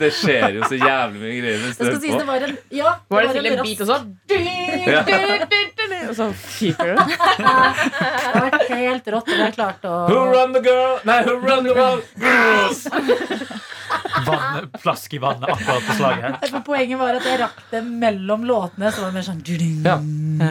det 0.00 0.10
skjer 0.12 0.56
jo 0.58 0.62
så 0.66 0.74
jævlig 0.80 1.20
mye 1.22 1.36
greier. 1.40 1.58
mens 1.62 1.76
Det 1.78 1.86
skal 1.86 2.00
sies 2.02 2.16
det 2.18 2.26
var 2.26 2.40
en 2.48 2.56
Ja, 2.74 2.96
Var 3.08 3.22
det 3.22 3.32
til 3.36 3.46
en 3.46 3.58
rask- 3.60 3.68
beat 3.68 3.80
og 3.80 3.86
sånn? 3.92 4.06
Og 6.08 6.14
så 6.18 6.26
fyker 6.34 6.86
du. 6.86 6.96
Det 6.96 7.46
har 7.46 8.42
vært 8.50 8.68
helt 8.74 9.06
rått, 9.14 9.28
og 9.30 9.36
vi 9.36 9.42
har 9.42 9.54
klart 9.54 9.86
å 9.86 9.94
Who 10.10 10.18
run 10.34 10.52
the 10.56 10.62
girl? 10.66 10.98
Nei, 11.06 11.20
who 11.26 11.38
run 11.38 11.64
the 11.64 11.74
world? 11.74 12.02
Girls! 12.26 12.86
Vann, 14.26 14.68
plask 14.82 15.14
i 15.14 15.18
vannet 15.18 15.50
akkurat 15.50 15.86
på 15.86 15.96
slaget. 15.98 16.46
For 16.50 16.64
Poenget 16.66 16.98
var 17.00 17.18
at 17.18 17.26
jeg 17.28 17.40
rakk 17.42 17.58
det 17.70 17.82
mellom 17.86 18.46
låtene. 18.48 18.92
Så 18.92 19.04
var 19.04 19.12
det 19.12 19.18
mer 19.18 19.26
sånn. 19.26 19.42
Ja. 19.84 19.96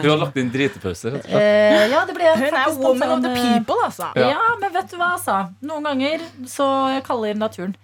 Du 0.02 0.10
har 0.10 0.20
lagt 0.20 0.38
inn 0.40 0.52
slett. 0.52 1.26
Eh, 1.26 1.86
ja, 1.90 2.04
det 2.06 2.14
ble 2.16 2.34
Hun 2.36 2.46
er 2.46 2.70
woman 2.76 3.02
sånn, 3.02 3.16
of 3.16 3.24
the 3.26 3.32
eh, 3.32 3.42
people, 3.46 3.78
altså. 3.84 4.10
Ja. 4.18 4.42
men 4.60 4.72
vet 4.74 4.90
du 4.92 4.96
hva, 5.00 5.12
altså. 5.16 5.40
Noen 5.66 5.90
ganger 5.90 6.24
så 6.50 6.68
kaller 7.06 7.34
naturen. 7.34 7.76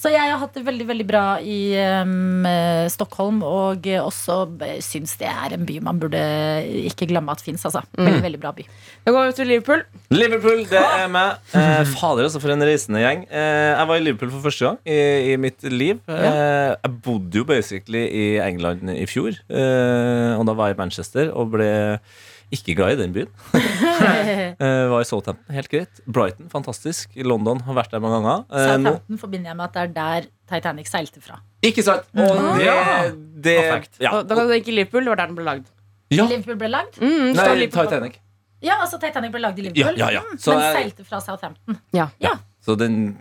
Så 0.00 0.08
jeg 0.08 0.30
har 0.32 0.38
hatt 0.40 0.54
det 0.56 0.62
veldig 0.64 0.86
veldig 0.88 1.04
bra 1.04 1.24
i 1.44 1.74
eh, 1.76 2.86
Stockholm, 2.88 3.42
og 3.44 3.84
også 4.00 4.36
eh, 4.64 4.78
syns 4.84 5.12
det 5.20 5.28
er 5.28 5.52
en 5.56 5.66
by 5.68 5.76
man 5.84 6.00
burde 6.00 6.22
ikke 6.88 7.10
glemme 7.10 7.34
at 7.34 7.44
fins. 7.44 7.66
Altså. 7.68 7.82
Veldig, 7.98 8.22
veldig 8.24 8.40
bra 8.40 8.54
by. 8.56 8.64
Da 9.04 9.12
går 9.12 9.28
vi 9.28 9.36
til 9.36 9.50
Liverpool. 9.52 9.84
Liverpool, 10.16 10.64
det 10.70 10.80
er 10.80 11.04
meg. 11.12 11.36
Eh, 11.52 11.82
fader, 11.92 12.24
altså, 12.30 12.40
for 12.40 12.54
en 12.54 12.64
reisende 12.64 13.04
gjeng. 13.04 13.26
Eh, 13.28 13.68
jeg 13.74 13.90
var 13.92 14.00
i 14.00 14.06
Liverpool 14.06 14.32
for 14.38 14.48
første 14.48 14.70
gang 14.70 14.80
i, 14.88 14.98
i 15.34 15.36
mitt 15.40 15.68
liv. 15.68 16.00
Eh, 16.08 16.72
jeg 16.72 16.96
bodde 17.04 17.42
jo 17.42 17.44
basically 17.52 18.06
i 18.08 18.26
England 18.46 18.88
i 18.96 19.04
fjor, 19.10 19.36
eh, 19.52 20.32
og 20.38 20.48
da 20.48 20.56
var 20.56 20.72
jeg 20.72 20.78
i 20.78 20.80
Manchester 20.80 21.32
og 21.36 21.52
ble 21.58 21.70
ikke 22.52 22.74
glad 22.78 22.96
i 22.96 23.00
den 23.02 23.12
byen. 23.14 23.28
uh, 23.54 24.86
var 24.92 25.00
i 25.00 25.08
Southampton, 25.08 25.54
helt 25.54 25.68
greit. 25.72 26.00
Brighton, 26.06 26.48
fantastisk. 26.52 27.14
London, 27.26 27.60
har 27.66 27.76
vært 27.78 27.92
der 27.94 28.02
mange 28.02 28.20
ganger. 28.20 28.44
Nå, 28.48 28.64
Southampton 28.66 29.20
forbinder 29.22 29.52
jeg 29.52 29.58
med 29.60 29.68
at 29.68 29.76
det 29.76 29.82
er 29.82 29.92
der 29.98 30.28
Titanic 30.50 30.90
seilte 30.90 31.22
fra. 31.24 31.38
ikke 31.62 31.84
sant? 31.86 32.08
Og 32.14 32.40
det, 32.58 32.66
Ja. 32.66 32.78
det 33.12 33.56
Perfekt. 33.60 34.00
ja. 34.02 34.16
Da 34.22 34.34
kan 34.34 34.46
du 34.48 34.54
tenke 34.56 34.74
Liverpool, 34.74 35.04
det 35.06 35.14
var 35.14 35.22
der 35.22 35.30
den 35.32 35.38
ble 35.38 35.44
lagd. 35.46 35.70
ja. 36.10 36.26
Liverpool 36.26 36.56
ble 36.60 36.68
lagd? 36.72 36.98
Mm, 37.00 37.32
Nei, 37.36 37.48
Liverpool 37.64 37.86
Titanic. 37.86 38.18
Ja, 38.60 38.74
altså 38.84 38.98
Titanic 39.00 39.30
ble 39.32 39.40
lagd 39.40 39.58
i 39.58 39.62
Liverpool, 39.70 39.96
ja, 39.98 40.10
ja. 40.18 40.20
Mm, 40.26 40.36
Så 40.38 40.52
men 40.58 40.74
seilte 40.76 41.04
fra 41.08 41.20
Southampton. 41.24 41.78
Ja. 41.96 42.08
Ja. 42.20 42.34
Så 42.60 42.74
den 42.76 43.16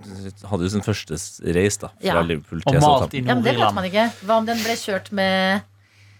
hadde 0.49 0.65
jo 0.65 0.69
sin 0.73 0.81
første 0.83 1.15
reis 1.55 1.77
da 1.79 1.87
fra 1.93 2.03
Ja. 2.03 2.21
Liverpool 2.21 2.59
til 2.65 2.81
Southampton. 2.81 3.23
Ja, 3.29 3.35
men 3.35 3.43
det 3.45 3.53
vet 3.55 3.73
man 3.77 3.85
ikke. 3.87 4.09
Hva 4.27 4.39
om 4.41 4.45
den 4.49 4.57
ble 4.59 4.75
kjørt 4.75 5.11
med 5.15 5.61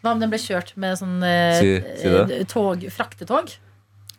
Hva 0.03 0.13
om 0.15 0.19
den 0.21 0.29
ble 0.31 0.39
kjørt 0.39 0.75
med 0.79 0.95
sånn 0.99 1.17
eh, 1.27 1.57
Si- 1.59 1.79
si 2.01 2.12
det. 2.13 2.38
eh, 2.39 2.45
tog, 2.47 2.85
fraktetog? 2.95 3.51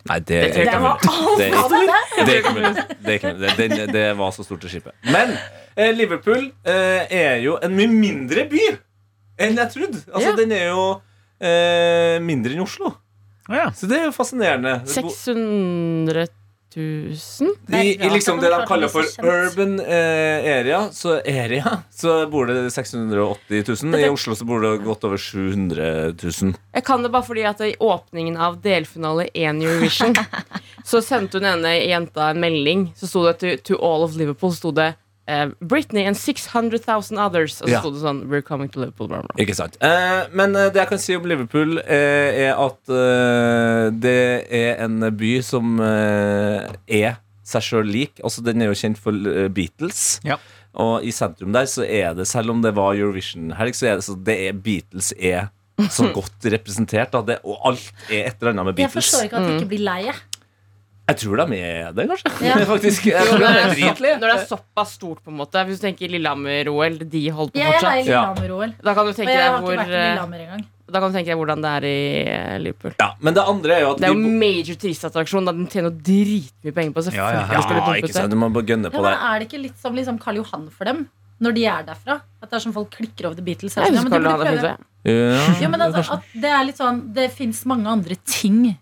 Nei, 0.08 0.16
det, 0.24 0.26
Det 0.26 0.56
er 0.56 0.64
ikke 0.64 0.80
var 0.80 1.02
mulig. 1.04 1.36
Det 1.38 1.46
er 1.46 1.54
Ja, 1.54 1.62
det 1.68 1.80
det. 1.90 2.26
Det 2.26 2.32
er 2.34 2.38
ikke 2.40 2.54
mulig. 2.56 2.70
Det, 2.74 3.08
er 3.10 3.16
ikke 3.18 3.32
mulig. 3.34 3.50
Det, 3.56 3.68
det, 3.76 3.86
det 3.92 4.04
var 4.16 4.30
så 4.32 4.44
stort 4.46 4.62
det 4.64 4.70
skipet. 4.72 4.94
Men 5.12 5.34
eh, 5.76 5.90
Liverpool 5.96 6.46
eh, 6.64 7.04
er 7.20 7.36
jo 7.44 7.58
en 7.64 7.74
mye 7.76 7.90
mindre 7.92 8.46
by 8.48 8.62
enn 9.40 9.56
jeg 9.60 9.72
trodde. 9.74 10.00
Altså, 10.12 10.30
Ja. 10.30 10.36
Den 10.40 10.52
er 10.56 10.66
jo 10.70 10.84
eh, 11.40 12.16
mindre 12.24 12.52
enn 12.56 12.64
Oslo. 12.64 12.94
Ja. 13.50 13.70
Så 13.76 13.88
det 13.90 13.98
er 14.00 14.04
jo 14.08 14.12
fascinerende. 14.16 14.78
600 14.88 16.28
000? 16.76 17.82
I, 17.82 17.96
I 18.06 18.10
liksom 18.10 18.40
det 18.40 18.50
de 18.50 18.60
kaller 18.66 18.88
for 18.88 19.06
urban 19.24 19.80
eh, 19.80 20.50
area, 20.58 20.88
så, 20.92 21.16
area, 21.18 21.82
så 21.90 22.26
bor 22.30 22.46
det 22.46 22.70
680 22.70 23.64
000. 23.82 24.00
I 24.00 24.08
Oslo 24.08 24.34
så 24.36 24.44
bor 24.44 24.60
det 24.60 24.76
godt 24.84 25.04
over 25.04 25.18
700 25.18 26.14
000. 26.22 26.54
Jeg 26.72 26.84
kan 26.84 27.02
det 27.02 27.12
bare 27.12 27.26
fordi 27.26 27.44
at 27.48 27.60
i 27.66 27.74
åpningen 27.80 28.36
av 28.36 28.60
delfinale 28.64 29.28
1 29.34 29.62
Eurovision 29.62 30.14
Så 30.90 31.02
sendte 31.02 31.38
hun 31.38 31.46
ene 31.46 31.74
jenta 31.84 32.30
en 32.30 32.40
melding. 32.40 32.88
Så 32.96 33.06
sto 33.06 33.24
det 33.26 33.38
to, 33.40 33.56
to 33.62 33.78
all 33.84 34.04
of 34.06 34.16
Liverpool 34.16 34.54
sto 34.54 34.72
det 34.74 34.94
eh, 35.30 35.46
Britney 35.62 36.04
and 36.08 36.18
600 36.18 36.82
000 36.86 37.18
others. 37.22 37.60
Og 37.62 37.68
så 37.68 37.72
Ja. 37.72 37.80
sto 37.80 37.92
det 37.94 38.02
sånn 38.02 38.24
We're 38.30 38.42
coming 38.42 38.68
to 38.74 38.80
Liverpool. 38.82 39.08
Blah, 39.08 39.22
blah. 39.22 39.36
Ikke 39.42 39.54
sant. 39.54 39.76
Uh, 39.82 40.26
men 40.34 40.56
eh, 40.58 40.68
det 40.74 40.82
jeg 40.82 40.90
kan 40.90 41.02
si 41.02 41.16
om 41.16 41.28
Liverpool, 41.30 41.78
uh, 41.78 42.30
er 42.46 42.54
at 42.58 42.94
det 44.02 44.46
er 44.50 44.80
en 44.84 45.00
by 45.16 45.32
som 45.46 45.78
er 45.80 47.20
seg 47.50 47.62
sjøl 47.66 47.88
lik. 47.90 48.20
Altså, 48.22 48.42
den 48.46 48.62
er 48.62 48.70
jo 48.70 48.78
kjent 48.78 48.98
for 49.00 49.14
Beatles. 49.54 50.20
Ja. 50.26 50.36
Og 50.78 51.02
i 51.06 51.10
sentrum 51.14 51.52
der 51.54 51.66
så 51.70 51.82
er 51.86 52.14
det, 52.14 52.28
selv 52.30 52.52
om 52.54 52.60
det 52.62 52.74
var 52.76 52.94
Eurovision-helg, 52.94 53.74
så 53.74 53.88
er 53.90 53.98
det, 53.98 54.04
så 54.06 54.14
det 54.14 54.36
er 54.48 54.52
Beatles 54.54 55.12
er 55.18 55.48
så 55.90 56.10
godt 56.18 56.46
representert. 56.52 57.10
Da. 57.14 57.22
Det, 57.26 57.38
og 57.44 57.58
alt 57.72 57.88
er 58.10 58.28
et 58.30 58.36
eller 58.42 58.54
annet 58.54 58.70
med 58.70 58.78
Beatles. 58.78 58.94
Jeg 58.94 59.02
forstår 59.02 59.26
ikke 59.26 59.40
at 59.40 59.48
de 59.48 59.56
ikke 59.58 59.70
blir 59.72 59.84
lei. 59.88 60.02
Jeg. 61.10 61.16
Jeg 61.16 61.20
tror 61.24 61.40
det 61.40 61.44
er 61.44 61.50
med 61.52 61.96
det, 61.98 62.08
kanskje. 62.10 62.32
Ja. 62.46 62.56
Faktisk. 62.72 63.06
Jeg 63.10 63.28
tror 63.28 63.44
er 63.44 63.56
det 63.58 63.62
er, 63.62 63.72
dritlige. 63.74 64.16
når 64.22 64.26
det 64.32 64.34
er 64.38 64.48
såpass 64.50 64.96
stort, 64.96 65.22
på 65.24 65.32
en 65.32 65.38
måte 65.40 65.62
Hvis 65.68 65.80
du 65.80 65.86
tenker 65.88 66.12
Lillehammer-OL, 66.14 66.98
de 67.12 67.22
holdt 67.34 67.54
på 67.54 67.60
Jeg 67.60 67.68
er 67.68 67.78
fortsatt. 67.78 68.04
Lillehammer-OL. 68.06 68.74
Da 68.86 68.94
kan 68.96 69.08
du 69.10 69.12
tenke 69.16 69.36
deg 69.36 69.64
hvor 69.64 69.82
eh. 69.84 70.66
Da 70.90 70.98
kan 70.98 71.12
du 71.12 71.14
tenke 71.14 71.30
deg 71.30 71.38
hvordan 71.38 71.62
det 71.62 71.70
er 71.78 71.86
i 71.86 71.98
eh, 72.24 72.56
Liverpool. 72.58 72.94
Ja, 72.98 73.12
men 73.22 73.36
det 73.36 73.44
andre 73.46 73.76
er 73.76 73.84
jo 73.84 73.92
at 73.92 74.02
Det 74.02 74.08
er 74.08 74.14
jo 74.16 74.34
major 74.42 74.78
turistattraksjon. 74.82 75.46
Den 75.50 75.68
tjener 75.70 75.94
dritmye 75.94 76.74
penger 76.74 76.96
på. 76.96 77.04
Ja, 77.14 77.30
ja, 77.30 77.46
ja. 77.46 77.62
ja, 77.62 77.94
ikke 78.00 78.14
sant. 78.16 78.32
Du 78.32 78.38
må 78.40 78.50
bare 78.54 78.66
gønne 78.66 78.90
Ja, 78.90 78.94
på 78.96 79.04
men 79.04 79.14
det. 79.14 79.20
er 79.30 79.38
det 79.42 79.48
ikke 79.50 79.62
litt 79.68 79.78
som 79.82 79.94
liksom 79.98 80.18
Karl 80.22 80.40
Johan 80.42 80.66
for 80.74 80.90
dem? 80.90 81.04
Når 81.40 81.54
de 81.56 81.64
er 81.72 81.86
derfra? 81.86 82.18
At 82.42 82.50
det 82.50 82.58
er 82.58 82.64
som 82.66 82.74
folk 82.76 82.90
klikker 82.98 83.30
over 83.30 83.38
The 83.38 83.46
Beatles? 83.46 83.78
Jeg 83.78 83.86
Ja, 83.94 84.02
de 84.02 84.10
Karl 84.12 84.26
Johan 84.28 84.46
er. 84.50 84.86
Ja, 85.08 85.58
Ja, 85.62 85.68
men 85.72 85.80
altså, 85.80 86.18
det 86.36 86.50
er 86.52 86.66
litt 86.68 86.76
sånn 86.76 86.98
Det 87.16 87.30
fins 87.32 87.62
mange 87.64 87.88
andre 87.88 88.18
ting 88.28 88.74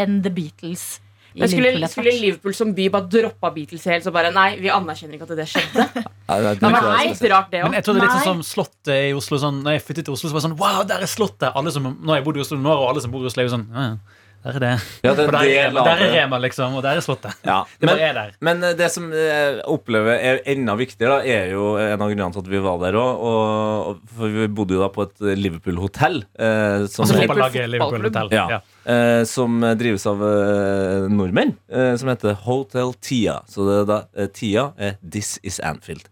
enn 0.00 0.22
The 0.24 0.30
Beatles 0.32 1.01
Men 1.34 1.48
skulle, 1.48 1.70
Liverpool. 1.72 1.88
skulle. 1.94 2.12
Liverpool 2.20 2.54
som 2.54 2.72
by 2.76 2.88
bare 2.92 3.08
droppa 3.08 3.50
Beatles 3.54 3.84
helt? 3.88 4.04
Så 4.04 4.12
bare 4.14 4.32
nei, 4.34 4.48
vi 4.60 4.68
anerkjenner 4.72 5.16
ikke 5.16 5.28
at 5.30 5.36
det 5.38 5.46
skjedde. 5.48 5.86
Nei, 6.32 6.38
Det 6.56 6.64
er 6.68 6.86
helt 7.08 7.24
rart, 7.32 7.50
det 7.52 7.60
Men 7.62 7.72
òg. 7.72 7.74
jeg 7.76 7.84
tror 7.84 7.96
det 7.96 8.02
er 8.02 8.06
litt 8.06 8.16
sånn 8.22 8.28
som 8.28 8.42
Slottet 8.46 8.94
i 8.94 9.12
Oslo. 9.16 9.38
Sånn, 9.42 9.58
når 9.64 9.76
jeg 9.78 9.82
flyttet 9.88 10.06
til 10.08 10.14
Oslo, 10.16 10.28
så 10.30 10.36
var 10.36 10.40
det 10.42 10.46
sånn 10.48 10.58
Wow, 10.60 10.82
der 10.88 11.04
er 11.04 11.10
Slottet! 11.10 11.50
Alle 11.54 11.72
som, 11.74 11.88
når 12.00 12.20
jeg 12.20 12.24
bodde 12.28 12.40
i 12.40 12.44
Oslo 12.46 12.56
nå, 12.60 12.72
og 12.72 12.88
alle 12.92 13.02
som 13.04 13.12
bor 13.14 13.24
i 13.24 13.28
Oslo, 13.28 13.42
er 13.42 13.48
jo 13.48 13.54
sånn 13.56 13.66
ja, 13.72 13.86
ja. 13.90 14.18
Der 14.42 14.56
er 14.58 14.62
det. 14.64 14.70
Ja, 15.04 15.12
det 15.14 15.24
Og 15.28 15.28
er 15.28 15.32
der, 15.36 15.44
er 15.46 15.68
Rema, 15.70 15.82
der 15.86 16.00
er. 16.02 16.12
Rema, 16.16 16.38
liksom, 16.42 16.74
og 16.78 16.82
der 16.82 16.98
er 16.98 17.04
Slottet. 17.04 17.36
Ja. 17.46 17.60
Det 17.78 17.86
Men, 17.86 17.92
bare 17.92 18.06
er 18.08 18.14
der. 18.18 18.32
men 18.40 18.64
eh, 18.66 18.72
det 18.78 18.88
som 18.90 19.06
jeg 19.14 19.60
opplever 19.70 20.16
er 20.18 20.40
enda 20.50 20.74
viktigere, 20.80 21.20
da, 21.20 21.36
er 21.38 21.52
jo 21.54 21.76
en 21.78 21.94
av 22.02 22.10
grunnene 22.10 22.32
til 22.34 22.42
at 22.42 22.50
vi 22.50 22.62
var 22.64 22.80
der 22.82 22.98
òg. 22.98 24.00
For 24.16 24.34
vi 24.34 24.48
bodde 24.50 24.74
jo 24.76 24.82
da 24.82 24.88
på 24.94 25.06
et 25.06 25.22
Liverpool-hotell. 25.38 26.22
Eh, 26.38 26.86
som, 26.90 27.04
Altså 27.06 27.18
fotballaget 27.20 27.70
Liverpool 27.70 28.08
Hotel. 28.08 28.32
Ja. 28.34 28.46
Ja. 28.56 28.60
eh, 28.92 29.22
som 29.30 29.60
drives 29.78 30.06
av 30.10 30.22
eh, 30.26 31.06
nordmenn, 31.12 31.54
eh, 31.70 31.92
som 32.00 32.10
heter 32.10 32.34
Hotel 32.46 32.92
Tia. 33.02 33.38
Så 33.50 33.66
det 33.68 33.78
er 33.82 33.86
da 33.92 34.00
eh, 34.16 34.30
Tia 34.34 34.66
er 34.78 34.98
This 35.06 35.36
is 35.46 35.60
Anfield. 35.62 36.08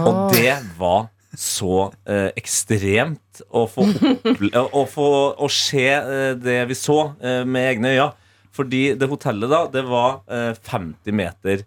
Og 0.00 0.32
det 0.32 0.56
var 0.80 1.08
så 1.38 1.88
eh, 2.08 2.30
ekstremt 2.38 3.42
å 3.48 3.66
få, 3.70 3.86
å, 4.80 4.84
få 4.90 5.08
å 5.36 5.48
se 5.52 5.86
eh, 5.94 6.32
det 6.40 6.62
vi 6.70 6.76
så 6.78 6.98
eh, 7.20 7.42
med 7.46 7.70
egne 7.74 7.94
øyne. 7.96 8.10
Fordi 8.56 8.82
det 8.96 9.08
hotellet 9.10 9.52
da, 9.52 9.64
det 9.68 9.84
var 9.84 10.22
eh, 10.32 10.52
50 10.56 11.16
meter 11.16 11.64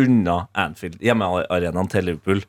unna 0.00 0.46
Anfield, 0.56 1.00
hjemmearenaen 1.04 1.90
til 1.92 2.06
Liverpool. 2.08 2.40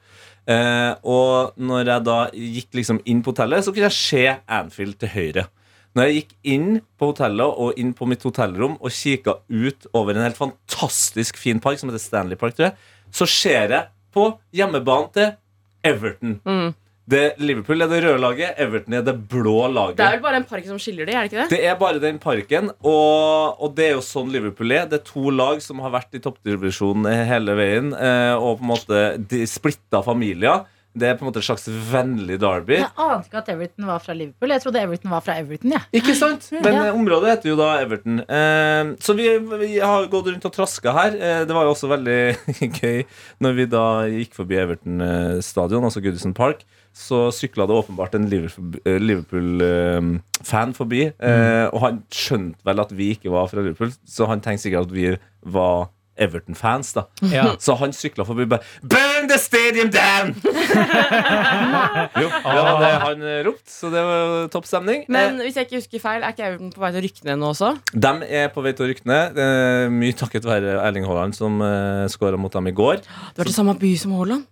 Eh, 0.50 0.94
og 1.04 1.58
når 1.62 1.90
jeg 1.92 2.06
da 2.08 2.20
gikk 2.34 2.78
liksom 2.80 3.02
inn 3.10 3.20
på 3.24 3.34
hotellet, 3.34 3.66
så 3.66 3.74
kunne 3.74 3.90
jeg 3.90 4.00
se 4.00 4.24
Anfield 4.48 4.98
til 5.02 5.12
høyre. 5.12 5.48
Når 5.92 6.08
jeg 6.08 6.22
gikk 6.22 6.34
inn 6.54 6.70
på 6.96 7.10
hotellet 7.12 7.60
og 7.60 7.80
inn 7.82 7.92
på 7.98 8.08
mitt 8.08 8.24
hotellrom 8.24 8.78
og 8.80 8.96
kikka 8.96 9.42
ut 9.52 9.90
over 9.92 10.16
en 10.16 10.24
helt 10.24 10.40
fantastisk 10.40 11.40
fin 11.40 11.60
park 11.60 11.82
som 11.82 11.92
heter 11.92 12.04
Stanley 12.04 12.40
Park, 12.40 12.56
tror 12.56 12.70
jeg, 12.70 12.78
så 13.12 13.28
ser 13.28 13.76
jeg 13.76 13.90
på 14.16 14.30
hjemmebanen 14.56 15.12
til 15.16 15.34
Everton. 15.84 16.39
Mm. 16.46 16.72
Det, 17.12 17.22
Liverpool 17.41 17.82
er 17.82 17.89
det 17.91 18.00
røde 18.06 18.20
laget, 18.22 18.60
Everton 18.62 18.96
er 18.96 19.02
det 19.04 19.15
blå 19.32 19.56
laget. 19.74 19.98
Det 19.98 20.06
er 20.06 20.13
vel 20.15 20.24
bare 20.24 20.39
en 20.39 20.48
park 20.48 20.67
som 20.70 20.80
skiller 20.80 21.10
de, 21.10 21.15
er 21.15 21.26
det 21.26 21.32
ikke 21.32 21.41
det? 21.41 21.48
Det 21.52 21.62
er 21.67 21.80
bare 21.80 22.04
den 22.04 22.20
parken, 22.22 22.70
og, 22.88 23.58
og 23.58 23.74
det 23.76 23.88
er 23.88 23.96
jo 23.98 24.04
sånn 24.06 24.30
Liverpool 24.32 24.76
er. 24.78 24.86
Det 24.91 25.02
er 25.02 25.08
to 25.10 25.34
lag 25.34 25.63
som 25.65 25.82
har 25.84 25.96
vært 25.98 26.15
i 26.15 26.22
toppdivisjonen 26.24 27.10
hele 27.28 27.58
veien, 27.58 27.91
eh, 27.98 28.36
og 28.38 28.62
på 28.62 28.67
en 28.67 28.72
måte 28.72 29.02
de 29.34 29.41
splitta 29.50 30.04
familier. 30.06 30.63
Det 30.94 31.08
er 31.08 31.14
på 31.16 31.24
en 31.24 31.28
måte 31.30 31.40
et 31.40 31.46
slags 31.48 31.68
vennlig 31.92 32.36
derby. 32.42 32.74
Jeg 32.82 32.90
ante 33.00 33.28
ikke 33.30 33.38
at 33.40 33.50
Everton 33.54 33.86
var 33.88 34.00
fra 34.04 34.12
Liverpool. 34.18 34.50
Jeg 34.52 34.62
trodde 34.66 34.82
Everton 34.84 35.12
var 35.14 35.22
fra 35.24 35.34
Everton. 35.40 35.72
Ja. 35.72 35.80
Ikke 35.96 36.16
sant? 36.20 36.50
Men 36.52 36.68
Ja. 36.74 36.82
eh, 36.90 36.96
området 36.98 37.30
heter 37.32 37.48
jo 37.50 37.56
da 37.56 37.70
Everton. 37.80 38.20
Eh, 38.28 38.84
så 39.00 39.14
vi, 39.16 39.30
vi 39.40 39.80
har 39.80 40.08
gått 40.12 40.28
rundt 40.28 40.46
og 40.50 40.54
traska 40.58 40.92
her. 40.98 41.12
Eh, 41.16 41.46
det 41.48 41.54
var 41.56 41.64
jo 41.64 41.72
også 41.72 41.88
veldig 41.94 42.18
gøy 42.82 43.06
når 43.40 43.52
vi 43.62 43.66
da 43.72 43.86
gikk 44.12 44.34
forbi 44.36 44.56
Everton 44.60 45.00
eh, 45.02 45.40
stadion, 45.42 45.84
altså 45.88 46.02
Goodison 46.04 46.34
Park. 46.36 46.66
Så 46.92 47.30
sykla 47.32 47.64
det 47.70 47.78
åpenbart 47.80 48.16
en 48.20 48.28
Liverpool-fan 48.28 50.74
forbi. 50.76 51.06
Eh, 51.08 51.68
og 51.72 51.80
han 51.86 52.02
skjønte 52.14 52.60
vel 52.68 52.80
at 52.84 52.92
vi 52.96 53.12
ikke 53.16 53.32
var 53.34 53.48
fra 53.52 53.62
Liverpool, 53.64 53.92
så 54.08 54.26
han 54.28 54.42
tenkte 54.44 54.64
sikkert 54.68 54.88
at 54.90 54.96
vi 54.96 55.08
var 55.56 55.88
Everton-fans. 56.22 56.94
da 56.98 57.06
Ja. 57.32 57.56
Så 57.60 57.76
han 57.80 57.94
sykla 57.96 58.26
forbi 58.28 58.48
bare 58.50 58.62
Burn 58.82 59.30
the 59.30 59.40
stadium 59.42 59.92
down! 59.94 60.36
jo, 62.22 62.28
det 62.28 62.62
var 62.66 62.80
det 62.82 62.94
han 63.06 63.26
ropt 63.48 63.62
ropte, 63.62 63.72
så 63.72 63.90
det 63.94 64.02
var 64.06 64.48
topp 64.54 64.68
stemning. 64.70 65.04
Men 65.12 65.40
hvis 65.42 65.58
jeg 65.58 65.68
ikke 65.68 65.80
husker 65.82 66.04
feil, 66.04 66.24
er 66.24 66.36
ikke 66.36 66.48
Everton 66.48 66.72
på 66.74 66.84
vei 66.84 66.92
til 66.94 67.02
å 67.02 67.06
rykke 67.06 67.28
ned 67.28 67.42
nå 67.42 67.52
også? 67.54 67.74
De 67.94 68.14
er 68.42 68.48
på 68.54 68.64
vei 68.66 68.74
til 68.78 68.86
å 68.86 68.90
rykke 68.92 69.10
ned. 69.10 69.42
Eh, 69.42 69.90
mye 69.94 70.18
takket 70.18 70.48
være 70.48 70.78
Erling 70.82 71.08
Haaland, 71.10 71.36
som 71.38 71.62
uh, 71.64 72.08
skåra 72.12 72.40
mot 72.40 72.54
dem 72.54 72.72
i 72.72 72.76
går. 72.76 73.04
Det 73.04 73.44
var 73.44 73.52
i 73.52 73.56
samme 73.56 73.78
by 73.82 73.92
som 74.00 74.16
Haaland. 74.18 74.48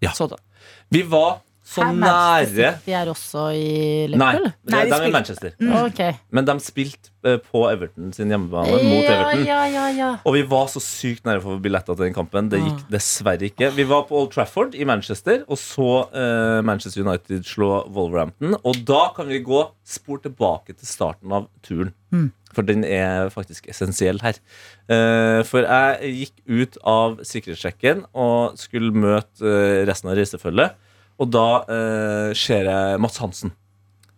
Ja. 0.00 0.14
Vi 0.90 1.02
var 1.06 1.40
så 1.70 1.84
Her 1.86 1.92
nære 1.94 2.70
De 2.84 2.92
er 2.98 3.06
også 3.12 3.44
i 3.54 4.08
Liverpool? 4.10 4.18
Nei, 4.18 4.52
Nei, 4.74 4.80
de 4.84 4.90
de 4.90 4.96
er 4.96 5.06
i 5.06 5.12
Manchester. 5.14 5.52
Manchester. 5.60 5.84
Okay. 5.86 6.16
Men 6.34 6.48
de 6.48 6.56
spilte 6.64 7.12
eh, 7.22 7.36
på 7.38 7.62
Everton 7.70 8.08
sin 8.16 8.32
hjemmebane 8.32 8.72
mot 8.74 9.06
Everton. 9.12 9.44
ja, 9.46 9.60
ja, 9.70 9.84
ja. 9.94 10.08
Og 10.26 10.34
vi 10.34 10.42
var 10.50 10.66
så 10.72 10.82
sykt 10.82 11.24
nære 11.28 11.44
for 11.44 11.62
billetter 11.62 11.94
til 11.94 12.08
den 12.08 12.16
kampen. 12.16 12.50
Det 12.50 12.58
gikk 12.64 12.80
Ah. 12.80 12.90
dessverre 12.96 13.46
ikke. 13.52 13.70
Vi 13.76 13.84
var 13.86 14.02
på 14.08 14.18
Old 14.18 14.32
Trafford 14.34 14.74
i 14.74 14.84
Manchester 14.88 15.44
og 15.46 15.58
så 15.62 15.88
uh, 16.10 16.58
Manchester 16.66 17.04
United 17.06 17.46
slå 17.46 17.70
Wolverhampton. 17.94 18.56
Og 18.64 18.82
da 18.88 19.04
kan 19.14 19.28
vi 19.30 19.38
gå 19.46 19.62
spor 19.86 20.18
tilbake 20.26 20.74
til 20.74 20.86
starten 20.90 21.30
av 21.38 21.46
turen. 21.62 21.94
For 22.50 22.66
den 22.66 22.82
er 22.82 23.28
faktisk 23.30 23.68
essensiell 23.70 24.18
her. 24.24 24.34
Eh, 24.90 25.44
for 25.46 25.62
jeg 25.62 26.10
gikk 26.16 26.32
ut 26.50 26.78
av 26.82 27.20
sikkerhetssjekken 27.22 28.00
og 28.18 28.56
skulle 28.58 28.90
møte 28.90 29.52
resten 29.86 30.10
av 30.10 30.18
reisefølget. 30.18 30.74
Og 31.20 31.28
da 31.30 31.46
eh, 31.68 32.30
ser 32.38 32.64
jeg 32.70 33.00
Mats 33.04 33.18
Hansen. 33.20 33.52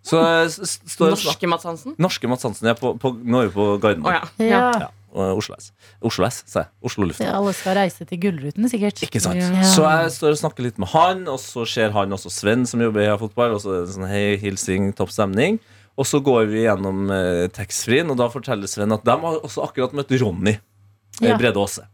Så 0.06 0.18
jeg 0.22 0.48
s- 0.50 0.60
s- 0.66 0.80
står 0.96 1.12
Norske 1.14 1.46
Mats 1.50 1.66
Hansen? 1.66 1.94
Norske 1.98 2.28
Mats 2.30 2.42
Hansen. 2.46 2.66
Ja, 2.70 2.74
på, 2.78 2.94
på, 2.98 3.12
nå 3.22 3.42
er 3.44 3.48
vi 3.50 3.54
på 3.54 3.66
Å 3.74 3.78
Gardermoen. 3.82 4.18
ja. 4.38 4.46
ja. 4.46 4.62
Ja, 4.82 4.88
og 5.12 5.42
Oslo 5.42 5.54
S. 5.58 5.66
Oslo 6.00 6.24
S, 6.24 6.38
sa 6.48 6.62
jeg. 6.62 6.68
Oslo 6.88 7.04
Luft. 7.04 7.20
Alle 7.20 7.50
skal 7.52 7.74
reise 7.76 8.06
til 8.08 8.16
Gullruten, 8.22 8.64
sikkert. 8.72 9.02
Ikke 9.04 9.20
sant? 9.20 9.36
Ja. 9.42 9.60
Så 9.68 9.84
jeg 9.84 10.14
står 10.14 10.32
og 10.32 10.40
snakker 10.40 10.64
litt 10.64 10.78
med 10.80 10.88
han, 10.94 11.26
og 11.28 11.36
så 11.42 11.66
ser 11.68 11.92
han 11.92 12.14
også 12.16 12.32
Sven 12.32 12.64
som 12.70 12.80
jobber 12.80 13.02
i 13.04 13.10
Heia 13.10 13.18
Fotball. 13.20 13.58
Og 13.58 13.60
så 13.60 13.74
er 13.76 13.82
det 13.84 13.92
sånn 13.98 14.08
hei, 14.08 14.22
hilsing, 14.40 14.88
topp 14.96 15.12
stemning. 15.12 15.58
Og 16.00 16.08
så 16.08 16.22
går 16.24 16.46
vi 16.48 16.62
gjennom 16.64 17.10
eh, 17.12 17.44
taxfree-en, 17.52 18.08
og 18.14 18.16
da 18.22 18.30
forteller 18.32 18.70
Sven 18.72 18.94
at 18.96 19.04
de 19.04 19.18
har 19.26 19.42
også 19.44 19.66
akkurat 19.68 19.92
møtt 19.98 20.14
Ronny 20.22 20.54
eh, 20.56 21.28
Ja. 21.28 21.36
Brede 21.36 21.60
Aase. 21.60 21.84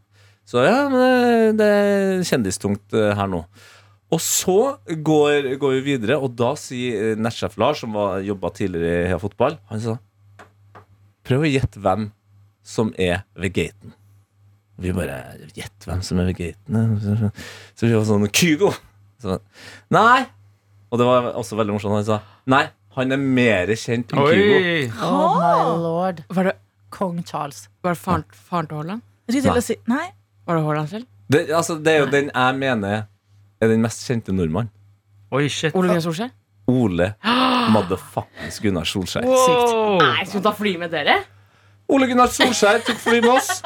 Så 0.47 0.63
ja, 0.65 0.85
men 0.89 1.03
det, 1.03 1.59
det 1.59 1.67
er 1.67 2.23
kjendistungt 2.31 2.95
eh, 2.95 3.11
her 3.19 3.27
nå. 3.29 3.43
Og 4.09 4.21
så 4.25 4.55
går, 5.05 5.51
går 5.61 5.73
vi 5.77 5.81
videre, 5.91 6.15
og 6.17 6.33
da 6.39 6.53
sier 6.57 7.11
eh, 7.11 7.19
nettsjef 7.21 7.57
Lars, 7.61 7.83
som 7.83 7.93
var- 7.93 8.23
jobba 8.25 8.49
tidligere 8.57 9.03
i 9.03 9.09
Heia 9.11 9.19
Fotball, 9.21 9.59
han 9.69 9.81
sa 9.83 9.97
Prøv 11.29 11.43
å 11.45 11.49
gjette 11.51 11.77
hvem 11.83 12.07
som 12.65 12.89
er 12.97 13.19
ved 13.37 13.53
gaten. 13.53 13.93
Vi 14.79 14.93
bare 14.95 15.19
Gjett 15.53 15.85
hvem 15.85 16.01
som 16.05 16.17
er 16.23 16.29
ved 16.31 16.37
gaten. 16.39 17.35
Så 17.75 17.85
vi 17.85 17.93
var 17.93 18.05
sånn 18.07 18.25
Kygo! 18.33 18.71
Så, 19.21 19.35
nei! 19.93 20.23
Og 20.89 20.97
det 20.97 21.05
var 21.05 21.27
også 21.37 21.57
veldig 21.59 21.75
morsomt. 21.75 21.99
Han 21.99 22.07
sa 22.07 22.17
nei, 22.49 22.63
han 22.95 23.13
er 23.13 23.19
mer 23.21 23.69
kjent 23.77 24.09
enn 24.15 24.25
Kygo. 24.25 24.57
Oi! 24.57 24.87
Oh 25.05 25.37
my 25.37 25.75
lord. 25.83 26.23
Var 26.33 26.49
det, 26.49 26.55
Kong 26.89 27.19
Charles. 27.27 27.67
var 27.85 27.93
det 27.93 28.01
faren, 28.01 28.23
faren 28.33 28.69
til 28.71 28.79
Haaland? 28.79 29.03
Jeg 29.29 29.43
skulle 29.43 29.59
til 29.59 29.61
å 29.61 29.67
si 29.67 29.77
Nei. 29.91 30.07
Var 30.49 30.57
det 30.57 30.65
Haaland 30.65 30.89
selv? 30.95 31.05
Det, 31.29 31.43
altså, 31.53 31.75
det 31.77 31.93
er 31.93 31.99
jo 32.01 32.09
den 32.15 32.31
jeg 32.33 32.55
mener 32.57 33.03
er 33.61 33.71
den 33.73 33.81
mest 33.83 34.05
kjente 34.07 34.33
nordmannen. 34.35 34.71
Oi, 35.35 35.45
shit. 35.51 35.75
Ole 35.77 35.89
Gunnar 35.91 36.01
Solskjær? 36.05 36.31
Ole 36.69 37.11
motherfuckings 37.75 38.59
Gunnar 38.63 38.87
Solskjær. 38.89 39.27
Wow. 39.27 39.97
Nei, 40.01 40.23
skal 40.25 40.39
hun 40.39 40.45
ta 40.47 40.53
fly 40.57 40.75
med 40.81 40.93
dere? 40.95 41.19
Ole 41.89 42.07
Gunnar 42.09 42.31
Solskjær 42.33 42.81
tok 42.87 43.01
fly 43.03 43.19
med 43.21 43.31
oss. 43.35 43.59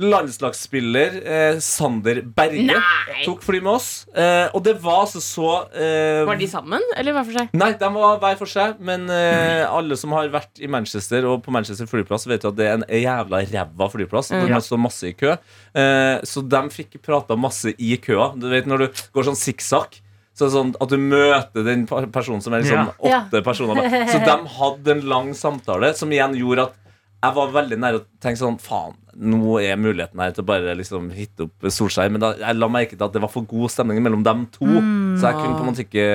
Landslagsspiller 0.00 1.16
eh, 1.26 1.58
Sander 1.62 2.22
Berge 2.36 2.64
Nei. 2.68 3.22
tok 3.26 3.42
fly 3.44 3.60
med 3.62 3.72
oss. 3.74 3.88
Eh, 4.16 4.48
og 4.56 4.62
det 4.66 4.74
var 4.82 5.02
altså 5.04 5.20
så 5.22 5.48
eh, 5.76 6.22
Var 6.28 6.40
de 6.40 6.48
sammen, 6.50 6.84
eller 6.98 7.16
hver 7.16 7.26
for 7.28 7.38
seg? 7.38 7.52
Nei, 7.58 7.70
de 7.80 7.90
var 7.96 8.20
hver 8.22 8.38
for 8.40 8.50
seg, 8.50 8.80
men 8.84 9.04
eh, 9.12 9.64
alle 9.68 9.98
som 10.00 10.14
har 10.16 10.30
vært 10.32 10.62
i 10.64 10.70
Manchester 10.72 11.26
og 11.30 11.42
på 11.46 11.54
Manchester 11.54 11.88
flyplass, 11.90 12.26
vet 12.30 12.46
jo 12.46 12.52
at 12.54 12.58
det 12.58 12.68
er 12.70 12.78
en 12.80 12.86
jævla 12.88 13.42
ræva 13.52 13.90
flyplass. 13.92 14.32
Mm. 14.34 14.46
Det 14.52 14.62
står 14.66 14.82
masse 14.82 15.10
i 15.10 15.14
kø. 15.18 15.36
Eh, 15.76 16.16
så 16.28 16.44
de 16.46 16.62
fikk 16.72 16.98
prata 17.04 17.36
masse 17.38 17.74
i 17.78 17.94
køa. 18.02 18.32
Du 18.38 18.48
vet 18.52 18.68
når 18.70 18.86
du 18.86 19.04
går 19.14 19.28
sånn 19.30 19.38
sikksakk. 19.38 20.00
Så 20.32 20.46
er 20.46 20.48
det 20.48 20.54
sånn 20.56 20.70
at 20.80 20.88
du 20.88 20.96
møter 20.96 21.66
den 21.66 21.82
personen 21.86 22.40
som 22.40 22.54
er 22.56 22.62
liksom 22.64 22.88
Ja. 23.04 23.18
åtte 23.28 23.42
personer. 23.44 23.84
Så 24.08 24.16
de 24.24 24.36
hadde 24.56 24.94
en 24.94 25.02
lang 25.10 25.34
samtale 25.36 25.90
som 25.98 26.08
igjen 26.14 26.32
gjorde 26.40 26.70
at 26.70 26.78
jeg 27.22 27.34
var 27.36 27.52
veldig 27.54 27.78
nær 27.78 28.00
å 28.00 28.02
tenke 28.22 28.40
sånn 28.40 28.58
Faen, 28.62 28.96
nå 29.14 29.58
er 29.62 29.78
muligheten 29.78 30.18
her 30.22 30.32
til 30.34 30.42
å 30.42 30.48
bare 30.48 30.74
liksom 30.78 31.10
hitte 31.14 31.46
opp 31.46 31.68
Solskjær. 31.70 32.10
Men 32.10 32.24
da, 32.24 32.32
jeg 32.40 32.58
la 32.58 32.68
merke 32.72 32.96
til 32.96 33.06
at 33.06 33.14
det 33.14 33.22
var 33.22 33.30
for 33.30 33.46
god 33.46 33.70
stemning 33.70 34.02
mellom 34.02 34.24
dem 34.26 34.46
to. 34.54 34.66
Så 34.66 35.28
jeg 35.28 35.38
kunne 35.38 35.54
på 35.54 35.62
en 35.62 35.70
måte 35.70 35.84
ikke 35.86 36.08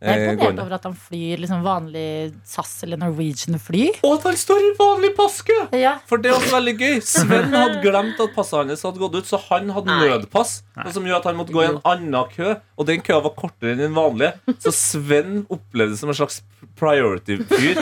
Jeg 0.00 0.16
er 0.16 0.22
eh, 0.24 0.32
imponert 0.32 0.62
over 0.62 0.74
at 0.78 0.86
han 0.88 0.94
flyr 0.96 1.42
liksom 1.42 1.60
vanlig 1.64 2.04
SAS 2.48 2.70
eller 2.86 3.00
Norwegian-fly. 3.02 3.82
Og 4.00 4.14
at 4.16 4.22
han 4.30 4.38
står 4.40 4.62
i 4.64 4.70
vanlig 4.78 5.10
passkø! 5.18 5.56
Ja. 5.76 5.98
For 6.08 6.22
det 6.22 6.30
er 6.30 6.38
også 6.38 6.54
veldig 6.56 6.74
gøy. 6.80 6.94
Sven 7.04 7.52
hadde 7.52 7.82
glemt 7.84 8.22
at 8.24 8.32
passet 8.36 8.62
hans 8.62 8.86
hadde 8.86 9.02
gått 9.02 9.18
ut, 9.20 9.28
så 9.28 9.40
han 9.50 9.68
hadde 9.76 9.92
Nei. 9.92 10.08
nødpass. 10.08 10.62
Nei. 10.80 10.88
som 10.94 11.04
gjorde 11.04 11.20
at 11.20 11.28
han 11.28 11.36
måtte 11.36 11.52
gå 11.52 11.60
i 11.60 11.68
en 11.68 11.80
annen 11.84 12.30
kø, 12.32 12.54
og 12.80 12.86
den 12.88 13.02
køa 13.04 13.20
var 13.26 13.34
kortere 13.36 13.74
enn 13.74 13.82
den 13.84 13.96
vanlige. 13.96 14.32
Så 14.64 14.72
Sven 14.72 15.42
opplevde 15.52 15.92
det 15.92 16.00
som 16.00 16.08
en 16.08 16.16
slags 16.16 16.40
priority-fyr 16.80 17.76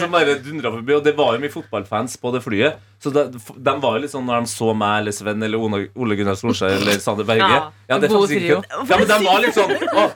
som 0.00 0.12
bare 0.14 0.38
dundra 0.40 0.72
forbi. 0.72 0.94
Og 0.96 1.04
det 1.04 1.12
var 1.18 1.36
jo 1.36 1.42
mye 1.44 1.52
fotballfans 1.52 2.16
på 2.22 2.32
det 2.32 2.42
flyet. 2.44 2.80
Så 3.02 3.12
de, 3.12 3.26
de 3.36 3.74
var 3.82 3.98
jo 3.98 4.02
litt 4.06 4.12
sånn 4.14 4.24
når 4.24 4.46
de 4.46 4.50
så 4.54 4.72
meg 4.76 5.02
eller 5.02 5.14
Sven 5.14 5.44
eller 5.44 5.60
Ole 5.60 6.16
Gunnar 6.18 6.38
Solskjær 6.40 6.78
eller 6.78 7.00
Sander 7.02 7.28
Berge. 7.28 7.44
Ja, 7.44 7.66
Ja, 7.86 7.98
det 8.00 8.08
er 8.08 8.14
god 8.16 8.24
faktisk 8.24 8.40
ikke 8.40 8.60
trio. 8.64 8.86
Ja, 8.88 8.96
men 8.98 9.10
de 9.12 9.18
var 9.28 9.42
litt 9.44 9.54
sånn 9.54 9.74
Å, 10.00 10.06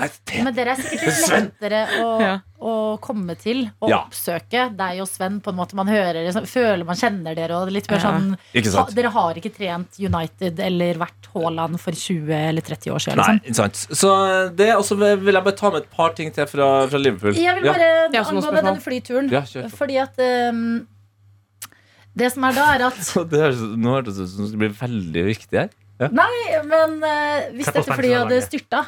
nei, 0.00 0.08
det 0.30 0.44
Men 0.46 0.54
dere 0.56 0.72
er 0.74 0.80
sikkert 0.80 1.06
litt 1.06 1.30
lettere 1.34 1.80
å, 2.00 2.08
Ja. 2.24 2.32
å 2.60 2.72
komme 3.04 3.36
til 3.40 3.62
og 3.80 3.88
Ja. 3.92 4.00
oppsøke 4.06 4.64
deg 4.76 5.00
og 5.04 5.08
Sven. 5.08 5.38
på 5.44 5.52
en 5.52 5.56
måte 5.60 5.74
Man 5.78 5.86
hører 5.92 6.18
det, 6.24 6.32
sånn- 6.34 6.48
føler 6.50 6.84
man 6.88 6.96
kjenner 6.98 7.36
dere. 7.38 7.56
Og 7.60 7.70
litt 7.72 7.88
mer 7.90 8.00
sånn 8.02 8.34
ha. 8.34 8.84
Dere 8.96 9.10
har 9.14 9.34
ikke 9.40 9.52
trent 9.54 10.00
United 10.00 10.58
eller 10.60 10.94
vært 11.00 11.30
Haaland 11.34 11.78
for 11.80 11.92
20 11.92 12.32
eller 12.50 12.60
30 12.66 12.90
år 12.96 12.98
siden. 13.06 13.16
Nei, 13.22 13.38
Liksom. 13.38 13.46
ikke 13.46 13.60
sant. 13.62 13.98
Så 14.00 14.56
det, 14.56 14.70
også 14.74 14.96
vil 14.98 15.34
jeg 15.34 15.44
bare 15.44 15.56
ta 15.56 15.70
med 15.70 15.82
et 15.84 15.90
par 15.90 16.10
ting 16.18 16.32
til 16.32 16.46
fra, 16.50 16.86
fra 16.90 16.98
Liverpool. 16.98 17.34
Jeg 17.38 17.54
vil 17.60 17.70
bare 17.70 17.90
Ja, 18.12 18.24
angående 18.24 18.64
den 18.64 18.80
flyturen. 18.82 19.30
Ja. 19.30 19.42
Fordi 19.68 20.00
at 20.02 20.18
um, 20.18 20.86
Det 22.16 22.32
som 22.34 22.42
er 22.48 22.52
da, 22.56 22.64
er 22.74 22.86
at 22.88 22.98
det 23.30 23.40
er, 23.40 23.52
nå 23.78 23.92
hørtes 23.94 24.16
det 24.18 24.24
ut 24.26 24.32
som 24.34 24.48
det 24.50 24.58
blir 24.58 24.74
veldig 24.74 25.22
viktig 25.30 25.58
her. 25.60 25.70
Nei, 26.00 26.32
men 26.64 26.94
uh, 27.04 27.50
hvis 27.54 27.68
dette 27.70 27.92
flyet 27.92 28.16
hadde 28.24 28.38
styrta, 28.46 28.86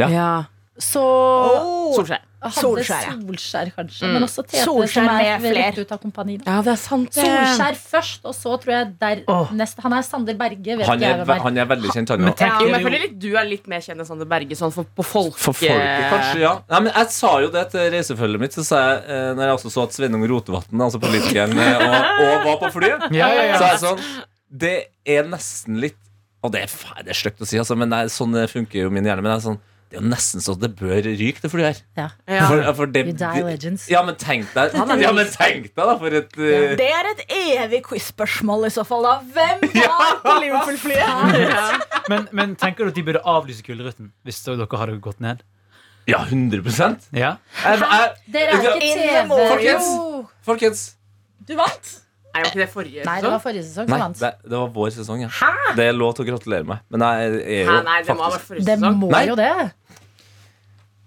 Ja. 0.00 0.08
Ja. 0.10 0.28
så 0.74 1.02
Solskjær. 1.94 2.22
hadde 2.42 2.54
Solskjær, 2.58 3.04
ja. 3.06 3.12
Solskjær, 3.14 3.68
kanskje. 3.76 4.08
Mm. 4.08 4.14
Men 4.16 4.24
også 4.26 4.42
Tete, 4.42 4.62
Solskjær 4.66 5.06
som 5.06 5.20
er 5.22 5.54
rett 5.56 5.78
ut 5.78 5.92
av 5.94 6.00
kompani. 6.02 6.34
da. 6.40 6.56
Ja, 6.56 6.64
det 6.66 6.72
er 6.74 6.80
sant. 6.82 7.14
Solskjær 7.14 7.78
først, 7.78 8.24
og 8.26 8.34
så 8.36 8.56
tror 8.60 8.74
jeg 8.74 8.88
der 9.00 9.22
oh. 9.30 9.52
nest, 9.56 9.78
Han 9.84 9.94
er 9.96 10.02
Sander 10.02 10.36
Berge, 10.40 10.76
vet 10.80 10.88
Han 10.90 11.02
er, 11.06 11.22
er. 11.22 11.42
han 11.46 11.60
er 11.62 11.68
veldig 11.70 11.94
kjent, 11.94 12.10
han 12.10 12.26
òg. 12.26 12.42
Ja, 12.42 12.58
men 12.60 12.74
jeg 12.74 12.86
føler 12.88 13.04
litt 13.06 13.16
du 13.22 13.28
er 13.38 13.48
litt 13.48 13.70
mer 13.70 13.84
kjent 13.86 14.02
enn 14.02 14.08
Sander 14.10 14.28
Berge, 14.34 14.58
sånn 14.58 14.74
for, 14.74 14.90
på 14.98 15.06
folk. 15.06 15.38
For 15.40 15.56
folket, 15.56 16.04
kanskje, 16.12 16.42
ja. 16.42 16.54
Nei, 16.74 16.82
men 16.88 16.92
jeg 16.92 17.12
sa 17.16 17.34
jo 17.46 17.50
det 17.54 17.66
til 17.72 17.90
reisefølget 17.94 18.44
mitt. 18.44 18.58
Så 18.58 18.66
sa 18.66 18.82
jeg, 18.82 19.02
eh, 19.14 19.30
når 19.38 19.46
jeg 19.46 19.58
også 19.60 19.74
så 19.76 19.86
at 19.88 19.96
Sveinung 19.96 20.26
Rotevatn, 20.28 20.86
altså 20.88 21.00
politikeren, 21.02 21.54
eh, 21.54 21.84
og, 21.86 22.24
og 22.26 22.48
var 22.50 22.62
på 22.66 22.72
flyet, 22.80 23.08
Ja, 23.20 23.30
ja, 23.30 23.46
ja. 23.52 23.60
så 23.60 23.68
er 23.68 23.76
jeg 23.76 23.84
sånn 23.84 24.08
Det 24.64 24.78
er 25.14 25.28
nesten 25.30 25.78
litt 25.82 26.00
Og 26.44 26.52
det 26.52 26.66
er, 26.66 26.74
det 27.06 27.14
er 27.14 27.16
stygt 27.16 27.40
å 27.40 27.48
si, 27.48 27.56
altså, 27.62 27.78
men 27.78 27.94
det 27.94 28.08
sånn 28.12 28.36
funker 28.50 28.82
jo 28.82 28.90
min 28.92 29.06
hjerne. 29.06 29.22
Men 29.24 29.32
det 29.32 29.38
er 29.38 29.46
sånn 29.46 29.62
det 29.94 30.00
er 30.00 30.02
jo 30.02 30.10
nesten 30.10 30.42
at 30.50 30.58
det 30.64 30.70
bør 30.74 31.06
ryke, 31.06 31.38
det 31.42 31.50
flyet 31.52 31.66
her. 31.68 31.80
Ja. 32.26 32.46
For, 32.48 32.62
for 32.80 32.90
det, 32.90 33.04
You 33.06 33.14
die 33.14 33.42
legends. 33.46 33.84
ja, 33.90 34.00
men 34.02 34.16
tenk 34.18 34.48
deg 34.56 34.74
Ja, 34.74 35.12
men 35.14 35.28
tenk 35.30 35.68
deg 35.70 35.76
da 35.78 35.94
for 36.00 36.16
et 36.18 36.34
uh... 36.34 36.74
Det 36.80 36.88
er 36.90 37.10
et 37.12 37.22
evig 37.30 37.84
quiz-spørsmål 37.86 38.66
i 38.66 38.72
så 38.74 38.82
fall. 38.88 39.06
da 39.06 39.12
Hvem 39.36 39.62
var 39.94 40.18
på 40.24 40.34
Liverpool-flyet? 40.42 41.84
Men, 42.10 42.26
men 42.36 42.50
tenker 42.60 42.84
du 42.84 42.90
at 42.92 42.96
de 42.98 43.02
burde 43.06 43.20
avlyse 43.24 43.62
Gullruten 43.64 44.10
hvis 44.28 44.42
dere 44.44 44.66
hadde 44.68 44.98
gått 45.00 45.22
ned? 45.24 45.40
Ja, 46.10 46.18
100 46.26 46.60
jeg, 46.60 46.98
Ja? 47.16 47.30
jeg, 47.64 48.10
Dere 48.34 48.58
er 48.58 48.74
ikke 48.76 48.98
TV. 48.98 49.38
Folkens. 49.54 49.92
Folkens. 50.44 50.82
Du 51.48 51.54
vant. 51.56 51.94
Nei, 52.34 52.42
var 52.42 52.48
ikke 52.50 52.58
det 52.64 52.66
forrige 52.72 53.02
Nei, 53.06 53.20
det 53.22 53.30
var 53.30 53.42
forrige 53.42 53.62
sesong 53.62 53.86
som 53.86 54.00
vant. 54.02 54.18
det, 54.18 54.30
det 54.50 54.58
var 54.58 54.70
vår 54.74 54.88
sesong, 54.96 55.20
ja. 55.22 55.28
Det 55.78 55.84
er 55.86 55.92
lov 55.94 56.16
til 56.18 56.24
å 56.24 56.28
gratulere 56.32 56.66
meg. 56.66 56.80
Men 56.90 57.04
jeg 57.06 57.28
er 57.30 57.60
jo 57.60 57.68
Hæ, 57.68 57.76
nei, 57.86 57.98
det 58.08 58.16
må 58.18 58.24
ha 58.26 58.30
vært 58.34 58.46
forrige 58.48 58.66
Det 58.66 58.74
må 58.82 59.10
Nei. 59.12 59.20
jo 59.28 59.36
det. 59.38 59.50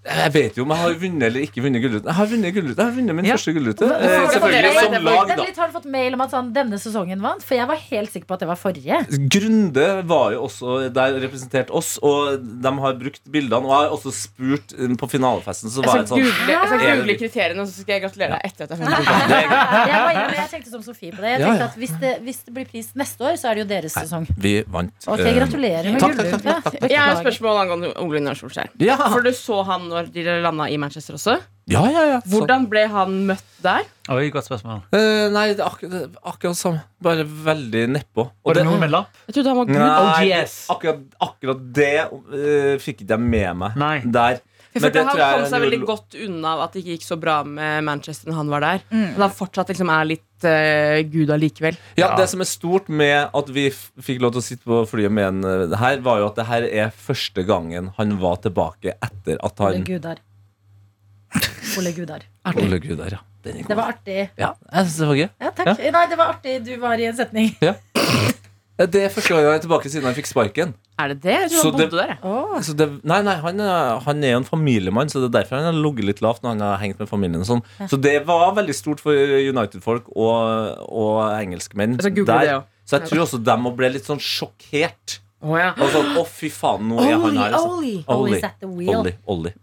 Jeg 0.07 0.31
vet 0.33 0.57
jo 0.57 0.63
om 0.63 0.71
jeg 0.71 0.79
har 0.81 0.93
vunnet 1.01 1.23
eller 1.27 1.43
ikke 1.43 1.61
vunnet 1.65 1.81
Gullruten. 1.83 2.07
Jeg 2.07 2.15
har 2.17 2.27
vunnet 2.31 2.53
Gullruten. 2.55 2.77
Jeg 2.79 2.87
har 2.87 2.95
vunnet 2.97 3.15
min 3.17 3.25
Ja. 3.27 3.35
første 3.35 3.53
Gullrute. 3.57 3.83
Eh, 3.87 3.91
har 3.91 3.99
du 4.07 4.27
fått 4.27 4.33
selvfølgelig 4.37 4.61
mail? 4.63 4.77
som 4.83 5.03
lag, 5.07 5.27
da. 5.27 5.61
Har 5.61 5.67
du 5.67 5.73
fått 5.77 5.89
mail 5.97 6.13
om 6.17 6.21
at 6.21 6.31
sånn, 6.31 6.51
denne 6.55 6.79
sesongen 6.79 7.21
vant? 7.21 7.43
For 7.43 7.55
jeg 7.55 7.67
var 7.67 7.75
helt 7.75 8.11
sikker 8.13 8.27
på 8.29 8.33
at 8.37 8.39
det 8.39 8.47
var 8.47 8.59
forrige. 8.61 8.99
Grunde 9.35 9.87
var 10.07 10.31
jo 10.31 10.43
også 10.47 10.93
der 10.93 11.17
representert 11.25 11.69
oss, 11.75 11.97
og 12.01 12.39
de 12.39 12.71
har 12.79 12.93
brukt 13.01 13.21
bildene. 13.29 13.65
Og 13.67 13.73
jeg 13.73 13.89
har 13.89 13.95
også 13.97 14.13
spurt 14.15 14.73
eh, 14.77 14.95
på 14.97 15.09
finalefesten, 15.11 15.69
så 15.73 15.83
var 15.83 16.05
skal 16.05 16.07
sånn 16.13 16.23
google, 16.23 16.47
jeg 16.47 16.67
skal 16.71 16.79
Er 16.87 16.95
google 17.01 17.17
kriteriene, 17.19 17.59
og 17.61 17.67
så 17.67 17.83
skal 17.83 17.93
jeg 17.97 18.01
gratulere 18.07 18.37
deg 18.37 18.41
etter 18.47 18.63
at 18.63 18.69
jeg 18.69 18.77
har 18.87 20.17
Jeg, 20.17 20.37
jeg 20.37 20.49
tenkte 20.53 20.71
som 20.71 20.81
Sofie 20.87 21.11
på 21.11 21.21
det. 21.21 21.33
Jeg 21.35 21.43
tenkte 21.43 21.67
at 21.67 21.77
hvis 21.81 21.93
det, 22.01 22.13
hvis 22.23 22.39
det 22.47 22.53
blir 22.55 22.65
pris 22.69 22.89
neste 22.95 23.27
år, 23.27 23.35
så 23.39 23.51
er 23.51 23.57
det 23.59 23.65
jo 23.65 23.69
deres 23.73 23.93
sesong. 23.97 24.27
Vi 24.37 24.55
vant. 24.71 24.93
Ok, 25.07 25.19
eh, 25.19 25.33
Gratulerer 25.37 25.91
med 25.91 25.99
takk, 26.01 26.15
takk, 26.15 26.29
takk, 26.31 26.43
gullrute. 26.43 26.71
takk, 26.79 26.89
Jeg 26.91 26.99
har 27.01 27.11
et 27.17 27.21
spørsmål 27.25 27.61
angående 27.65 27.91
Ole 28.01 28.17
Gunnar 28.17 28.37
Solskjær. 28.39 28.71
For 29.11 29.21
du 29.25 29.31
så 29.35 29.63
han 29.67 29.89
når 29.97 30.11
de 30.13 30.23
landa 30.45 30.67
i 30.71 30.77
Manchester 30.79 31.17
også. 31.17 31.37
ja, 31.67 31.81
ja, 31.91 32.03
ja. 32.13 32.19
Så- 32.23 32.31
Hvordan 32.37 32.67
ble 32.71 32.85
han 32.93 33.15
møtt 33.27 33.43
der? 33.63 33.83
Oi, 34.13 34.29
godt 34.31 34.45
spørsmål. 34.47 34.81
Eh, 34.95 35.27
nei, 35.33 35.47
det 35.53 35.59
er 35.59 35.65
akkurat, 35.67 35.91
det 35.91 36.01
er 36.05 36.19
akkurat 36.31 36.55
samme. 36.55 36.81
Bare 37.03 37.25
veldig 37.27 37.81
nedpå. 37.97 38.29
Var 38.45 38.53
det 38.55 38.63
noe 38.65 38.79
med 38.79 38.91
lapp? 38.93 39.09
Jeg 39.27 39.35
trodde 39.35 39.51
han 39.51 39.57
var 39.57 39.65
gud. 39.65 39.81
Nei, 39.81 40.29
OGS. 40.31 40.55
akkurat, 40.71 41.01
akkurat 41.27 41.65
det 41.73 41.91
eh, 41.99 42.77
fikk 42.79 43.01
ikke 43.03 43.17
jeg 43.17 43.19
med 43.19 43.57
meg 43.65 43.75
Nei. 43.75 43.97
der. 44.05 44.39
Jeg 44.77 44.83
følte 44.85 44.99
det 44.99 45.05
han 45.07 45.17
tror 45.17 45.41
kom 45.41 45.49
seg 45.51 45.63
veldig 45.65 45.79
godt 45.89 46.17
unna 46.27 46.53
at 46.63 46.73
det 46.75 46.83
ikke 46.83 46.95
gikk 46.95 47.05
så 47.07 47.17
bra 47.19 47.35
med 47.47 47.85
Manchester 47.87 48.31
når 48.31 48.39
han 48.39 48.51
var 48.53 48.65
der. 48.65 48.85
Men 48.93 49.25
han 49.25 49.33
fortsatt 49.33 49.73
liksom 49.73 49.91
er 49.93 50.09
litt 50.13 50.47
uh, 50.47 51.01
gud 51.11 51.33
allikevel. 51.33 51.79
Ja, 51.97 52.07
Ja. 52.07 52.15
Det 52.17 52.29
som 52.31 52.41
er 52.45 52.49
stort 52.49 52.87
med 52.89 53.33
at 53.35 53.49
vi 53.53 53.67
fikk 53.73 54.21
lov 54.23 54.35
til 54.35 54.43
å 54.43 54.45
sitte 54.45 54.63
på 54.69 54.83
flyet 54.89 55.13
med 55.13 55.27
en 55.27 55.43
uh, 55.43 55.65
det 55.71 55.81
her, 55.81 55.99
var 56.05 56.21
jo 56.21 56.29
at 56.29 56.39
det 56.39 56.47
her 56.49 56.67
er 56.69 56.93
første 56.95 57.43
gangen 57.47 57.91
han 57.97 58.17
var 58.21 58.39
tilbake 58.45 58.95
etter 58.95 59.41
at 59.43 59.59
Ole 59.59 59.81
han 59.81 59.87
Gudar. 59.87 60.21
Ole 61.77 61.91
Gudar. 61.91 62.23
Ole 62.55 62.79
Gudar 62.79 63.17
ja. 63.17 63.23
Det 63.47 63.75
var 63.75 63.93
artig. 63.93 64.29
Ja, 64.35 64.53
jeg 64.73 64.87
synes 64.87 64.97
det 64.97 65.07
var 65.07 65.15
gøy. 65.15 65.27
Ja, 65.39 65.51
takk. 65.55 65.83
Nei, 65.95 66.05
det 66.11 66.17
var 66.19 66.33
artig. 66.33 66.55
Du 66.65 66.73
var 66.81 66.99
i 66.99 67.05
en 67.07 67.15
setning. 67.15 67.53
Eh, 67.63 67.77
Det 68.77 69.07
forstår 69.09 69.39
jeg 69.41 69.61
tilbake 69.63 69.89
siden 69.89 70.05
han 70.05 70.13
fikk 70.13 70.27
sparken. 70.29 70.73
Er 71.01 71.07
det 71.09 71.21
det? 71.23 71.33
Jeg 71.33 71.49
Så 71.51 71.61
tror 71.63 71.71
han 71.71 71.79
det- 71.81 71.89
bodde 71.89 72.01
der. 72.03 72.17
jeg. 72.21 72.63
Så 72.67 72.75
det, 72.77 72.87
nei, 73.03 73.21
nei, 73.25 73.35
han, 73.41 73.59
han 74.05 74.23
er 74.23 74.31
jo 74.35 74.37
en 74.37 74.45
familiemann, 74.45 75.09
så 75.09 75.21
det 75.23 75.29
er 75.33 75.41
derfor 75.41 75.57
han 75.57 75.65
har 75.73 75.77
ligget 75.81 76.05
litt 76.05 76.21
lavt 76.21 76.43
når 76.43 76.49
han 76.55 76.59
har 76.61 76.77
hengt 76.77 76.99
med 76.99 77.09
familien. 77.09 77.41
og 77.41 77.47
sånn 77.49 77.89
Så 77.89 77.99
det 77.99 78.25
var 78.25 78.53
veldig 78.53 78.75
stort 78.77 78.99
for 79.01 79.13
United-folk 79.13 80.09
og, 80.15 80.77
og 80.89 81.41
engelskmenn 81.41 81.97
Altså, 81.97 82.13
der. 82.25 82.63
Så 82.85 82.99
jeg 82.99 83.09
tror 83.09 83.23
også 83.25 83.43
dem 83.43 83.65
må 83.65 83.73
ble 83.75 83.89
litt 83.97 84.05
sånn 84.05 84.21
sjokkert. 84.21 85.19
Å, 85.41 85.57
ja. 85.57 85.73
Og 85.77 85.89
sånn, 85.93 86.13
å 86.17 86.23
fy 86.25 86.49
faen, 86.49 86.87
nå 86.89 87.01
er 87.01 87.17
han 87.17 87.35
her. 87.37 87.51
Altså. 87.53 87.73
Oli. 87.77 87.95
Always 88.07 88.43
at 88.43 88.55
the 88.59 88.67
wheel. 88.67 88.95
Ollie, 89.01 89.17
Ollie. 89.27 89.53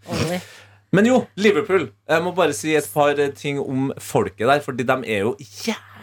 Men 0.94 1.06
jo, 1.08 1.16
Liverpool. 1.36 1.88
Jeg 2.08 2.22
må 2.22 2.30
bare 2.36 2.54
si 2.54 2.74
et 2.78 2.86
par 2.94 3.14
ting 3.34 3.58
om 3.58 3.88
folket 3.98 4.46
der, 4.46 4.60
Fordi 4.62 4.84
de 4.86 4.98
er 5.10 5.24
jo 5.24 5.32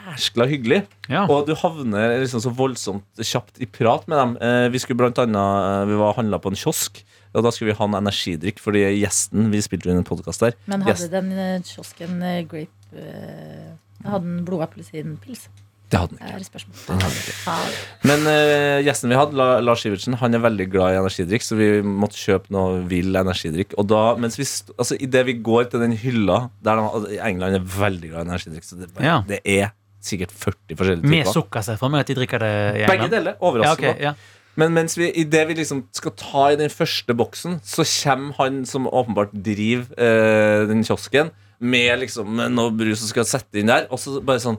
jæskla 0.09 0.47
hyggelig. 0.49 0.81
Ja. 1.09 1.25
Og 1.29 1.45
du 1.47 1.53
havner 1.55 2.17
liksom 2.21 2.41
så 2.43 2.51
voldsomt 2.55 3.05
kjapt 3.21 3.61
i 3.61 3.65
prat 3.69 4.07
med 4.11 4.17
dem. 4.17 4.35
Eh, 4.41 4.67
Vi 4.73 4.79
skulle 4.79 4.97
blant 4.97 5.19
annet 5.19 5.37
eh, 5.37 5.85
Vi 5.91 5.99
var 6.01 6.15
handla 6.17 6.39
på 6.41 6.49
en 6.53 6.55
kiosk. 6.59 7.03
Og 7.33 7.43
da 7.45 7.51
skulle 7.55 7.71
vi 7.71 7.77
ha 7.79 7.85
en 7.87 7.93
energidrikk, 8.01 8.59
fordi 8.59 8.81
gjesten 8.99 9.51
Vi 9.53 9.61
spilte 9.63 9.87
jo 9.87 9.93
inn 9.95 10.01
en 10.03 10.07
podkast 10.09 10.41
der. 10.43 10.53
Men 10.67 10.81
hadde 10.83 10.97
gjesten, 10.97 11.11
den 11.11 11.31
eh, 11.39 11.61
kiosken 11.63 12.19
grape 12.51 13.77
Hadde 14.03 14.25
den 14.25 14.45
blodappelsinpils? 14.47 15.47
Det 15.91 15.99
hadde 15.99 16.15
den 16.15 16.21
Det 16.23 16.45
ikke. 16.47 16.59
er. 16.61 16.65
Den 16.87 17.01
hadde 17.03 17.15
den 17.15 17.25
ikke. 17.27 17.55
Men 18.07 18.21
uh, 18.23 18.77
gjesten 18.85 19.11
vi 19.11 19.17
hadde, 19.19 19.47
Lars 19.67 19.81
Sivertsen, 19.83 20.15
han 20.21 20.33
er 20.37 20.39
veldig 20.45 20.67
glad 20.71 20.93
i 20.95 20.99
energidrikk, 21.01 21.43
så 21.43 21.57
vi 21.59 21.67
måtte 21.83 22.15
kjøpe 22.15 22.53
noe 22.55 22.79
vill 22.87 23.11
energidrikk. 23.19 23.75
Og 23.81 23.89
da, 23.91 23.99
mens 24.23 24.39
vi 24.39 24.47
st 24.47 24.71
altså, 24.79 24.95
Idet 25.03 25.25
vi 25.27 25.35
går 25.43 25.67
til 25.73 25.83
den 25.83 25.91
hylla 25.99 26.45
der 26.63 26.79
de, 26.79 26.85
altså, 26.87 27.11
England 27.27 27.59
er 27.59 27.67
veldig 27.75 28.13
glad 28.13 28.23
i 28.23 28.29
energidrikk, 28.31 28.63
så 28.69 28.79
det, 28.79 28.87
bare, 28.95 29.03
Ja. 29.09 29.17
det 29.27 29.41
er 29.43 29.73
sikkert 30.05 30.31
40 30.33 30.77
forskjellige 30.79 31.07
Med 31.09 31.25
typer. 31.25 31.33
sukker, 31.37 31.61
ser 31.65 31.73
jeg 31.77 31.79
for 31.79 31.89
meg 31.93 31.99
at 32.05 32.07
de 32.11 32.15
drikker 32.19 32.39
det 32.43 32.51
i 32.81 32.85
Begge 32.89 33.07
deler. 33.09 33.09
deler. 33.09 33.35
Ja, 33.35 33.47
Overraskende. 33.49 33.99
ja. 34.01 34.13
Men 34.59 34.73
mens 34.75 34.97
vi, 34.97 35.07
i 35.15 35.23
det 35.23 35.45
vi 35.47 35.53
liksom 35.61 35.85
skal 35.95 36.11
ta 36.19 36.49
i 36.51 36.57
den 36.59 36.69
første 36.69 37.13
boksen, 37.15 37.61
så 37.63 37.85
kommer 37.87 38.33
han 38.41 38.65
som 38.67 38.87
åpenbart 38.87 39.31
driver 39.31 39.87
eh, 39.97 40.65
den 40.67 40.83
kiosken, 40.83 41.31
med 41.61 41.99
liksom 42.01 42.35
noe 42.51 42.71
brus 42.73 42.99
som 42.99 43.07
skal 43.13 43.23
sette 43.29 43.61
inn 43.61 43.67
der, 43.69 43.85
og 43.93 43.99
så 44.01 44.19
bare 44.21 44.41
sånn 44.43 44.57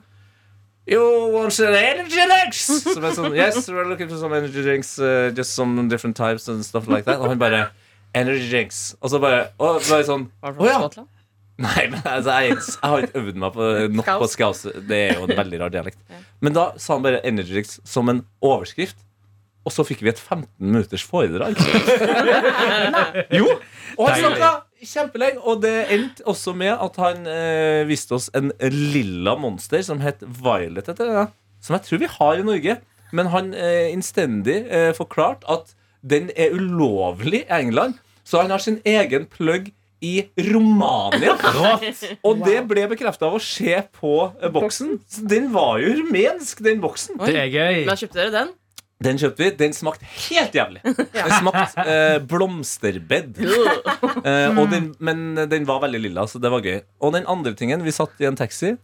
You 0.88 1.30
want 1.30 1.52
some 1.52 1.76
energy 1.78 2.18
drinks? 2.26 2.64
Som 2.82 3.04
er 3.06 3.12
sånn, 3.14 3.36
yes, 3.36 3.68
we're 3.70 3.86
looking 3.86 4.08
for 4.08 4.18
some 4.18 4.34
energy 4.34 4.64
drinks. 4.64 4.96
Uh, 4.98 5.30
just 5.36 5.54
some 5.54 5.88
different 5.88 6.16
types 6.16 6.48
and 6.48 6.64
stuff 6.66 6.88
like 6.90 7.04
that. 7.06 7.20
Og 7.20 7.28
han 7.30 7.38
bare 7.38 7.68
Energy 8.14 8.48
drinks. 8.50 8.96
Og 9.00 9.08
så 9.12 9.20
bare, 9.22 9.44
og 9.62 9.78
bare 9.88 10.02
sånn 10.04 10.26
Å 10.42 10.50
Å, 10.58 10.66
ja. 10.66 11.04
Nei, 11.60 11.86
men 11.92 12.00
altså, 12.08 12.34
jeg, 12.40 12.56
jeg 12.56 12.90
har 12.90 13.04
ikke 13.04 13.20
øvd 13.20 13.38
meg 13.42 13.54
på, 13.54 13.70
nok 13.92 14.10
på 14.22 14.28
skaus. 14.32 14.64
Det 14.88 14.98
er 14.98 15.18
jo 15.18 15.26
en 15.28 15.36
veldig 15.36 15.60
rar 15.60 15.72
dialekt. 15.74 16.00
Men 16.42 16.56
da 16.56 16.70
sa 16.80 16.96
han 16.96 17.04
bare 17.04 17.20
Energy 17.28 17.58
Drinks 17.58 17.80
som 17.88 18.08
en 18.12 18.22
overskrift. 18.42 18.96
Og 19.62 19.70
så 19.70 19.84
fikk 19.86 20.00
vi 20.02 20.10
et 20.10 20.18
15 20.18 20.48
minutters 20.58 21.04
foredrag. 21.06 21.54
jo! 23.38 23.46
Og 23.94 24.08
han 24.08 24.18
snakka 24.18 24.48
kjempelenge. 24.82 25.38
Og 25.46 25.60
det 25.62 25.74
endte 25.94 26.26
også 26.26 26.54
med 26.58 26.72
at 26.74 26.98
han 26.98 27.28
eh, 27.30 27.82
viste 27.86 28.16
oss 28.16 28.26
en 28.34 28.50
lilla 28.72 29.36
monster 29.38 29.84
som 29.86 30.02
het 30.02 30.24
Violet. 30.24 30.88
Etter, 30.90 31.12
det. 31.12 31.28
Som 31.62 31.76
jeg 31.78 31.86
tror 31.86 32.02
vi 32.02 32.10
har 32.16 32.40
i 32.40 32.48
Norge. 32.48 32.78
Men 33.14 33.30
han 33.30 33.52
eh, 33.54 33.92
innstendig 33.92 34.64
eh, 34.66 34.90
forklarte 34.96 35.46
at 35.52 35.76
den 36.02 36.32
er 36.34 36.56
ulovlig 36.56 37.44
i 37.44 37.50
England. 37.60 38.00
Så 38.26 38.42
han 38.42 38.50
har 38.50 38.62
sin 38.62 38.80
egen 38.88 39.28
plugg 39.30 39.70
i 40.02 40.14
Romania. 40.50 41.36
Og 42.26 42.42
det 42.42 42.58
ble 42.70 42.88
bekrefta 42.90 43.28
av 43.28 43.38
å 43.38 43.42
se 43.42 43.78
på 43.94 44.16
eh, 44.40 44.50
boksen. 44.52 44.96
Så 45.08 45.26
Den 45.30 45.52
var 45.54 45.78
jo 45.82 45.94
rumensk, 46.02 46.64
den 46.66 46.82
boksen. 46.82 47.20
Det 47.22 47.38
er 47.38 47.52
gøy. 47.52 47.84
Da 47.88 47.96
kjøpte 47.98 48.20
dere 48.20 48.34
den? 48.34 48.52
Den 49.02 49.18
kjøpte 49.18 49.42
vi. 49.42 49.50
Den 49.58 49.74
smakte 49.74 50.06
helt 50.28 50.54
jævlig. 50.54 50.82
Den 51.16 51.34
smakte 51.38 51.86
eh, 51.86 52.18
blomsterbed. 52.28 53.42
Eh, 54.22 54.54
og 54.54 54.68
den, 54.70 54.92
men 55.02 55.34
den 55.50 55.64
var 55.66 55.80
veldig 55.82 55.98
lilla, 55.98 56.22
så 56.30 56.38
det 56.38 56.50
var 56.52 56.62
gøy. 56.62 56.76
Og 57.02 57.14
den 57.16 57.24
andre 57.30 57.56
tingen, 57.58 57.80
vi 57.82 57.94
satt 57.94 58.20
i 58.22 58.26
en 58.28 58.36
taxi. 58.38 58.74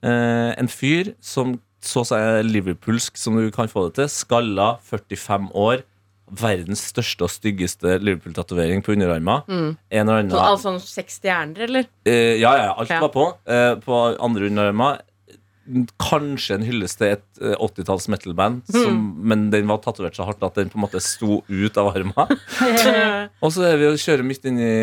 Eh, 0.00 0.52
en 0.56 0.70
fyr 0.72 1.10
som 1.20 1.56
så 1.84 2.00
seg 2.06 2.46
liverpoolsk 2.46 3.18
som 3.20 3.36
du 3.36 3.50
kan 3.52 3.68
få 3.68 3.88
det 3.88 3.98
til. 3.98 4.08
Skalla, 4.12 4.68
45 4.88 5.50
år. 5.52 5.84
Verdens 6.26 6.82
største 6.90 7.26
og 7.26 7.30
styggeste 7.30 7.98
Liverpool-tatovering 8.02 8.82
på 8.82 8.96
underarmen. 8.96 9.44
En 9.46 9.76
eller 9.90 10.22
annen 10.22 10.32
Så, 10.32 10.40
altså 10.42 10.70
sånn 10.70 10.80
seks 10.82 11.20
stjerner, 11.20 11.66
eller? 11.68 11.86
Eh, 12.06 12.38
ja, 12.40 12.54
ja, 12.58 12.72
alt 12.74 12.90
Ja. 12.90 13.00
var 13.04 13.12
på. 13.14 13.26
Eh, 13.46 13.74
på 13.82 14.00
andre 14.18 14.50
underarmer 14.50 15.04
Kanskje 15.98 16.54
en 16.54 16.62
hyllest 16.62 17.00
til 17.00 17.16
et 17.16 17.40
eh, 17.42 17.56
80-talls 17.58 18.06
metal-band, 18.12 18.60
mm. 18.70 18.98
men 19.26 19.48
den 19.50 19.66
var 19.66 19.80
tatovert 19.82 20.14
så 20.14 20.22
hardt 20.28 20.44
at 20.46 20.54
den 20.54 20.70
på 20.70 20.78
en 20.78 20.84
måte 20.84 21.00
sto 21.02 21.40
ut 21.48 21.80
av 21.82 21.90
armen. 21.90 22.14
og 23.42 23.50
så 23.50 23.66
er 23.72 23.80
vi 23.80 23.88
og 23.90 23.98
kjører 23.98 24.22
midt 24.22 24.46
inn 24.46 24.60
i, 24.62 24.76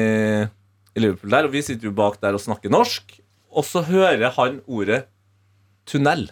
i 0.43 1.03
Liverpool 1.05 1.31
der, 1.31 1.47
og 1.47 1.55
vi 1.55 1.63
sitter 1.63 1.87
jo 1.87 1.95
bak 1.95 2.19
der 2.19 2.35
og 2.35 2.43
snakker 2.43 2.73
norsk. 2.73 3.15
Og 3.55 3.63
så 3.63 3.83
hører 3.87 4.35
han 4.35 4.59
ordet 4.67 5.05
tunnel. 5.87 6.27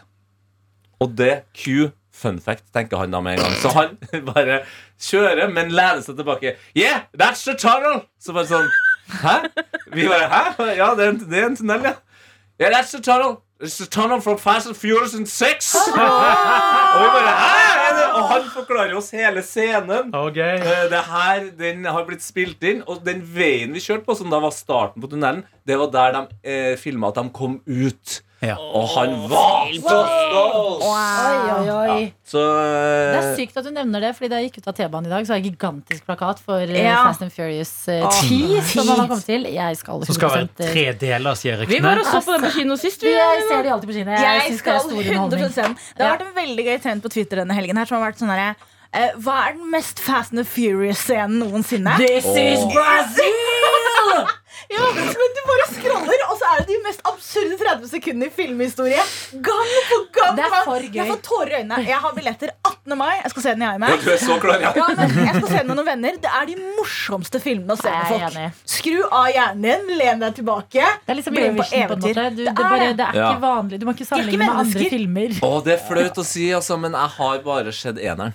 Og 1.00 1.16
det 1.16 1.46
Q 1.56 1.92
Fun 2.14 2.40
fact, 2.44 2.66
tenker 2.76 2.98
han 3.00 3.12
da 3.14 3.22
med 3.24 3.38
en 3.40 3.46
gang. 3.46 3.54
Så 3.62 3.72
han 3.76 3.98
bare 4.34 4.62
kjører, 5.02 5.48
men 5.54 5.72
lener 5.72 6.02
seg 6.06 6.18
tilbake. 6.20 6.56
Yeah, 6.78 7.06
that's 7.18 7.44
the 7.48 7.56
tunnel! 7.58 8.04
Så 8.20 8.36
bare 8.36 8.50
sånn 8.50 8.72
Hæ? 9.22 9.38
Vi 9.96 10.08
bare 10.08 10.28
Hæ? 10.32 10.44
Ja, 10.78 10.92
det 10.96 11.06
er 11.06 11.14
en, 11.16 11.22
det 11.32 11.40
er 11.40 11.48
en 11.50 11.56
tunnel, 11.60 11.88
ja. 11.90 11.96
Yeah, 12.62 12.74
that's 12.76 12.92
the 12.94 13.02
tunnel. 13.02 13.40
It's 13.62 13.78
the 13.78 13.88
tunnel 13.90 14.22
from 14.22 14.38
Fast 14.42 14.68
and 14.68 14.78
Furious 14.78 15.14
and 15.16 15.28
Six. 15.30 15.74
og 16.96 17.02
vi 17.02 17.10
bare 17.16 17.34
Hæ? 17.40 17.72
Og 18.12 18.28
han 18.30 18.48
forklarer 18.54 18.96
oss 18.98 19.12
hele 19.16 19.42
scenen. 19.46 20.12
Okay. 20.16 20.60
Det 20.92 21.04
her, 21.08 21.46
Den 21.60 21.86
har 21.86 22.06
blitt 22.08 22.24
spilt 22.26 22.64
inn, 22.68 22.84
og 22.88 23.06
den 23.06 23.22
veien 23.36 23.74
vi 23.74 23.82
kjørte 23.84 24.06
på, 24.08 24.18
som 24.20 24.32
da 24.34 24.42
var 24.44 24.54
starten 24.56 25.02
på 25.04 25.10
tunnelen, 25.12 25.46
det 25.68 25.78
var 25.80 25.92
der 25.94 26.18
de 26.18 26.26
eh, 26.44 26.74
filma 26.80 27.12
at 27.12 27.22
de 27.22 27.26
kom 27.34 27.60
ut. 27.66 28.20
Ja. 28.42 28.56
Og 28.58 28.88
han 28.96 29.12
var 29.30 29.68
så 29.70 29.98
stolt! 30.02 30.82
Oi, 30.82 31.42
oi, 31.54 31.68
oi. 31.70 32.06
Så 32.26 32.42
Det 32.42 33.20
er 33.20 33.28
eh, 33.28 33.36
sykt 33.38 33.60
at 33.62 33.68
du 33.68 33.70
nevner 33.76 34.02
det, 34.02 34.10
Fordi 34.18 34.30
da 34.32 34.40
jeg 34.42 34.50
gikk 34.50 34.64
ut 34.64 34.70
av 34.72 34.76
T-banen 34.80 35.10
i 35.10 35.14
dag, 35.14 35.28
så 35.28 35.36
har 35.36 35.42
jeg 35.44 35.52
gigantisk 35.52 36.08
plakat 36.08 36.42
for 36.42 36.58
eh, 36.64 36.80
Ja. 36.82 37.04
Fast 37.06 37.22
and 37.22 37.34
Furious 37.36 37.70
eh, 37.92 38.02
10, 38.02 38.64
som 38.72 38.90
man 38.90 39.04
har 39.04 39.12
kommet 39.12 39.30
til. 39.30 39.46
Jeg 39.46 39.78
skal 39.78 40.02
Som 40.10 40.18
skal 40.18 40.34
være 40.34 40.50
100% 40.50 40.66
eh, 40.66 40.74
tre 40.74 40.88
deler, 41.06 41.38
sier 41.38 41.64
Vi 41.70 41.80
var 41.86 42.02
og 42.02 42.10
så 42.10 42.24
på 42.26 42.34
den 42.34 42.48
på 42.48 42.54
kino 42.58 42.80
sist. 42.82 43.06
Vi. 43.06 43.14
Jeg 43.14 43.46
ser 43.52 43.62
de 43.68 43.74
alltid 43.76 43.94
på 43.94 43.98
kino. 44.00 44.18
Jeg, 44.18 44.42
Jeg 44.50 44.58
skal 44.64 44.82
100 44.82 44.98
underholdning. 45.06 45.54
se 45.54 45.62
den. 45.70 45.78
Det 45.98 46.08
har 46.08 46.18
vært 46.18 46.28
en 46.32 46.36
veldig 46.42 46.68
gøy 46.72 46.78
trend 46.88 47.06
på 47.06 47.14
Twitter 47.14 47.44
denne 47.44 47.62
helgen 47.62 47.78
her 47.78 47.86
som 47.86 48.00
har 48.02 48.10
vært 48.10 48.24
sånn 48.26 48.34
herre 48.34 48.56
eh, 48.90 49.14
Hva 49.22 49.38
er 49.52 49.58
den 49.62 49.70
mest 49.70 50.02
Fast 50.02 50.34
and 50.34 50.50
Furious-scenen 50.50 51.44
noensinne? 51.46 51.94
This 52.02 52.26
is 52.26 52.66
Brazil! 52.74 54.26
Ja, 54.70 54.88
men 54.94 55.32
du 55.38 55.42
bare 55.48 55.66
scroller, 55.72 56.24
og 56.30 56.36
så 56.40 56.50
er 56.52 56.62
det 56.62 56.68
de 56.74 56.78
mest 56.86 57.02
absurde 57.08 57.58
30 57.62 57.88
sekundene 57.92 58.28
i 58.30 58.34
filmhistorie. 58.36 59.06
Gang 59.48 59.72
på 59.90 60.00
gang. 60.18 60.36
Det 60.38 60.46
er 60.46 60.56
for 60.68 60.86
gøy. 60.86 61.00
Jeg 61.00 61.08
får 61.12 61.22
tårer 61.26 61.54
i 61.56 61.60
øynene. 61.62 61.80
Jeg 61.88 62.00
har 62.04 62.14
billetter 62.18 62.52
18. 62.68 62.98
mai. 63.00 63.14
Jeg 63.24 63.32
skal 63.34 63.46
se 63.48 63.56
den 63.56 63.64
i 63.64 63.68
ja, 63.70 63.72
IMAX. 63.80 64.04
du 64.06 64.12
er 64.12 64.22
så 64.26 64.38
klar, 64.44 64.62
ja. 64.68 64.74
Ja, 64.76 64.88
men 64.98 65.16
jeg 65.26 65.36
skal 65.40 65.48
se 65.48 65.58
den 65.62 65.72
med 65.72 65.80
noen 65.82 65.90
venner. 65.94 66.20
Det 66.28 66.34
er 66.42 66.46
de 66.52 66.58
morsomste 66.78 67.42
filmene 67.42 67.78
å 67.78 67.82
se 67.82 67.96
med 67.96 68.12
folk. 68.12 68.28
enig. 68.36 68.52
Skru 68.76 69.00
av 69.08 69.32
hjernen 69.32 69.66
din, 69.88 69.98
len 70.02 70.22
deg 70.28 70.38
tilbake. 70.42 70.92
Det 71.08 71.16
er 71.16 71.20
liksom 71.22 71.38
Eurovision 71.42 71.88
på 71.88 71.98
en 71.98 72.06
måte. 72.06 72.12
Du, 72.12 72.44
Det 72.44 72.46
det, 72.46 72.48
er 72.52 72.72
bare, 72.76 72.94
det. 73.02 73.08
er 73.08 73.20
ikke 73.24 73.44
vanlig. 73.48 73.80
Du 73.82 73.86
må 73.88 73.96
ikke 73.96 74.02
ikke 74.02 74.16
sammenligne 74.16 74.46
med 74.46 74.62
andre 74.66 74.90
filmer. 74.96 75.36
Å, 75.46 75.52
det 75.66 75.74
er 75.78 75.84
flaut 75.88 76.18
å 76.22 76.26
si, 76.26 76.48
altså, 76.58 76.78
men 76.82 76.96
jeg 76.98 77.14
har 77.18 77.44
bare 77.46 77.74
sett 77.76 78.00
eneren. 78.02 78.34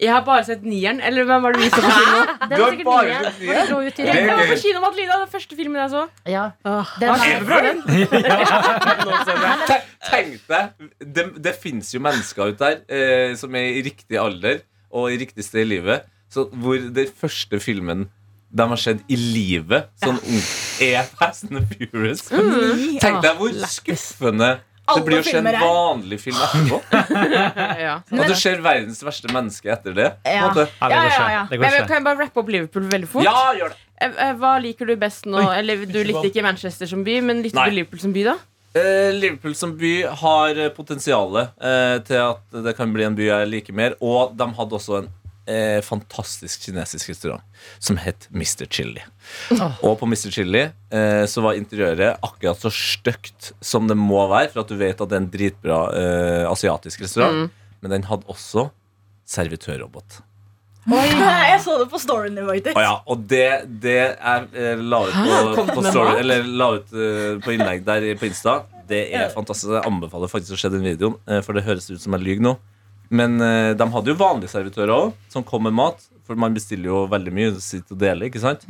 Jeg 0.00 0.12
har 0.12 0.24
bare 0.26 0.44
sett 0.46 0.62
nieren. 0.66 1.00
Eller 1.04 1.26
hvem 1.28 1.42
var 1.46 1.56
det 1.56 1.62
vi 1.64 1.70
så 1.72 1.82
på 1.82 1.92
kino? 1.92 2.20
Det 2.48 2.56
Du 2.56 2.62
har 2.62 2.76
bare 2.86 3.18
sett 3.24 3.40
i 3.42 3.48
Det 3.48 4.14
Jeg 4.14 4.26
var 4.28 4.44
på 4.50 4.58
kino 4.62 4.80
med 4.82 4.88
Adelina, 4.88 5.18
den 5.22 5.32
første 5.32 5.58
filmen 5.58 5.80
jeg 5.82 5.90
så. 5.94 6.04
Ja. 6.26 6.44
Den 6.64 7.08
er 7.08 7.14
er, 7.14 7.18
kjempebra, 7.24 7.58
den. 7.66 7.78
Tenk, 9.68 9.88
tenk 10.08 10.36
deg, 10.50 10.70
det, 11.16 11.24
det 11.44 11.54
fins 11.62 11.94
jo 11.94 12.02
mennesker 12.04 12.52
ute 12.52 12.64
der 12.64 12.78
eh, 12.88 13.34
som 13.38 13.54
er 13.58 13.74
i 13.78 13.82
riktig 13.86 14.20
alder 14.20 14.62
og 14.88 15.12
i 15.12 15.18
riktig 15.20 15.44
sted 15.44 15.66
i 15.66 15.68
livet, 15.76 16.06
så 16.32 16.46
hvor 16.48 16.78
den 16.80 17.12
første 17.20 17.60
filmen 17.60 18.06
de 18.48 18.64
har 18.64 18.80
sett 18.80 19.02
i 19.12 19.16
livet, 19.20 19.90
sånn 20.00 20.16
ung, 20.16 20.44
er 20.80 21.04
Fast 21.18 21.50
and 21.50 21.68
Furious. 21.68 22.22
Furious. 22.30 22.96
Tenk 23.02 23.20
deg 23.24 23.36
hvor 23.36 23.52
skuffende 23.68 24.54
det 24.96 25.04
blir 25.06 25.18
jo 25.18 25.22
ikke 25.24 25.38
en 25.38 25.48
vanlig 25.60 26.18
film 26.22 26.36
etterpå. 26.46 26.78
Ja. 27.88 27.94
Og 28.12 28.22
du 28.28 28.34
ser 28.38 28.60
verdens 28.64 29.00
verste 29.04 29.30
menneske 29.32 29.70
etter 29.74 29.94
det. 29.96 30.08
Ja. 30.26 30.32
Ja, 30.38 30.48
det 30.54 30.64
går 30.80 30.90
Ja, 30.90 31.02
ja, 31.04 31.28
ja. 31.34 31.42
Det 31.50 31.58
Men 31.60 31.70
jeg- 31.72 31.86
kan 31.88 31.96
jeg 31.98 32.04
bare 32.04 32.18
rappe 32.24 32.40
opp 32.42 32.48
Liverpool 32.48 32.88
veldig 32.90 33.08
fort? 33.08 33.24
Ja, 33.24 33.52
gjør 33.58 33.68
det. 33.74 33.78
Eh, 34.00 34.12
eh, 34.28 34.32
Hva 34.38 34.52
liker 34.62 34.86
du 34.86 34.96
best 34.96 35.26
nå? 35.26 35.38
Oi. 35.42 35.58
Eller 35.58 35.84
Du 35.86 35.98
likte 36.04 36.26
ikke 36.30 36.42
Manchester 36.42 36.86
som 36.86 37.02
by, 37.04 37.20
men 37.20 37.42
likte 37.42 37.58
Nei. 37.58 37.68
du 37.70 37.76
Liverpool 37.80 38.00
som 38.00 38.12
by, 38.12 38.22
da? 38.30 38.36
Eh, 38.78 39.10
Liverpool 39.16 39.54
som 39.58 39.76
by 39.78 39.94
har 40.22 40.54
potensialet 40.76 41.50
eh, 41.60 41.98
til 42.06 42.20
at 42.22 42.62
det 42.64 42.76
kan 42.76 42.92
bli 42.92 43.04
en 43.04 43.16
by 43.18 43.26
jeg 43.30 43.48
liker 43.48 43.72
mer. 43.74 43.94
Og 44.00 44.36
de 44.36 44.44
hadde 44.58 44.78
også 44.78 45.02
en 45.02 45.08
eh, 45.48 45.78
fantastisk 45.84 46.68
kinesisk 46.68 47.10
restaurant 47.10 47.42
som 47.82 47.98
het 48.00 48.28
Mr. 48.30 48.66
Chili. 48.70 49.02
Og 49.82 49.98
på 50.00 50.08
Mr. 50.08 50.28
Chili 50.34 50.66
eh, 50.68 51.24
så 51.30 51.44
var 51.44 51.58
interiøret 51.58 52.22
akkurat 52.24 52.60
så 52.62 52.72
stygt 52.74 53.52
som 53.64 53.88
det 53.90 53.98
må 53.98 54.20
være, 54.30 54.52
for 54.52 54.64
at 54.64 54.72
du 54.72 54.78
vet 54.80 55.00
at 55.00 55.08
det 55.08 55.18
er 55.18 55.24
en 55.24 55.32
dritbra 55.32 55.82
eh, 55.98 56.44
asiatisk 56.50 57.06
restaurant. 57.06 57.52
Men 57.82 57.94
den 57.94 58.08
hadde 58.08 58.26
også 58.30 58.68
servitørrobot. 59.28 60.22
Jeg 61.50 61.60
så 61.64 61.76
det 61.82 61.88
på 61.92 62.00
storyen 62.00 62.38
din, 62.38 62.46
faktisk. 62.48 62.78
Å 62.78 62.84
ja, 62.84 62.94
og 63.04 63.24
det, 63.28 63.48
det 63.82 63.98
jeg 63.98 64.46
eh, 64.56 64.80
la 64.80 65.02
ut 65.04 65.18
på, 65.58 65.66
på, 65.74 65.84
story, 65.84 66.14
eller 66.22 66.46
la 66.48 66.70
ut 66.78 66.94
uh, 66.96 67.36
på 67.44 67.52
innlegg 67.52 67.84
der 67.84 68.06
på 68.16 68.28
Insta, 68.30 68.62
det 68.88 69.02
er 69.12 69.28
fantastisk. 69.34 69.74
Jeg 69.76 69.84
anbefaler 69.88 70.32
faktisk 70.32 70.56
å 70.56 70.60
se 70.62 70.70
den 70.72 70.86
videoen, 70.86 71.18
eh, 71.28 71.42
for 71.44 71.56
det 71.56 71.66
høres 71.66 71.90
ut 71.90 72.00
som 72.00 72.16
jeg 72.16 72.24
lyver 72.24 72.46
nå. 72.46 72.54
Men 73.10 73.40
eh, 73.40 73.72
de 73.78 73.86
hadde 73.94 74.12
jo 74.12 74.18
vanlige 74.20 74.52
servitører 74.52 74.92
òg, 74.94 75.12
som 75.32 75.44
kom 75.46 75.64
med 75.68 75.76
mat. 75.78 76.02
For 76.28 76.36
man 76.36 76.52
bestiller 76.52 76.90
jo 76.90 77.02
veldig 77.08 77.32
mye, 77.32 77.52
sitter 77.64 77.96
og 77.96 78.00
deler, 78.02 78.28
ikke 78.28 78.42
sant? 78.42 78.66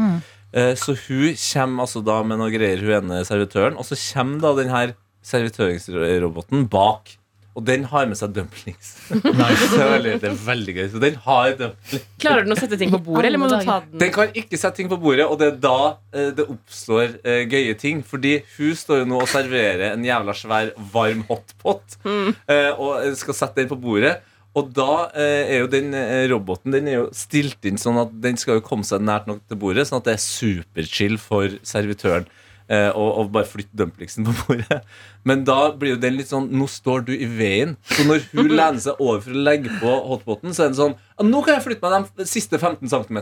Eh, 0.54 0.74
Så 0.78 0.94
hun 1.08 1.34
kommer 1.34 1.84
altså 1.88 2.04
da 2.06 2.20
med 2.22 2.38
noe 2.38 2.52
greier, 2.54 2.78
hun 2.78 3.10
ene 3.10 3.24
servitøren, 3.26 3.74
og 3.76 3.84
så 3.88 3.98
kommer 3.98 4.38
da 4.44 4.52
den 4.62 4.70
her 4.70 4.94
servitøringsroboten 5.26 6.68
bak. 6.70 7.16
Og 7.58 7.64
den 7.66 7.82
har 7.90 8.04
med 8.06 8.14
seg 8.14 8.30
dumplings. 8.36 8.92
det, 9.10 9.32
er 9.34 9.88
veldig, 9.90 10.12
det 10.22 10.28
er 10.28 10.36
veldig 10.44 10.74
gøy. 10.76 10.84
Så 10.92 11.00
den 11.02 11.16
har 11.24 11.56
dumplings. 11.58 12.04
Klarer 12.22 12.46
den 12.46 12.54
å 12.54 12.58
sette 12.60 12.78
ting 12.78 12.92
på 12.94 13.00
bordet, 13.02 13.32
eller 13.32 13.42
må 13.42 13.48
du 13.50 13.56
ta 13.56 13.80
den? 13.82 13.96
Den 13.98 14.12
kan 14.14 14.30
ikke 14.38 14.60
sette 14.60 14.78
ting 14.78 14.90
på 14.92 14.98
bordet, 15.02 15.26
og 15.26 15.40
det 15.40 15.48
er 15.48 15.58
da 15.64 15.74
eh, 16.14 16.28
det 16.38 16.46
oppstår 16.54 17.16
eh, 17.26 17.40
gøye 17.50 17.74
ting. 17.80 18.04
Fordi 18.06 18.36
hun 18.60 18.78
står 18.78 19.02
jo 19.02 19.08
nå 19.10 19.18
og 19.24 19.26
serverer 19.32 19.88
en 19.96 20.06
jævla 20.06 20.36
svær 20.38 20.70
varm 20.94 21.24
hotpot 21.32 21.98
eh, 22.06 22.70
og 22.78 23.02
skal 23.18 23.40
sette 23.42 23.58
den 23.64 23.72
på 23.74 23.80
bordet. 23.88 24.20
Og 24.58 24.72
da 24.76 24.88
eh, 25.14 25.54
er 25.54 25.62
jo 25.62 25.70
den 25.72 25.92
eh, 25.94 26.24
roboten 26.32 26.72
Den 26.74 26.88
er 26.90 26.98
jo 26.98 27.06
stilt 27.16 27.64
inn 27.68 27.78
sånn 27.80 27.98
at 28.02 28.12
den 28.24 28.38
skal 28.40 28.58
jo 28.58 28.64
komme 28.66 28.86
seg 28.88 29.04
nært 29.06 29.28
nok 29.30 29.44
til 29.46 29.60
bordet, 29.60 29.86
sånn 29.88 30.00
at 30.02 30.08
det 30.10 30.16
er 30.18 30.22
superchill 30.24 31.18
for 31.22 31.54
servitøren. 31.68 32.26
eh, 32.68 32.88
Og, 32.92 33.08
og 33.22 33.30
bare 33.32 33.48
flytte 33.48 33.76
dumplingsen 33.80 34.26
på 34.28 34.34
bordet. 34.46 34.80
Men 35.28 35.44
da 35.44 35.58
blir 35.76 35.94
jo 35.94 36.00
den 36.00 36.16
litt 36.18 36.28
sånn 36.32 36.46
Nå 36.52 36.66
står 36.68 37.04
du 37.08 37.12
i 37.16 37.28
veien. 37.28 37.76
Så 37.92 38.04
når 38.08 38.24
hun 38.32 38.48
lener 38.60 38.80
seg 38.84 39.00
over 39.04 39.20
for 39.24 39.36
å 39.36 39.44
legge 39.48 39.72
på 39.80 39.94
hotpoten, 40.10 40.52
så 40.56 40.64
er 40.66 40.72
den 40.72 40.78
sånn 40.80 40.96
Nå 41.28 41.40
kan 41.46 41.56
jeg 41.58 41.64
flytte 41.68 41.90
meg 41.94 42.10
de 42.20 42.26
siste 42.28 42.60
15 42.60 42.88
cm. 42.92 43.18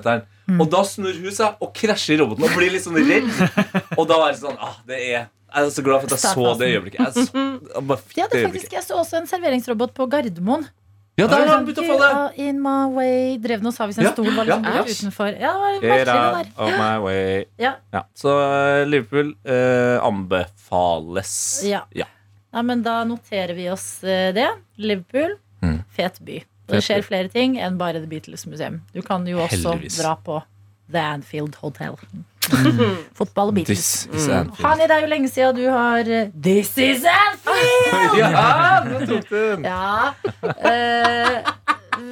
Og 0.60 0.66
da 0.74 0.82
snur 0.86 1.14
hun 1.22 1.32
seg 1.34 1.62
og 1.64 1.72
krasjer 1.78 2.18
i 2.18 2.20
roboten 2.22 2.46
og 2.46 2.54
blir 2.58 2.74
litt 2.74 2.84
sånn 2.86 2.98
redd. 3.02 3.30
Og 3.98 4.04
da 4.10 4.18
er 4.26 4.34
det 4.34 4.42
sånn 4.42 4.58
ah, 4.62 4.76
det 4.86 4.98
er, 5.10 5.28
Jeg 5.56 5.62
er 5.62 5.70
så 5.72 5.82
glad 5.86 6.02
for 6.02 6.12
at 6.12 6.18
jeg 6.26 6.34
så 6.36 6.50
det 6.60 6.68
øyeblikket. 6.74 7.00
Jeg, 7.00 7.28
så, 7.30 7.44
jeg 8.18 8.26
hadde 8.26 8.34
det 8.36 8.42
faktisk, 8.50 8.74
jeg 8.76 8.84
så 8.84 8.98
også 9.00 9.20
en 9.22 9.30
serveringsrobot 9.30 9.94
på 9.96 10.06
Gardermoen. 10.12 10.66
Ja, 11.16 11.26
der 11.26 11.36
har 11.38 11.46
han 11.46 11.48
Sånn, 11.48 11.66
begynt 11.66 11.78
å 11.78 11.84
"You 11.86 12.02
are 12.04 12.32
In 12.36 12.58
my 12.60 12.90
way 12.92 13.38
Drev 13.40 13.62
noe 13.64 13.72
sa 13.72 13.86
hvis 13.88 13.96
en 13.98 14.04
Ja, 14.04 14.10
stol 14.12 14.26
var 14.36 14.44
liksom 14.44 14.64
ja. 14.64 14.82
utenfor. 14.84 15.30
Ja, 15.40 15.52
det 15.52 15.60
var 15.60 15.72
merkelig 15.80 16.04
det 16.04 16.04
der. 16.04 16.50
of 16.58 16.72
my 16.78 16.98
way. 17.04 17.44
Ja. 17.58 17.72
Ja, 17.92 18.02
så 18.14 18.34
eh, 18.42 18.84
Liverpool 18.86 19.34
eh, 19.44 19.96
anbefales. 20.04 21.62
Ja. 21.64 21.84
Ja. 21.96 22.04
Ja, 22.52 22.62
men 22.62 22.82
da 22.82 23.02
noterer 23.04 23.54
vi 23.56 23.68
oss 23.70 24.04
eh, 24.04 24.32
det. 24.32 24.48
Liverpool, 24.76 25.36
Mm. 25.62 25.78
fet 25.96 26.18
by. 26.20 26.36
Og 26.68 26.74
det 26.76 26.82
skjer 26.84 27.02
flere 27.02 27.28
ting 27.32 27.56
enn 27.58 27.78
bare 27.78 27.98
The 28.02 28.06
Beatles 28.06 28.44
Museum. 28.46 28.82
Du 28.92 29.00
kan 29.02 29.24
jo 29.26 29.38
også 29.38 29.72
Heldigvis. 29.72 29.96
dra 30.02 30.16
på 30.16 30.42
The 30.92 30.98
Anfield 30.98 31.54
Hotel. 31.62 31.96
Fotball 33.18 33.52
og 33.52 33.54
Beatles. 33.58 34.06
This 34.10 34.22
is 34.22 34.28
Anfield. 34.28 34.64
Hani, 34.66 34.86
det 34.88 34.96
er 34.96 35.04
jo 35.06 35.10
lenge 35.12 35.30
siden 35.32 35.56
du 35.58 35.64
har 35.72 36.10
This 36.48 36.72
is 36.78 37.04
Anfield! 37.10 38.18
Ja, 38.20 38.82
nå 38.86 39.00
tok 39.08 39.28
du 39.30 39.36
den! 39.36 39.64
Ja. 39.66 40.12
eh, 40.42 41.54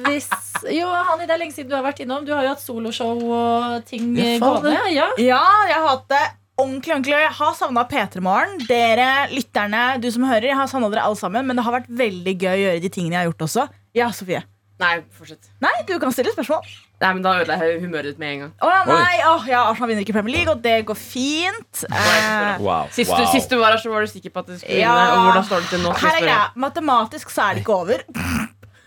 hvis 0.05 0.27
Jo, 0.73 0.87
Hani, 1.11 1.25
det 1.27 1.35
er 1.35 1.41
lenge 1.43 1.53
siden 1.55 1.69
du 1.69 1.75
har 1.77 1.83
vært 1.85 1.99
innom. 2.03 2.25
Du 2.25 2.31
har 2.33 2.45
jo 2.45 2.53
hatt 2.55 2.63
soloshow 2.63 3.19
og 3.21 3.85
ting 3.89 4.15
Ja, 4.17 4.35
faen, 4.41 4.63
gående. 4.63 4.73
Ja. 4.95 5.09
Ja, 5.21 5.43
jeg 5.69 5.77
har 5.77 5.87
hatt 5.91 6.07
det 6.13 6.23
ordentlig, 6.57 6.93
ordentlig. 6.95 7.17
Jeg 7.19 7.33
har 7.37 7.53
savna 7.59 7.83
P3 7.91 8.23
Morgen. 8.23 8.57
Dere 8.69 9.09
lytterne, 9.33 9.83
du 10.01 10.07
som 10.13 10.23
hører, 10.29 10.49
jeg 10.53 10.57
har 10.57 10.69
savna 10.71 10.89
dere 10.93 11.03
alle 11.05 11.19
sammen. 11.19 11.45
Men 11.45 11.59
det 11.59 11.65
har 11.67 11.75
vært 11.81 11.89
veldig 12.01 12.35
gøy 12.41 12.53
å 12.55 12.61
gjøre 12.63 12.83
de 12.85 12.91
tingene 12.95 13.17
jeg 13.17 13.23
har 13.25 13.31
gjort 13.33 13.45
også. 13.49 13.67
Ja, 13.95 14.09
Sofie. 14.15 14.41
Nei, 14.79 14.97
fortsett. 15.15 15.47
Nei, 15.63 15.71
du 15.87 15.93
kan 16.03 16.11
stille 16.11 16.33
spørsmål. 16.35 16.65
Nei, 16.99 17.09
men 17.13 17.21
Da 17.23 17.31
ødela 17.39 17.55
jeg 17.63 17.79
humøret 17.83 18.09
ditt 18.09 18.19
med 18.19 18.31
en 18.33 18.39
gang. 18.41 18.51
Å 18.63 18.71
ja, 18.71 18.81
nei, 18.89 19.19
åh, 19.27 19.45
ja, 19.47 19.61
Arsenal 19.69 19.89
vinner 19.91 20.03
ikke 20.03 20.15
Premier 20.17 20.35
League, 20.35 20.51
og 20.51 20.61
det 20.63 20.73
går 20.89 20.97
fint. 20.99 21.83
Eh, 21.87 22.59
Wow. 22.59 22.87
Sist, 22.91 23.11
wow. 23.11 23.19
du, 23.19 23.25
sist 23.31 23.49
du 23.51 23.57
var 23.59 23.71
her, 23.75 23.79
så 23.83 23.91
var 23.91 24.03
du 24.03 24.07
sikker 24.11 24.31
på 24.35 24.39
at 24.43 24.47
du 24.51 24.57
skulle 24.59 24.79
Ja. 24.79 24.91
vinne. 24.95 25.15
Og 25.15 25.23
hvordan 25.29 25.45
står 25.47 25.59
det 25.63 25.69
til 25.69 25.79
nå? 25.85 25.93
her 25.99 26.15
er 26.19 26.21
greia. 26.25 26.43
Matematisk 26.55 27.31
så 27.31 27.49
er 27.49 27.53
det 27.55 27.63
ikke 27.65 27.75
over. 27.75 28.03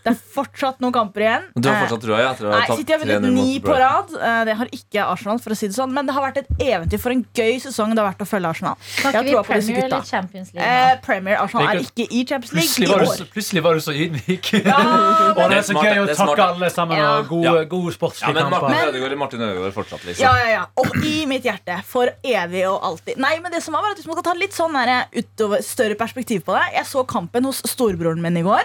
Det 0.09 0.17
er 0.17 0.21
fortsatt 0.35 0.81
noen 0.81 0.93
kamper 0.95 1.21
igjen. 1.25 1.45
Du 1.55 1.69
har 1.69 1.77
Eh, 1.77 1.83
fortsatt 1.87 2.03
trua, 2.05 2.19
ja? 2.23 2.33
Etter 2.33 2.49
å 2.49 2.53
ha 2.53 2.59
Nei, 2.59 2.67
tapt 2.67 2.79
City 2.81 2.93
har 2.93 3.01
vunnet 3.03 3.23
3-0 3.23 3.35
ni 3.35 3.61
på 3.61 3.75
rad. 3.79 4.09
Eh, 4.15 4.45
Det 4.49 4.55
har 4.57 4.67
ikke 4.79 5.05
Arsenal, 5.13 5.39
for 5.39 5.51
å 5.51 5.57
si 5.57 5.67
det 5.69 5.75
sånn. 5.77 5.93
Men 5.93 6.07
det 6.07 6.15
har 6.15 6.23
vært 6.23 6.39
et 6.39 6.49
eventyr 6.59 7.01
for 7.01 7.11
en 7.11 7.25
gøy 7.35 7.61
sesong. 7.61 7.95
Det 7.95 8.03
har 8.03 8.09
vært 8.13 8.23
å 8.25 8.29
følge 8.29 8.49
Arsenal. 8.49 8.77
Snakker 8.81 9.25
vi 9.25 9.35
Premier 9.49 9.85
eller 9.85 10.03
Champions 10.03 10.55
League? 10.55 10.69
Eh? 10.69 10.97
Premier 11.05 11.37
Arsenal 11.37 11.69
er 11.69 11.81
ikke 11.83 12.07
i 12.11 12.25
Champions 12.25 12.53
League 12.53 12.69
Plutselig 12.69 12.89
var, 12.89 12.99
du, 12.99 13.07
år. 13.07 13.17
så- 13.17 13.29
plutselig 13.33 13.63
var 13.63 13.75
du 13.75 13.81
så 13.81 13.93
ydmyk. 13.93 14.53
Ja, 14.69 14.79
Og 15.39 15.51
det 15.51 15.59
er 15.59 15.63
så 15.63 15.73
smart, 15.73 15.85
gøy 15.85 15.99
å 16.05 16.17
takke 16.17 16.45
alle 16.49 16.71
sammen. 16.71 16.97
Ja. 16.99 17.19
Og 17.19 17.29
gode, 17.29 17.45
Ja. 17.45 17.65
gode 17.65 17.93
Ja, 18.21 18.33
men 18.33 18.51
Martin. 18.51 18.77
Ødegaard 18.89 19.19
Martin 19.19 19.41
Ødegaard 19.41 19.75
fortsatt, 19.75 20.05
liksom. 20.05 20.23
Ja, 20.23 20.35
ja, 20.37 20.49
ja. 20.49 20.65
Og 20.77 20.87
i 21.05 21.27
mitt 21.27 21.43
hjerte. 21.45 21.83
For 21.85 22.09
evig 22.25 22.65
og 22.69 22.81
alltid. 22.83 23.17
Nei, 23.19 23.39
men 23.41 23.53
det 23.53 23.63
som 23.63 23.73
var, 23.75 23.83
var 23.83 23.91
at 23.91 23.99
Hvis 23.99 24.07
man 24.07 24.17
kan 24.17 24.25
ta 24.25 24.35
litt 24.39 24.53
sånn 24.53 24.73
der, 24.73 25.07
utover, 25.15 25.63
større 25.63 25.95
perspektiv 25.99 26.45
på 26.45 26.55
det 26.55 26.75
Jeg 26.75 26.85
så 26.87 27.05
kampen 27.07 27.45
hos 27.45 27.63
storebroren 27.63 28.21
min 28.21 28.37
i 28.37 28.43
går. 28.43 28.63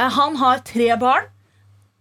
Eh, 0.00 0.10
Han 0.16 0.36
har 0.36 0.58
tre 0.64 0.96
barn. 0.96 1.28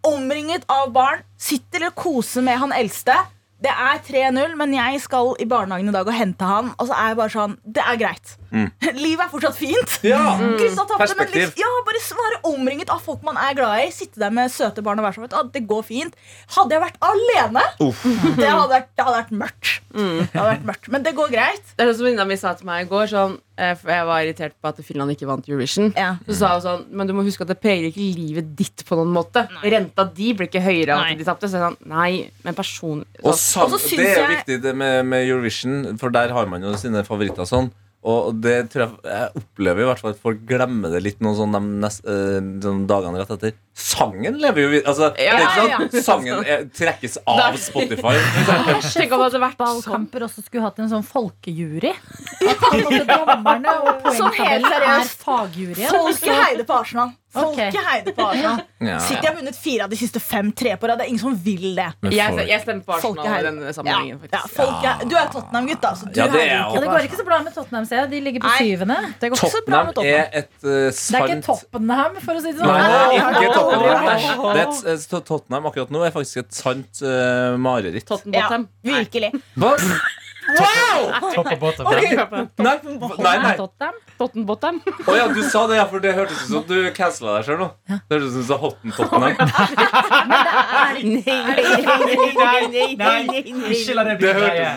Omringet 0.07 0.63
av 0.71 0.93
barn. 0.95 1.23
Sitter 1.37 1.89
og 1.89 1.95
koser 1.99 2.45
med 2.45 2.59
han 2.61 2.71
eldste. 2.75 3.17
Det 3.59 3.71
er 3.71 3.99
3-0, 4.07 4.55
men 4.55 4.73
jeg 4.73 5.01
skal 5.03 5.33
i 5.39 5.47
barnehagen 5.49 5.91
i 5.91 5.95
dag 5.95 6.07
og 6.07 6.15
hente 6.15 6.47
han. 6.47 6.71
Og 6.79 6.87
så 6.87 6.95
er 6.95 7.11
jeg 7.11 7.19
bare 7.19 7.33
sånn 7.33 7.57
Det 7.67 7.83
er 7.83 7.99
greit. 7.99 8.37
Livet 9.05 9.25
er 9.25 9.29
fortsatt 9.31 9.57
fint. 9.57 9.99
Ja. 10.03 10.35
Mm. 10.39 10.55
tapte, 10.57 10.97
men 10.97 11.01
Perspektiv. 11.03 11.41
liksom, 11.41 11.59
ja, 11.61 11.69
bare 11.85 12.01
være 12.19 12.39
omringet 12.53 12.89
av 12.93 13.01
folk 13.03 13.23
man 13.23 13.37
er 13.37 13.53
glad 13.57 13.83
i. 13.85 13.89
Sitte 13.93 14.19
der 14.21 14.31
med 14.33 14.51
søte 14.53 14.83
barn 14.85 14.99
og 14.99 15.05
være 15.07 15.19
sånn 15.19 15.27
vet 15.27 15.53
Det 15.53 15.65
går 15.69 15.83
fint. 15.87 16.15
Hadde 16.55 16.75
jeg 16.77 16.81
vært 16.83 16.97
alene, 17.05 17.63
det 17.79 18.49
hadde 18.49 18.69
vært, 18.71 18.89
det 18.95 19.05
hadde 19.05 19.19
vært 19.19 19.35
mørkt. 19.43 19.75
Det 19.89 20.33
hadde 20.33 20.49
vært 20.53 20.65
mørkt. 20.69 20.89
Men 20.93 21.05
det 21.05 21.13
går 21.17 21.31
greit. 21.33 21.63
Det 21.75 21.83
er 21.85 21.91
sånn 21.91 21.97
som 22.01 22.05
venninna 22.09 22.25
mi 22.29 22.37
sa 22.39 22.53
til 22.57 22.67
meg 22.69 22.85
i 22.85 22.89
går. 22.89 23.07
Sånn, 23.09 23.37
eh, 23.57 23.73
for 23.79 23.89
jeg 23.93 24.05
var 24.09 24.21
irritert 24.25 24.55
på 24.61 24.69
at 24.69 24.81
Finland 24.85 25.13
ikke 25.15 25.27
vant 25.29 25.47
Eurovision. 25.49 25.91
Ja. 25.97 26.11
Så 26.27 26.37
sa 26.41 26.51
hun 26.55 26.61
sånn 26.65 26.85
Men 26.91 27.09
du 27.09 27.13
må 27.17 27.23
huske 27.25 27.41
at 27.45 27.49
det 27.53 27.57
preger 27.61 27.89
ikke 27.89 28.05
livet 28.17 28.51
ditt 28.59 28.85
på 28.85 28.97
noen 28.99 29.11
måte. 29.13 29.45
Renta 29.63 30.05
di 30.13 30.33
blir 30.37 30.49
ikke 30.49 30.61
høyere 30.63 30.95
av 30.97 31.05
at 31.09 31.17
de 31.17 31.25
tapte. 31.27 31.49
Så 31.49 31.57
jeg 31.57 31.65
sånn, 31.65 31.77
nei, 31.89 32.29
men 32.45 32.57
person 32.57 33.03
Og 33.23 33.33
sånn, 33.33 33.37
sam, 33.39 33.73
Og 33.73 33.79
det 33.79 33.99
er 33.99 34.15
jo 34.15 34.21
jeg- 34.21 34.37
viktig 34.37 34.61
det 34.61 34.75
med, 34.75 35.05
med 35.05 35.27
Eurovision, 35.27 35.97
for 35.97 36.09
der 36.09 36.29
har 36.29 36.45
man 36.45 36.61
jo 36.61 36.73
sine 36.77 37.03
favoritter. 37.03 37.45
sånn 37.49 37.71
Og 38.07 38.37
det 38.39 38.69
tror 38.71 38.85
jeg, 38.85 38.91
jeg 39.11 39.41
opplever 39.41 39.83
i 39.83 39.87
hvert 39.89 40.03
fall 40.03 40.13
at 40.13 40.21
folk 40.23 40.43
glemmer 40.47 40.93
det 40.93 41.01
litt 41.03 41.19
noen 41.23 41.35
sånn 41.35 41.55
de 41.57 41.63
nest, 41.83 42.05
eh, 42.07 42.37
sånn 42.63 42.85
dagene 42.87 43.19
rett 43.19 43.33
etter. 43.35 43.57
Sangen 43.79 44.39
lever 44.39 44.65
jo 44.65 44.69
videre. 44.71 44.91
Altså, 44.91 45.09
det 45.15 45.27
er 45.27 45.39
ikke 45.39 45.55
sant? 45.55 45.69
ja, 45.69 45.79
sånn 45.93 46.05
Sangen 46.07 46.45
er, 46.47 46.63
trekkes 46.75 47.19
av. 47.23 47.59
Spotify. 47.59 48.15
Tenk 48.95 49.13
om 49.15 49.21
det 49.21 49.29
hadde 49.29 49.43
vært 49.43 49.59
Ballkamper 49.59 50.09
Fotballkamper 50.09 50.25
også 50.25 50.43
skulle 50.45 50.65
hatt 50.65 50.79
en 50.79 50.91
sånn 50.91 51.05
folkejury. 51.05 51.93
At 52.49 53.07
dommerne 53.09 53.75
og 53.83 54.09
Sånn 54.15 54.31
poengtabellen 54.35 54.87
er 54.95 55.11
fagjuryen. 55.23 55.89
Folket 55.91 56.33
heier 56.33 56.65
på 56.65 56.77
Arsenal. 56.79 57.13
Folket 57.33 57.75
okay. 57.75 57.83
heier 57.85 58.13
på 58.15 58.25
Arsenal. 58.25 58.61
Ja, 58.79 58.95
City 59.03 59.27
har 59.27 59.33
vunnet 59.35 59.57
fire 59.59 59.83
av 59.83 59.91
de 59.91 59.97
siste 59.99 60.21
fem 60.23 60.53
tre 60.55 60.71
på 60.79 60.87
rad. 60.87 61.01
Det 61.01 61.03
er 61.03 61.09
ingen 61.11 61.19
som 61.19 61.33
vil 61.43 61.73
det. 61.75 61.87
Jeg, 62.15 62.31
folk- 62.31 62.47
jeg 62.47 62.61
stemmer 62.63 62.85
på 62.87 62.93
Arsenal 62.95 63.25
i 63.27 63.41
denne 63.43 63.73
sammenhengen. 63.75 64.21
ja, 64.21 64.29
faktisk. 64.37 64.53
folket, 64.55 65.01
du 65.11 65.15
er 65.19 65.25
Tottenham-gutt, 65.33 65.81
da. 65.83 65.91
Så 65.99 66.07
du 66.07 66.15
Ja, 66.15 66.27
det 66.31 66.45
er 66.45 66.53
Ja, 66.53 66.69
det 66.79 66.87
går 66.87 67.07
ikke 67.09 67.19
så 67.19 67.25
bra 67.27 67.41
med 67.43 67.53
Tottenham, 67.57 67.87
ser 67.89 67.99
jeg. 67.99 68.09
De 68.13 68.21
ligger 68.29 68.45
på 68.45 68.53
syvende. 68.61 68.97
Det 69.19 69.31
går 69.33 69.41
ikke 69.41 69.51
så 69.57 69.63
bra 69.67 69.81
med 69.89 69.97
Tottenham. 69.97 70.21
er 70.21 70.39
et 70.39 70.55
uh, 70.63 70.69
Det 70.69 71.19
er 71.19 71.27
ikke 71.27 71.41
Tottenham, 71.49 72.15
for 72.23 72.39
å 72.39 72.45
si 72.45 72.53
det 72.53 72.61
sånn. 72.61 72.71
Nei, 72.71 72.87
det 72.87 73.19
er 73.19 73.41
ikke 73.41 73.51
Tottenham. 73.57 74.07
Det 74.39 74.63
er 74.63 74.63
et, 74.63 74.79
et, 74.95 75.27
Tottenham 75.33 75.69
akkurat 75.73 75.93
nå 75.97 76.07
er 76.07 76.15
faktisk 76.15 76.45
et 76.45 76.55
sant 76.55 77.03
uh, 77.03 77.59
mareritt. 77.59 78.07
Ja, 78.07 78.15
Tottenham. 78.15 78.69
virkelig. 78.95 79.35
Hva? 80.57 81.31
Topp 81.35 81.51
og 81.53 81.59
bottom. 81.61 81.85
Nei, 81.93 82.75
nei, 83.19 83.35
nei. 83.43 83.55
Tottenham. 83.59 83.95
Tottenbottom. 84.19 84.79
Å 85.07 85.15
ja, 85.15 85.27
du 85.31 85.41
sa 85.47 85.65
det, 85.69 85.77
ja, 85.79 85.85
for 85.89 86.03
det 86.03 86.11
hørtes 86.17 86.41
ut 86.45 86.49
som 86.51 86.63
du 86.67 86.77
cancela 86.95 87.37
deg 87.37 87.47
sjøl 87.49 87.59
nå. 87.61 87.67
Det 87.87 88.17
hørtes 88.17 88.27
ut 88.27 88.33
som 88.33 88.41
du 88.41 88.47
sa 88.49 88.57
Hotten 88.63 88.89
Tottenham. 88.97 89.33
Nei, 92.99 93.41
ikke 93.73 93.95
la 93.97 94.03
det 94.07 94.15
bli 94.19 94.33
greie. 94.39 94.69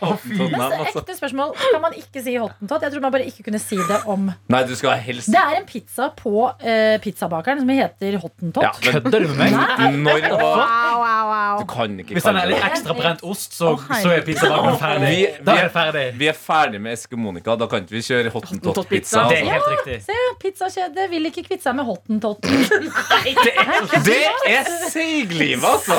Hotten 0.00 0.36
Tottenham. 0.38 0.74
Altså, 0.80 1.02
ekte 1.02 1.16
spørsmål. 1.18 1.54
Kan 1.60 1.82
man 1.84 1.96
ikke 1.98 2.22
si 2.24 2.36
hottentott? 2.40 2.82
Jeg 2.86 2.94
tror 2.94 3.04
man 3.04 3.14
bare 3.14 3.26
ikke 3.28 3.42
kunne 3.48 3.60
si 3.62 3.78
det 3.90 4.00
om 4.10 4.28
Nei, 4.50 4.62
du 4.68 4.74
skal 4.78 4.98
helst 5.04 5.30
Det 5.32 5.40
er 5.40 5.58
en 5.60 5.66
pizza 5.68 6.10
på 6.16 6.32
uh, 6.48 6.96
pizzabakeren 7.04 7.58
som 7.62 7.68
heter 7.74 8.16
hottentott. 8.22 8.64
ja, 8.64 8.72
Kødder 8.92 9.26
du 9.26 9.28
med 9.34 9.54
meg? 9.54 9.98
når 10.00 10.18
Wow, 10.30 11.00
wow, 11.00 11.24
wow. 11.30 11.60
Du 11.60 11.66
kan 11.70 11.90
ikke 12.00 12.14
Hvis 12.16 12.26
den 12.26 12.36
er 12.40 12.46
litt 12.50 12.64
ekstra 12.70 12.92
brent 12.96 13.22
ost, 13.26 13.50
så, 13.56 13.66
så 13.90 14.08
er 14.14 14.20
pizzabakeren 14.26 14.78
ferdig. 14.80 14.99
Vi- 15.00 15.44
Da 15.44 15.54
vi- 15.54 15.60
er 15.64 15.68
ferdig. 15.74 16.04
Vi 16.18 16.28
er 16.28 16.36
ferdig 16.36 16.80
med 16.80 16.92
Eskemonika 16.92 17.56
Da 17.56 17.66
kan 17.66 17.84
ikke 17.84 17.96
vi 17.96 18.02
kjøre 18.06 18.32
Hottentott-pizza. 18.34 19.28
Det 19.28 19.38
er 19.40 19.50
helt 19.50 19.68
riktig. 19.74 19.98
Se, 20.04 20.16
pizzakjedet 20.42 21.08
vil 21.10 21.30
ikke 21.30 21.44
kvitte 21.48 21.62
seg 21.62 21.76
med 21.76 21.86
hottentott. 21.88 22.40
Det 24.06 24.18
er 24.46 24.68
seiglivet, 24.90 25.64
altså! 25.64 25.96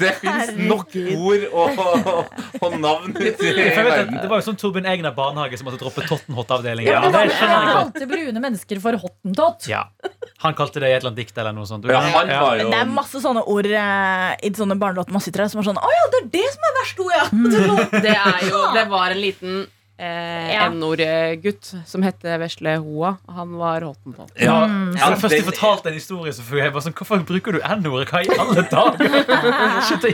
Det 0.00 0.14
fins 0.20 0.52
nok 0.56 0.94
ord 1.16 1.46
og, 1.52 1.80
og, 2.60 2.78
navn 2.80 3.14
ute 3.16 3.50
i 3.50 3.52
verden. 3.76 4.16
det 4.20 4.28
var 4.30 4.40
jo 4.40 4.46
sånn 4.50 4.58
Torbjørn 4.60 4.88
Egner 4.90 5.14
barnehage 5.16 5.58
som 5.60 5.68
måtte 5.68 5.80
droppe 5.82 6.06
Tottenhot-avdelingen. 6.08 6.90
Ja, 6.90 7.02
det 7.10 7.32
han 7.40 7.68
kalte 7.74 8.08
brune 8.10 8.42
mennesker 8.42 8.80
for 8.82 8.98
hottentott. 9.00 9.68
Ja. 9.70 9.86
Han 10.40 10.56
kalte 10.56 10.80
det 10.80 10.88
i 10.88 10.94
et 10.94 11.02
eller 11.02 11.10
annet 11.12 11.20
dikt 11.20 11.38
eller 11.38 11.52
noe 11.56 11.68
sånt. 11.68 11.84
Ja, 11.90 12.00
han 12.00 12.30
var 12.30 12.60
jo 12.60 12.70
Det 12.72 12.78
er 12.80 12.88
masse 12.88 13.20
sånne 13.20 13.42
ord 13.44 13.68
eh, 13.68 14.30
i 14.46 14.52
sånne 14.56 14.76
barnelåter 14.80 15.12
man 15.12 15.24
sitter 15.24 15.44
her 15.44 15.50
som 15.52 15.60
er 15.60 15.66
sånn 15.68 15.80
Å 15.80 15.90
ja, 15.92 16.06
det 16.14 16.20
er 16.22 16.28
det 16.38 16.46
som 16.54 16.66
er 16.68 16.76
verst 16.78 17.02
ord, 17.04 17.12
ja! 17.16 17.24
Det, 18.06 18.14
er 18.16 18.48
jo, 18.48 18.64
det 18.74 18.86
var 18.90 19.14
en 19.14 19.20
liten 19.20 19.60
eh, 20.00 20.50
Ja. 20.54 20.66
N-ord-gutt 20.70 21.72
som 21.86 22.04
het 22.06 22.24
Vesle 22.42 22.76
Hoa. 22.82 23.14
Han 23.36 23.54
var 23.60 23.86
hottentott. 23.88 24.32
ja, 24.40 24.64
mm. 24.66 24.96
ja, 24.96 25.12
først 25.20 25.36
de 25.36 25.46
fortalte 25.50 25.92
en 25.92 25.98
historie, 25.98 26.34
så 26.36 26.44
jeg 26.44 26.74
bare 26.74 26.86
sånn, 26.86 26.96
hvorfor 26.96 27.24
bruker 27.28 27.56
du 27.56 27.62
N-ordet? 27.62 28.10
Hva 28.10 28.24
i 28.24 28.36
alle 28.36 28.66
dager? 28.70 29.16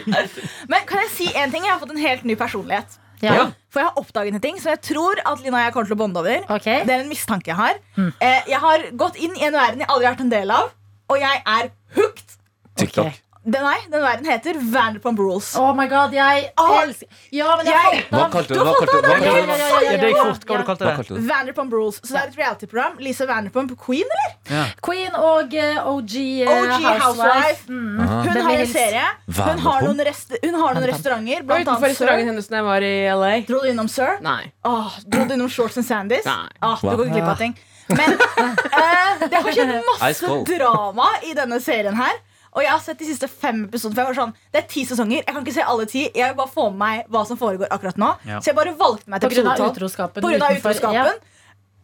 Men 0.73 0.87
kan 0.89 1.05
jeg 1.07 1.13
si 1.15 1.33
en 1.33 1.53
ting? 1.55 1.65
Jeg 1.65 1.75
har 1.75 1.83
fått 1.83 1.97
en 1.97 2.07
helt 2.07 2.25
ny 2.29 2.39
personlighet. 2.39 3.01
Ja. 3.25 3.51
For 3.73 3.81
jeg 3.81 3.89
har 3.89 4.01
oppdaget 4.01 4.37
en 4.37 4.45
ting 4.45 4.59
som 4.61 4.75
jeg 4.75 4.83
tror 4.85 5.21
at 5.25 5.41
Lina 5.41 5.57
og 5.57 5.65
jeg 5.65 5.75
kommer 5.75 5.91
til 5.91 5.97
å 5.97 6.01
bonde 6.01 6.21
over. 6.21 6.49
Okay. 6.59 6.83
Det 6.85 6.97
er 6.97 7.05
en 7.05 7.13
mistanke 7.13 7.53
jeg 7.53 7.59
har. 7.59 7.79
Eh, 7.97 8.41
jeg 8.53 8.61
har 8.63 8.89
gått 9.01 9.21
inn 9.21 9.37
i 9.39 9.47
en 9.49 9.57
verden 9.57 9.85
jeg 9.85 9.89
aldri 9.89 10.09
har 10.09 10.17
vært 10.17 10.27
en 10.27 10.35
del 10.35 10.53
av, 10.53 10.75
og 11.13 11.23
jeg 11.23 11.45
er 11.57 11.71
hooked. 11.97 12.37
TikTok. 12.77 13.23
Den, 13.47 13.63
nei, 13.63 13.77
den 13.87 14.03
verden 14.03 14.27
heter 14.27 14.57
Vanderpump 14.59 15.19
Rules. 15.23 15.53
Oh 15.57 15.69
my 15.79 15.85
god, 15.87 16.11
jeg 16.17 16.49
elsker 16.59 17.07
Ja, 17.31 17.53
men 17.57 17.69
jeg 17.69 17.77
jeg- 17.77 17.85
falt 17.87 18.11
Hva 18.11 18.25
kalte 18.33 18.49
du 18.49 18.59
hva 18.59 18.73
kalte 18.75 18.97
hva 18.97 19.03
kalte 19.07 19.23
ja, 19.23 19.35
du 19.37 19.47
det? 19.47 19.59
ja, 19.59 19.67
ja, 19.69 19.93
Ja, 19.93 20.01
det 20.01 20.09
fort. 20.17 20.47
Hva 20.47 20.57
var 20.57 20.59
du 20.59 20.67
kalte 20.71 20.85
det? 20.89 20.95
kalte 20.97 21.15
du 21.15 21.21
det? 21.21 21.27
Vanderpump 21.29 21.73
Rules 21.77 22.01
Så 22.03 22.11
det 22.11 22.23
er 22.23 22.27
et 22.33 22.39
reality-program. 22.41 22.97
Lisa 23.07 23.27
Vanderpump 23.31 23.77
Queen, 23.85 24.11
eller? 24.17 24.35
Ja. 24.51 24.65
Queen 24.83 25.15
og 25.15 25.55
uh, 25.55 25.93
OG, 25.93 26.17
eh, 26.43 26.51
OG 26.51 26.75
Housewife. 26.75 27.05
Housewife. 27.05 27.71
Mm. 27.71 28.03
Hun 28.27 28.43
har 28.49 28.59
en 28.59 28.67
serie. 28.67 29.07
Hun 29.39 29.59
har 29.69 29.87
noen, 29.87 30.05
rest 30.11 30.37
hun 30.43 30.55
har 30.65 30.75
noen 30.75 30.89
restauranter, 30.91 31.47
blant 31.47 31.63
utenfor 31.63 31.77
annet 31.77 31.95
restauranten 31.95 32.31
hennes 32.33 32.51
da 32.51 32.57
jeg 32.61 32.69
var 32.73 32.83
i 32.91 32.95
LA. 33.15 33.33
Dro 33.47 33.63
du 33.63 33.71
innom 33.71 33.89
Sir? 33.89 34.19
Nei. 34.27 34.51
Oh, 34.67 34.91
dro 35.07 35.25
du 35.25 35.35
innom 35.39 35.49
Shorts 35.51 35.79
and 35.79 35.87
Sandys? 35.87 36.27
Nei. 36.27 36.51
Åh, 36.67 36.83
du 36.83 36.97
går 36.99 37.15
glipp 37.15 37.31
av 37.31 37.39
ting. 37.39 37.55
Men 37.95 38.17
uh, 38.19 39.29
det 39.31 39.39
har 39.39 39.53
skjedd 39.55 39.77
masse 39.87 40.39
drama 40.51 41.07
i 41.23 41.37
denne 41.39 41.61
serien 41.63 41.95
her. 41.95 42.17
Og 42.57 42.63
jeg 42.65 42.71
har 42.73 42.81
sett 42.81 42.99
de 42.99 43.05
siste 43.05 43.29
fem 43.29 43.67
episodene. 43.67 43.95
For 43.95 44.03
jeg 44.03 44.09
var 44.15 44.17
sånn, 44.17 44.35
Det 44.53 44.63
er 44.63 44.67
ti 44.73 44.85
sesonger. 44.89 45.21
Jeg 45.27 45.35
kan 45.35 45.45
ikke 45.45 45.53
se 45.59 45.65
alle 45.69 45.85
ti. 45.91 46.07
Jeg 46.09 46.31
vil 46.33 46.39
bare 46.39 46.53
få 46.55 46.71
med 46.73 46.79
meg 46.81 47.07
hva 47.13 47.27
som 47.29 47.37
foregår 47.37 47.69
akkurat 47.69 47.99
nå. 48.01 48.09
Ja. 48.25 48.39
Så 48.41 48.51
jeg 48.51 48.57
bare 48.57 48.73
valgte 48.81 49.09
meg 49.13 49.21
til 49.21 49.29
På 49.29 49.35
grunn 49.37 49.47
av 49.51 49.53
episode 49.53 49.69
12. 49.69 49.77
utroskapen. 49.77 50.23
På 50.25 50.31
grunn 50.33 50.43
av 50.47 50.55
utenfor- 50.57 50.79
utroskapen. 50.81 51.21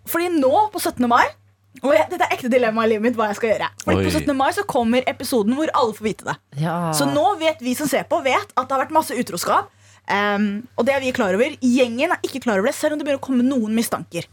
Fordi 0.08 0.28
nå, 0.40 0.54
på 0.72 0.80
17. 0.80 1.08
mai 1.08 1.26
og 1.82 1.92
jeg, 1.94 2.06
Dette 2.10 2.24
er 2.26 2.34
ekte 2.36 2.50
dilemma 2.52 2.84
i 2.84 2.88
livet 2.88 3.02
mitt. 3.02 3.14
hva 3.16 3.28
jeg 3.30 3.36
skal 3.36 3.48
gjøre 3.52 3.68
Fordi 3.84 3.96
Oi. 3.96 4.04
På 4.04 4.10
17. 4.20 4.36
mai 4.36 4.50
så 4.52 4.64
kommer 4.66 5.02
episoden 5.08 5.54
hvor 5.56 5.68
alle 5.74 5.92
får 5.94 6.04
vite 6.04 6.24
det. 6.24 6.36
Ja. 6.60 6.92
Så 6.92 7.06
nå 7.08 7.38
vet 7.38 7.60
vi 7.60 7.74
som 7.74 7.86
ser 7.88 8.04
på, 8.04 8.22
vet 8.24 8.52
at 8.56 8.68
det 8.68 8.72
har 8.76 8.82
vært 8.84 8.92
masse 8.92 9.12
utroskap. 9.16 9.70
Um, 10.10 10.66
og 10.76 10.84
det 10.84 10.94
er 10.96 11.00
vi 11.00 11.12
klar 11.12 11.32
over. 11.34 11.54
Gjengen 11.62 12.10
er 12.12 12.18
ikke 12.26 12.42
klar 12.42 12.58
over 12.58 12.66
det, 12.66 12.74
selv 12.74 12.92
om 12.92 12.98
det 12.98 13.06
begynner 13.06 13.22
å 13.22 13.24
komme 13.24 13.44
noen 13.46 13.72
mistanker. 13.74 14.26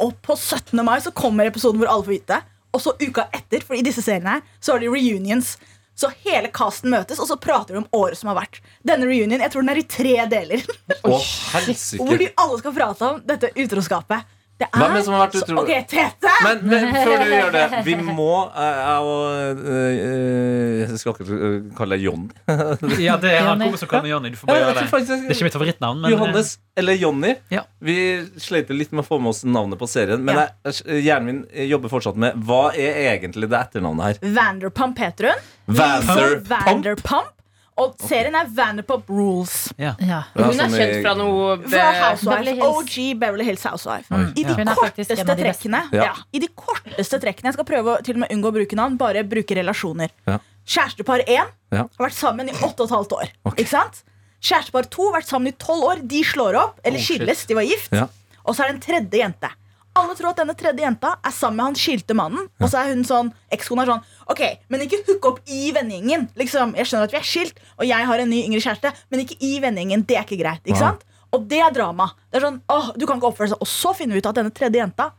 Og 0.00 0.14
på 0.22 0.36
17. 0.36 0.84
mai 0.84 0.98
så 1.00 1.10
kommer 1.12 1.46
episoden 1.50 1.80
hvor 1.80 1.88
alle 1.90 2.04
får 2.04 2.14
vite 2.14 2.36
det. 2.36 2.42
Og 2.72 2.82
så 2.82 2.94
uka 3.00 3.26
etter, 3.34 3.64
for 3.66 3.74
i 3.74 3.82
disse 3.82 4.02
seriene 4.04 4.40
Så 4.60 4.74
har 4.74 4.82
de 4.82 4.90
reunions. 4.92 5.56
Så 6.00 6.08
hele 6.24 6.48
casten 6.54 6.92
møtes, 6.94 7.18
og 7.20 7.28
så 7.28 7.36
prater 7.36 7.76
de 7.76 7.82
om 7.82 7.88
året 7.92 8.16
som 8.16 8.30
har 8.30 8.38
vært. 8.38 8.60
Denne 8.86 9.04
reunion, 9.04 9.42
jeg 9.42 9.52
tror 9.52 9.66
den 9.66 9.72
er 9.74 9.80
i 9.82 9.88
tre 9.90 10.14
deler. 10.32 10.62
Oh, 11.04 11.20
hvor 12.00 12.16
de 12.16 12.30
alle 12.40 12.60
skal 12.62 12.76
prate 12.76 13.10
om 13.10 13.18
dette 13.28 13.50
utroskapet. 13.52 14.24
Det 14.60 14.66
er, 14.68 14.76
Hvem 14.76 14.90
er 14.92 14.98
det 14.98 15.04
som 15.06 15.14
har 15.16 15.22
vært 15.22 15.36
utrolig? 15.40 15.54
utro- 15.56 15.62
Ok, 15.64 15.86
Tete! 15.88 16.32
Men, 16.44 16.58
men 16.70 16.90
før 16.92 17.22
du 17.24 17.30
gjør 17.32 17.52
det, 17.54 17.62
vi 17.86 17.94
må 18.04 18.26
eh, 18.50 18.80
Jeg 18.80 19.06
og 19.08 19.62
eh, 19.72 20.80
Jeg 20.90 20.98
skal 21.00 21.14
ikke 21.14 21.38
eh, 21.38 21.54
kalle 21.78 21.96
deg 21.96 22.04
Jonny. 22.04 22.28
Ja, 23.06 23.14
det 23.22 23.32
er 23.32 23.46
han 23.46 23.54
Jonny. 23.54 23.70
kompis 23.70 23.84
som 23.86 23.90
kaller 23.94 24.04
meg 24.04 24.12
Jonny. 24.12 24.32
Du 24.34 24.36
får 24.42 24.50
bare 24.50 24.60
gjøre 24.60 24.74
det. 24.76 24.84
Det 25.08 25.16
er 25.16 25.34
ikke 25.38 25.48
mitt 25.48 25.56
favorittnavn, 25.56 26.02
men 26.04 26.12
Johannes 26.12 26.52
eller 26.80 27.00
Jonny. 27.00 27.32
Ja. 27.52 27.64
Vi 27.88 27.96
sleit 28.40 28.68
litt 28.76 28.92
med 28.92 29.02
å 29.04 29.08
få 29.08 29.18
med 29.24 29.32
oss 29.32 29.42
navnet 29.48 29.80
på 29.80 29.88
serien. 29.90 30.20
Men 30.28 30.42
jeg, 30.44 31.02
hjernen 31.08 31.26
min 31.30 31.68
jobber 31.72 31.92
fortsatt 31.92 32.20
med 32.20 32.36
hva 32.44 32.62
er 32.76 33.00
egentlig 33.16 33.48
det 33.50 33.58
etternavnet 33.64 34.10
her. 34.20 34.32
Vanderpump 34.36 35.00
heter 35.00 35.32
hun. 35.32 35.50
Vanderpump? 35.80 36.48
Vanderpump. 36.52 37.36
Og 37.80 37.94
serien 38.04 38.34
er 38.36 38.48
Vanderpop 38.52 39.08
Rules. 39.08 39.54
Ja. 39.80 39.94
Ja. 40.04 40.20
Ja, 40.36 40.46
Hun 40.50 40.60
er 40.60 40.68
kjent 40.74 40.98
fra 41.04 41.14
noe 41.16 41.56
Fra 41.62 41.70
be- 41.70 42.00
Housewife. 42.02 42.44
Beverly 42.44 42.60
OG 42.66 42.96
Beverly 43.22 43.44
Hills 43.48 43.64
Housewife. 43.64 44.10
Mm. 44.12 44.26
I 44.36 44.44
de 44.44 44.54
en 44.60 44.72
korteste 44.76 45.16
de 45.16 45.36
trekkene 45.40 45.80
Ja. 45.96 46.04
ja. 46.10 46.14
I 46.32 46.38
de 46.44 46.48
korteste 46.54 47.20
trekkene 47.22 47.50
Jeg 47.50 47.54
skal 47.56 47.64
prøve 47.72 47.96
å 47.96 48.02
til 48.04 48.14
og 48.18 48.20
med 48.26 48.30
unngå 48.36 48.52
å 48.52 48.56
bruke 48.58 48.76
navn, 48.76 48.98
bare 49.00 49.24
bruke 49.24 49.56
relasjoner. 49.56 50.10
Ja. 50.28 50.38
Kjærestepar 50.66 51.24
1 51.26 51.48
Ja. 51.72 51.86
har 51.98 52.06
vært 52.06 52.18
sammen 52.18 52.48
i 52.48 52.52
8 52.52 52.86
15 52.86 53.16
år. 53.16 53.30
Okay. 53.46 53.64
Ikke 53.64 53.68
sant? 53.72 54.02
Kjærestepar 54.42 54.90
2 54.90 55.10
har 55.12 55.20
vært 55.20 55.28
sammen 55.28 55.48
i 55.48 55.56
12 55.56 55.82
år. 55.90 56.06
De 56.06 56.22
slår 56.24 56.54
opp, 56.56 56.80
eller 56.84 56.98
Oh, 56.98 57.02
skilles. 57.02 57.46
De 57.46 57.54
var 57.54 57.62
gift. 57.64 57.92
Ja. 57.92 58.06
Og 58.44 58.54
så 58.56 58.64
er 58.64 58.72
det 58.72 58.74
en 58.76 58.80
tredje 59.08 59.18
jente. 59.20 59.50
Alle 59.98 60.14
tror 60.14 60.30
at 60.30 60.38
denne 60.38 60.54
tredje 60.54 60.84
jenta 60.84 61.16
er 61.26 61.32
sammen 61.34 61.58
med 61.58 61.70
han 61.70 61.78
skilte 61.78 62.14
mannen. 62.14 62.46
Og 62.62 62.70
så 62.70 62.82
er 62.82 62.92
hun 62.92 63.02
sånn, 63.06 63.32
ekskona 63.52 63.82
er 63.82 63.90
sånn 63.90 64.04
Ok, 64.30 64.42
men 64.70 64.84
ikke 64.84 65.00
hook 65.08 65.30
opp 65.32 65.40
i 65.50 65.72
vennegjengen. 65.74 66.28
Liksom, 66.38 66.76
jeg 66.78 66.86
skjønner 66.86 67.10
at 67.10 67.14
vi 67.14 67.18
er 67.18 67.26
skilt, 67.26 67.62
og 67.76 67.88
jeg 67.88 68.10
har 68.10 68.22
en 68.22 68.30
ny 68.30 68.44
yngre 68.46 68.62
kjæreste, 68.62 68.92
men 69.10 69.24
ikke 69.24 69.40
i 69.42 69.56
vennegjengen. 69.64 70.04
Det 70.06 70.20
er 70.20 70.28
ikke 70.28 70.38
greit. 70.42 70.62
ikke 70.62 70.78
ja. 70.78 70.92
sant? 70.92 71.02
Og 71.34 71.46
det 71.50 71.58
er 71.62 71.74
drama. 71.74 72.12
Det 72.30 72.38
er 72.38 72.46
sånn, 72.46 72.60
åh, 72.70 72.92
du 72.94 73.06
kan 73.06 73.18
ikke 73.20 73.30
oppføre 73.30 73.52
seg 73.52 73.60
Og 73.62 73.68
så 73.70 73.92
finner 73.94 74.16
vi 74.16 74.22
ut 74.22 74.30
at 74.30 74.38
denne 74.38 74.54
tredje 74.54 74.82
jenta 74.82 75.12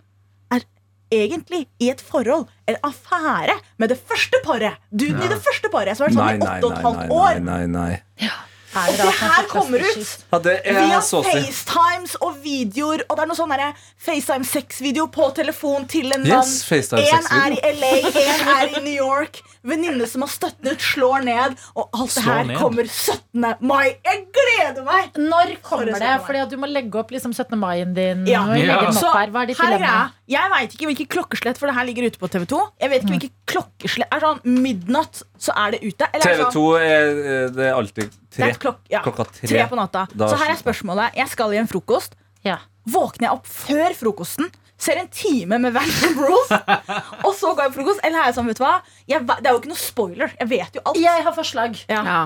er 0.51 0.65
egentlig 1.11 1.65
i 1.83 1.89
et 1.91 2.01
forhold, 2.01 2.47
en 2.71 2.77
affære, 2.87 3.57
med 3.77 3.91
det 3.91 3.99
første 3.99 4.39
paret. 4.45 4.79
Duden 4.91 5.19
i 5.25 5.31
det 5.31 5.41
første 5.43 5.71
paret, 5.73 5.97
som 5.97 6.07
har 6.07 6.11
vært 6.11 6.17
sammen 6.17 6.39
nei, 6.39 6.55
i 6.55 6.63
åtte 6.63 6.69
og 6.69 6.77
et 6.77 6.85
halvt 6.87 7.15
år. 7.17 7.41
nei, 7.43 7.65
nei, 7.67 7.91
nei. 7.91 7.91
Er 8.23 8.39
Og 8.71 8.97
det 8.97 9.07
her 9.19 9.47
kommer 9.51 9.83
ut? 9.83 10.11
Ja, 10.31 10.39
det 10.39 10.53
er 10.65 10.77
Via 10.79 10.99
så 11.03 11.19
FaceTimes 11.25 12.15
og 12.23 12.37
videoer. 12.43 13.03
Og 13.09 13.17
det 13.17 13.23
er 13.25 13.29
noe 13.31 13.37
sånn 13.39 13.51
derre 13.51 13.71
FaceTime-sexvideo 14.05 15.07
på 15.11 15.27
telefon 15.35 15.87
til 15.91 16.11
en 16.15 16.23
Yes, 16.25 16.31
mann. 16.31 16.51
FaceTime 16.69 17.01
En 17.11 17.27
er 17.41 17.55
i 17.57 17.73
LA, 17.79 17.93
en 18.21 18.51
er 18.55 18.77
i 18.77 18.83
New 18.85 18.95
York. 18.95 19.41
Venninne 19.67 20.07
som 20.09 20.23
har 20.25 20.31
støttet 20.33 20.71
ut, 20.71 20.81
slår 20.81 21.25
ned. 21.27 21.57
Og 21.77 21.89
alt 21.93 22.15
det 22.15 22.23
her 22.25 22.43
ned. 22.49 22.57
kommer 22.57 22.87
17. 22.87 23.43
mai. 23.59 23.91
Jeg 24.07 24.23
gleder 24.37 24.85
meg! 24.87 25.11
Når 25.19 25.55
kommer 25.65 25.91
det? 25.91 26.13
Fordi 26.25 26.41
at 26.45 26.49
du 26.49 26.57
må 26.61 26.69
legge 26.71 26.97
opp 27.01 27.11
liksom 27.13 27.33
17. 27.35 27.57
mai-en 27.61 27.93
din. 27.97 28.25
Ja. 28.29 28.45
Ja. 28.57 28.79
den 28.87 28.97
Så 28.97 29.11
opp 29.11 29.19
her. 29.19 29.33
Hva 29.35 29.43
er 29.43 29.51
ditt 29.51 29.61
dilemma? 29.61 29.99
Jeg 30.31 30.51
veit 30.55 30.73
ikke 30.77 30.87
hvilket 30.89 31.11
klokkeslett, 31.11 31.59
for 31.59 31.67
det 31.69 31.75
her 31.75 31.85
ligger 31.89 32.07
ute 32.07 32.21
på 32.21 32.29
TV2. 32.31 32.61
Jeg 32.81 32.89
vet 32.93 33.03
ikke 33.03 33.17
hvilket 33.17 33.37
klokkeslett 33.51 34.13
Er 34.15 34.23
sånn 34.23 34.39
midnatt, 34.63 35.21
så 35.41 35.53
er 35.57 35.73
det 35.73 35.79
ute? 35.81 36.05
Eller 36.13 36.21
er 36.27 36.37
det 36.37 36.45
sånn- 36.45 36.53
TV2 36.53 36.63
er, 36.85 37.49
det 37.57 37.65
er 37.67 37.73
alltid 37.73 38.09
Det 38.11 38.35
tre. 38.37 38.49
er 38.51 38.59
klok 38.61 38.79
ja, 38.93 39.01
Klokka 39.01 39.25
tre. 39.33 39.47
tre 39.49 39.63
på 39.71 39.79
natta. 39.79 40.03
Da 40.13 40.27
Så 40.29 40.37
her 40.37 40.51
er 40.53 40.59
spørsmålet. 40.61 41.15
Jeg 41.17 41.27
skal 41.33 41.53
i 41.55 41.57
en 41.57 41.67
frokost. 41.71 42.13
Ja. 42.45 42.59
Våkner 42.89 43.27
jeg 43.27 43.31
opp 43.39 43.45
før 43.49 43.93
frokosten, 43.97 44.47
ser 44.81 44.97
en 44.97 45.07
time 45.13 45.59
med 45.61 45.73
Vanton 45.75 46.15
Rules, 46.17 46.49
og 47.25 47.33
så 47.37 47.51
går 47.53 47.67
jeg 47.67 47.73
på 47.73 47.79
frokost? 47.81 47.99
Eller 48.03 48.21
er 48.23 48.29
jeg 48.31 48.37
sånn, 48.39 48.47
vet 48.49 48.57
du 48.57 48.63
hva? 48.63 48.75
Jeg, 49.07 49.25
det 49.27 49.45
er 49.45 49.51
jo 49.53 49.59
ikke 49.61 49.69
noe 49.73 49.81
spoiler. 49.81 50.31
Jeg 50.39 50.49
vet 50.49 50.79
jo 50.79 50.81
alt. 50.85 50.97
Jeg 51.01 51.23
har 51.27 51.35
forslag. 51.37 51.77
Ja. 51.89 52.01
Ja. 52.05 52.21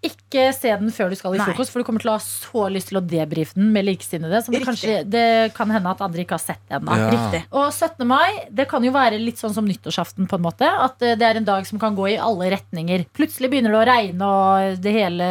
Ikke 0.00 0.46
se 0.56 0.70
den 0.80 0.88
før 0.94 1.10
du 1.12 1.16
skal 1.18 1.34
i 1.34 1.38
Nei. 1.40 1.44
frokost, 1.50 1.72
for 1.74 1.82
du 1.82 1.84
kommer 1.84 2.00
til 2.00 2.08
å 2.08 2.14
ha 2.16 2.22
så 2.24 2.62
lyst 2.72 2.88
til 2.88 3.00
å 3.00 3.04
debrife 3.04 3.52
den 3.58 3.68
med 3.74 3.84
likesinnede. 3.84 4.38
Som 4.46 4.54
det, 4.56 4.62
kanskje, 4.64 4.94
det 5.04 5.24
kan 5.56 5.68
hende 5.68 5.92
at 5.92 6.00
andre 6.06 6.24
ikke 6.24 6.38
har 6.38 6.44
sett 6.44 6.72
ennå. 6.72 6.96
Ja. 6.96 7.42
Og 7.52 7.66
17. 7.68 8.06
mai 8.08 8.46
det 8.48 8.64
kan 8.70 8.84
jo 8.86 8.94
være 8.94 9.18
litt 9.20 9.36
sånn 9.42 9.52
som 9.52 9.68
nyttårsaften. 9.68 10.28
på 10.30 10.38
en 10.38 10.46
måte 10.46 10.64
At 10.64 11.02
eh, 11.04 11.18
det 11.20 11.26
er 11.28 11.36
en 11.40 11.44
dag 11.44 11.68
som 11.68 11.78
kan 11.82 11.96
gå 11.98 12.14
i 12.14 12.16
alle 12.16 12.48
retninger. 12.54 13.04
Plutselig 13.12 13.50
begynner 13.52 13.76
det 13.76 13.82
å 13.82 13.88
regne, 13.90 14.30
og 14.30 14.80
det 14.80 14.94
hele 14.96 15.28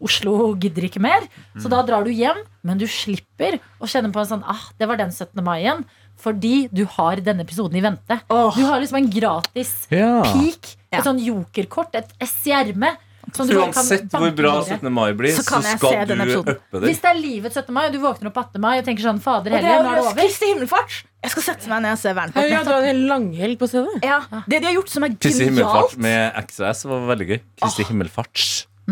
Oslo 0.00 0.54
gidder 0.56 0.88
ikke 0.88 1.02
mer. 1.04 1.26
Så 1.60 1.68
da 1.70 1.82
drar 1.86 2.02
du 2.02 2.10
hjem, 2.10 2.38
men 2.64 2.80
du 2.80 2.86
slipper 2.88 3.58
å 3.78 3.86
kjenne 3.90 4.10
på 4.14 4.22
en 4.22 4.30
sånn 4.32 4.46
ah, 4.48 4.70
det 4.80 4.88
var 4.88 4.96
den 4.96 5.12
17. 5.12 5.38
mai 5.44 5.60
igjen. 5.60 5.84
Fordi 6.20 6.68
du 6.72 6.82
har 6.98 7.20
denne 7.24 7.44
episoden 7.46 7.78
i 7.78 7.84
vente. 7.84 8.18
Oh. 8.32 8.50
Du 8.56 8.64
har 8.66 8.80
liksom 8.80 8.98
en 9.00 9.10
gratis 9.12 9.86
Ja. 9.92 10.22
peak, 10.24 10.76
Ja. 10.90 10.98
et 10.98 11.04
sånn 11.04 11.22
jokerkort, 11.22 11.94
et 11.94 12.10
stjerme. 12.26 12.90
i 12.90 12.98
du 12.98 13.09
kan 13.36 13.50
Uansett 13.56 14.12
hvor 14.14 14.32
bra 14.36 14.52
17. 14.64 14.90
mai 14.92 15.12
blir, 15.18 15.34
Så 15.36 15.42
så, 15.44 15.56
kan 15.56 15.62
skal 15.66 16.06
du 16.06 16.34
uppe 16.40 16.56
deg. 16.80 16.86
Hvis 16.88 17.00
det. 17.02 17.10
er 17.12 17.20
livets 17.20 17.56
17. 17.60 17.74
mai, 17.76 17.84
og 17.88 17.92
du 17.94 18.00
våkner 18.02 18.30
opp 18.32 18.40
18. 18.42 18.60
mai 18.62 18.78
og 18.78 18.84
tenker 18.88 19.06
sånn 19.06 19.20
Fader 19.24 19.56
heller, 19.56 19.68
er 19.80 19.84
nå 19.84 19.90
er 19.92 20.00
det 20.00 20.06
over. 20.06 20.20
Kristi 20.22 20.50
himmelfart. 20.52 20.98
Jeg 21.20 21.34
skal 21.34 21.42
sette 21.50 21.68
meg 21.68 21.82
ned 21.84 21.92
og 21.98 22.00
se 22.00 22.14
Vanderpump. 22.16 22.48
Ja, 22.48 22.62
du 22.64 22.72
har 22.72 22.80
en 22.80 22.88
hel 22.90 23.02
langhelg 23.10 23.58
på 23.60 23.68
stedet. 23.68 24.00
Ja, 24.06 24.22
det 24.48 24.62
de 24.62 24.70
har 24.70 24.74
gjort 24.78 24.88
som 24.94 25.04
er 25.04 25.12
genialt 25.12 25.26
Kristi 25.26 25.50
himmelfart 25.50 25.96
med 26.00 26.42
XS 26.48 26.86
var 26.88 27.06
veldig 27.12 27.28
gøy. 27.34 27.40
Kristi 27.60 27.88
himmelfarts. 27.90 28.48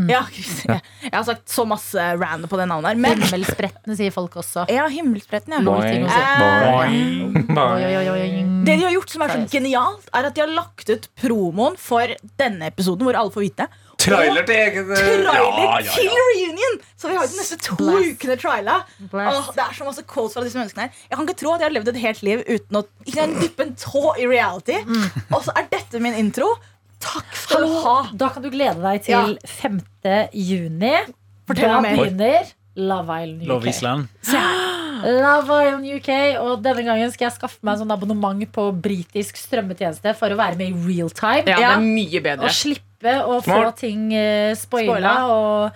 ja, 0.07 0.21
Kristi. 0.31 0.69
Jeg 1.09 1.15
har 1.17 1.25
sagt 1.27 1.49
så 1.51 1.65
masse 1.67 1.99
random 2.21 2.47
på 2.53 2.59
det 2.61 2.69
navnet 2.71 2.93
her. 2.93 3.01
Men 3.01 3.19
Himmelsprettene, 3.25 3.97
sier 3.99 4.13
folk 4.15 4.37
også. 4.39 4.67
ja, 4.71 4.85
himmelspretten, 4.93 5.57
ja. 5.57 5.63
Boing. 5.65 6.05
Boing. 6.07 7.33
oi. 7.49 8.45
Det 8.69 8.77
de 8.77 8.85
har 8.85 8.93
gjort 8.95 9.11
som 9.11 9.25
er 9.25 9.33
så 9.33 9.43
genialt, 9.51 10.09
er 10.15 10.29
at 10.29 10.37
de 10.37 10.45
har 10.45 10.53
lagt 10.53 10.91
ut 10.93 11.09
promoen 11.19 11.79
for 11.81 12.15
denne 12.39 12.69
episoden, 12.71 13.09
hvor 13.09 13.17
alle 13.19 13.33
får 13.35 13.47
vite. 13.49 13.69
Trailer 13.99 14.45
til 14.47 14.55
egen 14.55 14.91
Trailer 14.93 15.89
til 15.91 16.11
reunion! 16.15 16.77
Så 16.99 17.11
vi 17.11 17.17
har 17.19 17.27
jo 17.27 17.33
de 17.33 17.39
neste 17.41 17.59
to 17.63 17.77
Blast. 17.81 18.13
ukene 18.15 18.37
traila. 18.39 18.77
Åh, 19.11 19.49
det 19.57 19.65
er 19.65 19.75
så 19.77 19.87
masse 19.89 20.05
quotes 20.07 20.37
fra 20.39 20.45
disse 20.47 20.59
menneskene 20.59 20.87
her. 20.87 21.01
Jeg 21.11 21.19
kan 21.19 21.27
ikke 21.29 21.39
tro 21.43 21.53
at 21.57 21.63
jeg 21.65 21.69
har 21.71 21.75
levd 21.77 21.91
et 21.93 22.01
helt 22.05 22.23
liv 22.27 22.43
uten 22.47 22.79
å 22.81 22.85
ikke 23.05 23.15
engang 23.25 23.43
dyppe 23.43 23.67
en 23.67 23.75
tå 23.83 24.05
i 24.23 24.27
reality. 24.31 24.79
Og 25.35 25.43
så 25.47 25.55
er 25.59 25.69
dette 25.73 26.03
min 26.05 26.15
intro. 26.19 26.53
Takk 27.03 27.37
skal 27.39 27.67
du 27.67 27.77
ha. 27.85 27.97
Da 28.19 28.31
kan 28.35 28.43
du 28.43 28.51
glede 28.55 28.83
deg 28.83 29.05
til 29.07 29.37
5. 29.47 29.79
juni. 30.35 30.95
Fortell 31.49 31.71
da 31.75 31.81
mer. 31.85 31.99
begynner 31.99 32.51
Love 32.79 33.21
Island 33.23 33.43
UK. 33.43 33.49
Love 33.51 33.71
Island. 33.75 34.09
Så. 34.23 34.41
Love 34.99 35.57
Island 35.63 35.87
UK 35.95 36.09
Og 36.43 36.57
denne 36.65 36.83
gangen 36.83 37.13
skal 37.15 37.29
jeg 37.29 37.37
skaffe 37.37 37.63
meg 37.63 37.77
en 37.77 37.85
sånn 37.85 37.93
abonnement 37.95 38.43
på 38.51 38.65
britisk 38.83 39.39
strømmetjeneste 39.39 40.11
for 40.19 40.35
å 40.35 40.39
være 40.41 40.59
med 40.59 40.73
i 40.75 40.87
real 40.89 41.11
time. 41.15 41.45
Ja, 41.47 41.59
det 41.59 41.69
er 41.71 41.85
mye 41.87 42.23
bedre. 42.25 42.51
Og 42.51 42.55
slippe 42.55 42.83
å 43.05 43.39
få 43.45 43.61
ting 43.79 44.11
uh, 44.15 44.55
Spoila. 44.59 45.15
og 45.31 45.71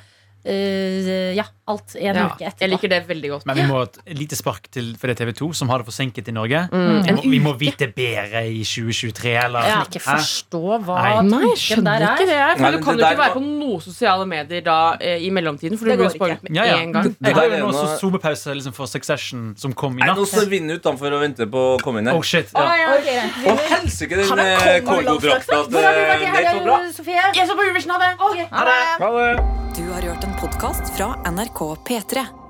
uh, 0.46 1.30
ja, 1.36 1.46
alt 1.72 1.96
en 1.96 2.04
Ja, 2.04 2.26
uke 2.28 2.44
etterpå. 2.46 2.60
jeg 2.64 2.70
liker 2.74 2.92
det 2.92 3.00
veldig 3.08 3.30
godt. 3.34 3.46
Men 3.50 3.56
vi 3.56 3.66
må 3.68 3.78
ha 3.80 3.82
et 3.88 3.98
lite 4.18 4.36
spark 4.38 4.68
til 4.72 4.92
for 5.00 5.08
det 5.10 5.16
er 5.20 5.24
TV 5.24 5.32
2, 5.40 5.50
som 5.58 5.68
har 5.72 5.82
det 5.82 5.86
forsinket 5.90 6.28
i 6.28 6.34
Norge. 6.36 6.62
Mm. 6.72 7.02
Vi, 7.02 7.12
må, 7.16 7.22
vi 7.34 7.40
må 7.48 7.52
vite 7.58 7.88
bedre 7.96 8.44
i 8.48 8.62
2023, 8.62 9.32
eller 9.46 9.66
Jeg 9.66 9.72
kan 9.72 9.86
ikke 9.90 10.04
forstå 10.06 10.62
hva 10.86 10.96
Nei. 11.02 11.12
Nei, 11.12 11.12
jeg 11.12 11.28
tanken 11.32 11.62
skjønner 11.62 12.06
ikke 12.06 12.12
er. 12.12 12.26
det. 12.26 12.38
her, 12.42 12.54
For 12.56 12.62
Nei, 12.62 12.70
du 12.72 12.78
kan 12.84 12.96
det 12.96 13.02
jo 13.02 13.06
ikke 13.08 13.18
være 13.18 13.22
var- 13.22 13.36
på 13.36 13.42
noen 13.42 13.80
sosiale 13.80 14.26
medier 14.26 14.62
da 14.62 14.78
eh, 15.00 15.18
i 15.26 15.30
mellomtiden, 15.30 15.78
for 15.78 15.84
Det 15.88 15.96
du 15.98 16.02
blir 16.02 16.10
jo 16.10 16.16
spoilet 16.18 16.42
med 16.42 16.56
Ja, 16.56 16.64
ja. 16.70 16.76
en 16.82 16.92
gang. 16.92 17.04
Det 17.18 17.34
der 17.34 17.42
er 17.42 17.58
jo 17.58 17.66
nå 17.66 17.72
noe- 17.72 17.98
så 18.36 18.54
liksom, 18.54 18.72
for 18.74 18.86
Succession 18.86 19.54
som 19.56 19.72
kom 19.72 19.98
i 19.98 20.02
natt. 20.04 20.16
nå 20.16 20.26
står 20.26 20.46
vinner 20.48 20.78
utenfor 20.78 21.12
og 21.12 21.20
venter 21.22 21.46
på 21.46 21.62
å 21.76 21.80
komme 21.82 21.98
inn 22.02 22.06
her. 22.06 22.14
Oh 22.14 22.22
shit, 22.22 22.50
Å, 22.54 22.60
oh, 22.60 22.74
ja, 22.76 22.88
okay. 22.98 23.18
Å, 23.48 23.56
helsike, 23.72 24.16
den 24.20 24.38
er 24.38 24.52
eh, 24.52 24.76
av 24.76 24.86
Kongo-drakta 24.86 25.10
landslagsdrakt. 25.12 25.70
Hvor 25.72 25.82
har 25.82 25.94
du 25.94 26.00
vært 26.12 26.22
i 26.22 26.24
det 26.24 26.32
var 26.32 26.64
bra. 26.64 26.76
helga, 26.76 26.92
Sofie? 26.92 27.22
Jeg 27.34 27.48
så 27.48 27.54
på 27.56 27.62
Eurovision, 27.66 27.90
ha 27.90 27.98
det! 27.98 28.12
Ha 28.52 28.64
det. 28.64 29.62
Du 29.76 29.82
har 29.92 30.02
hørt 30.04 30.24
en 30.24 30.34
podkast 30.36 30.92
fra 30.96 31.14
NRK 31.62 31.78
P3. 31.84 32.41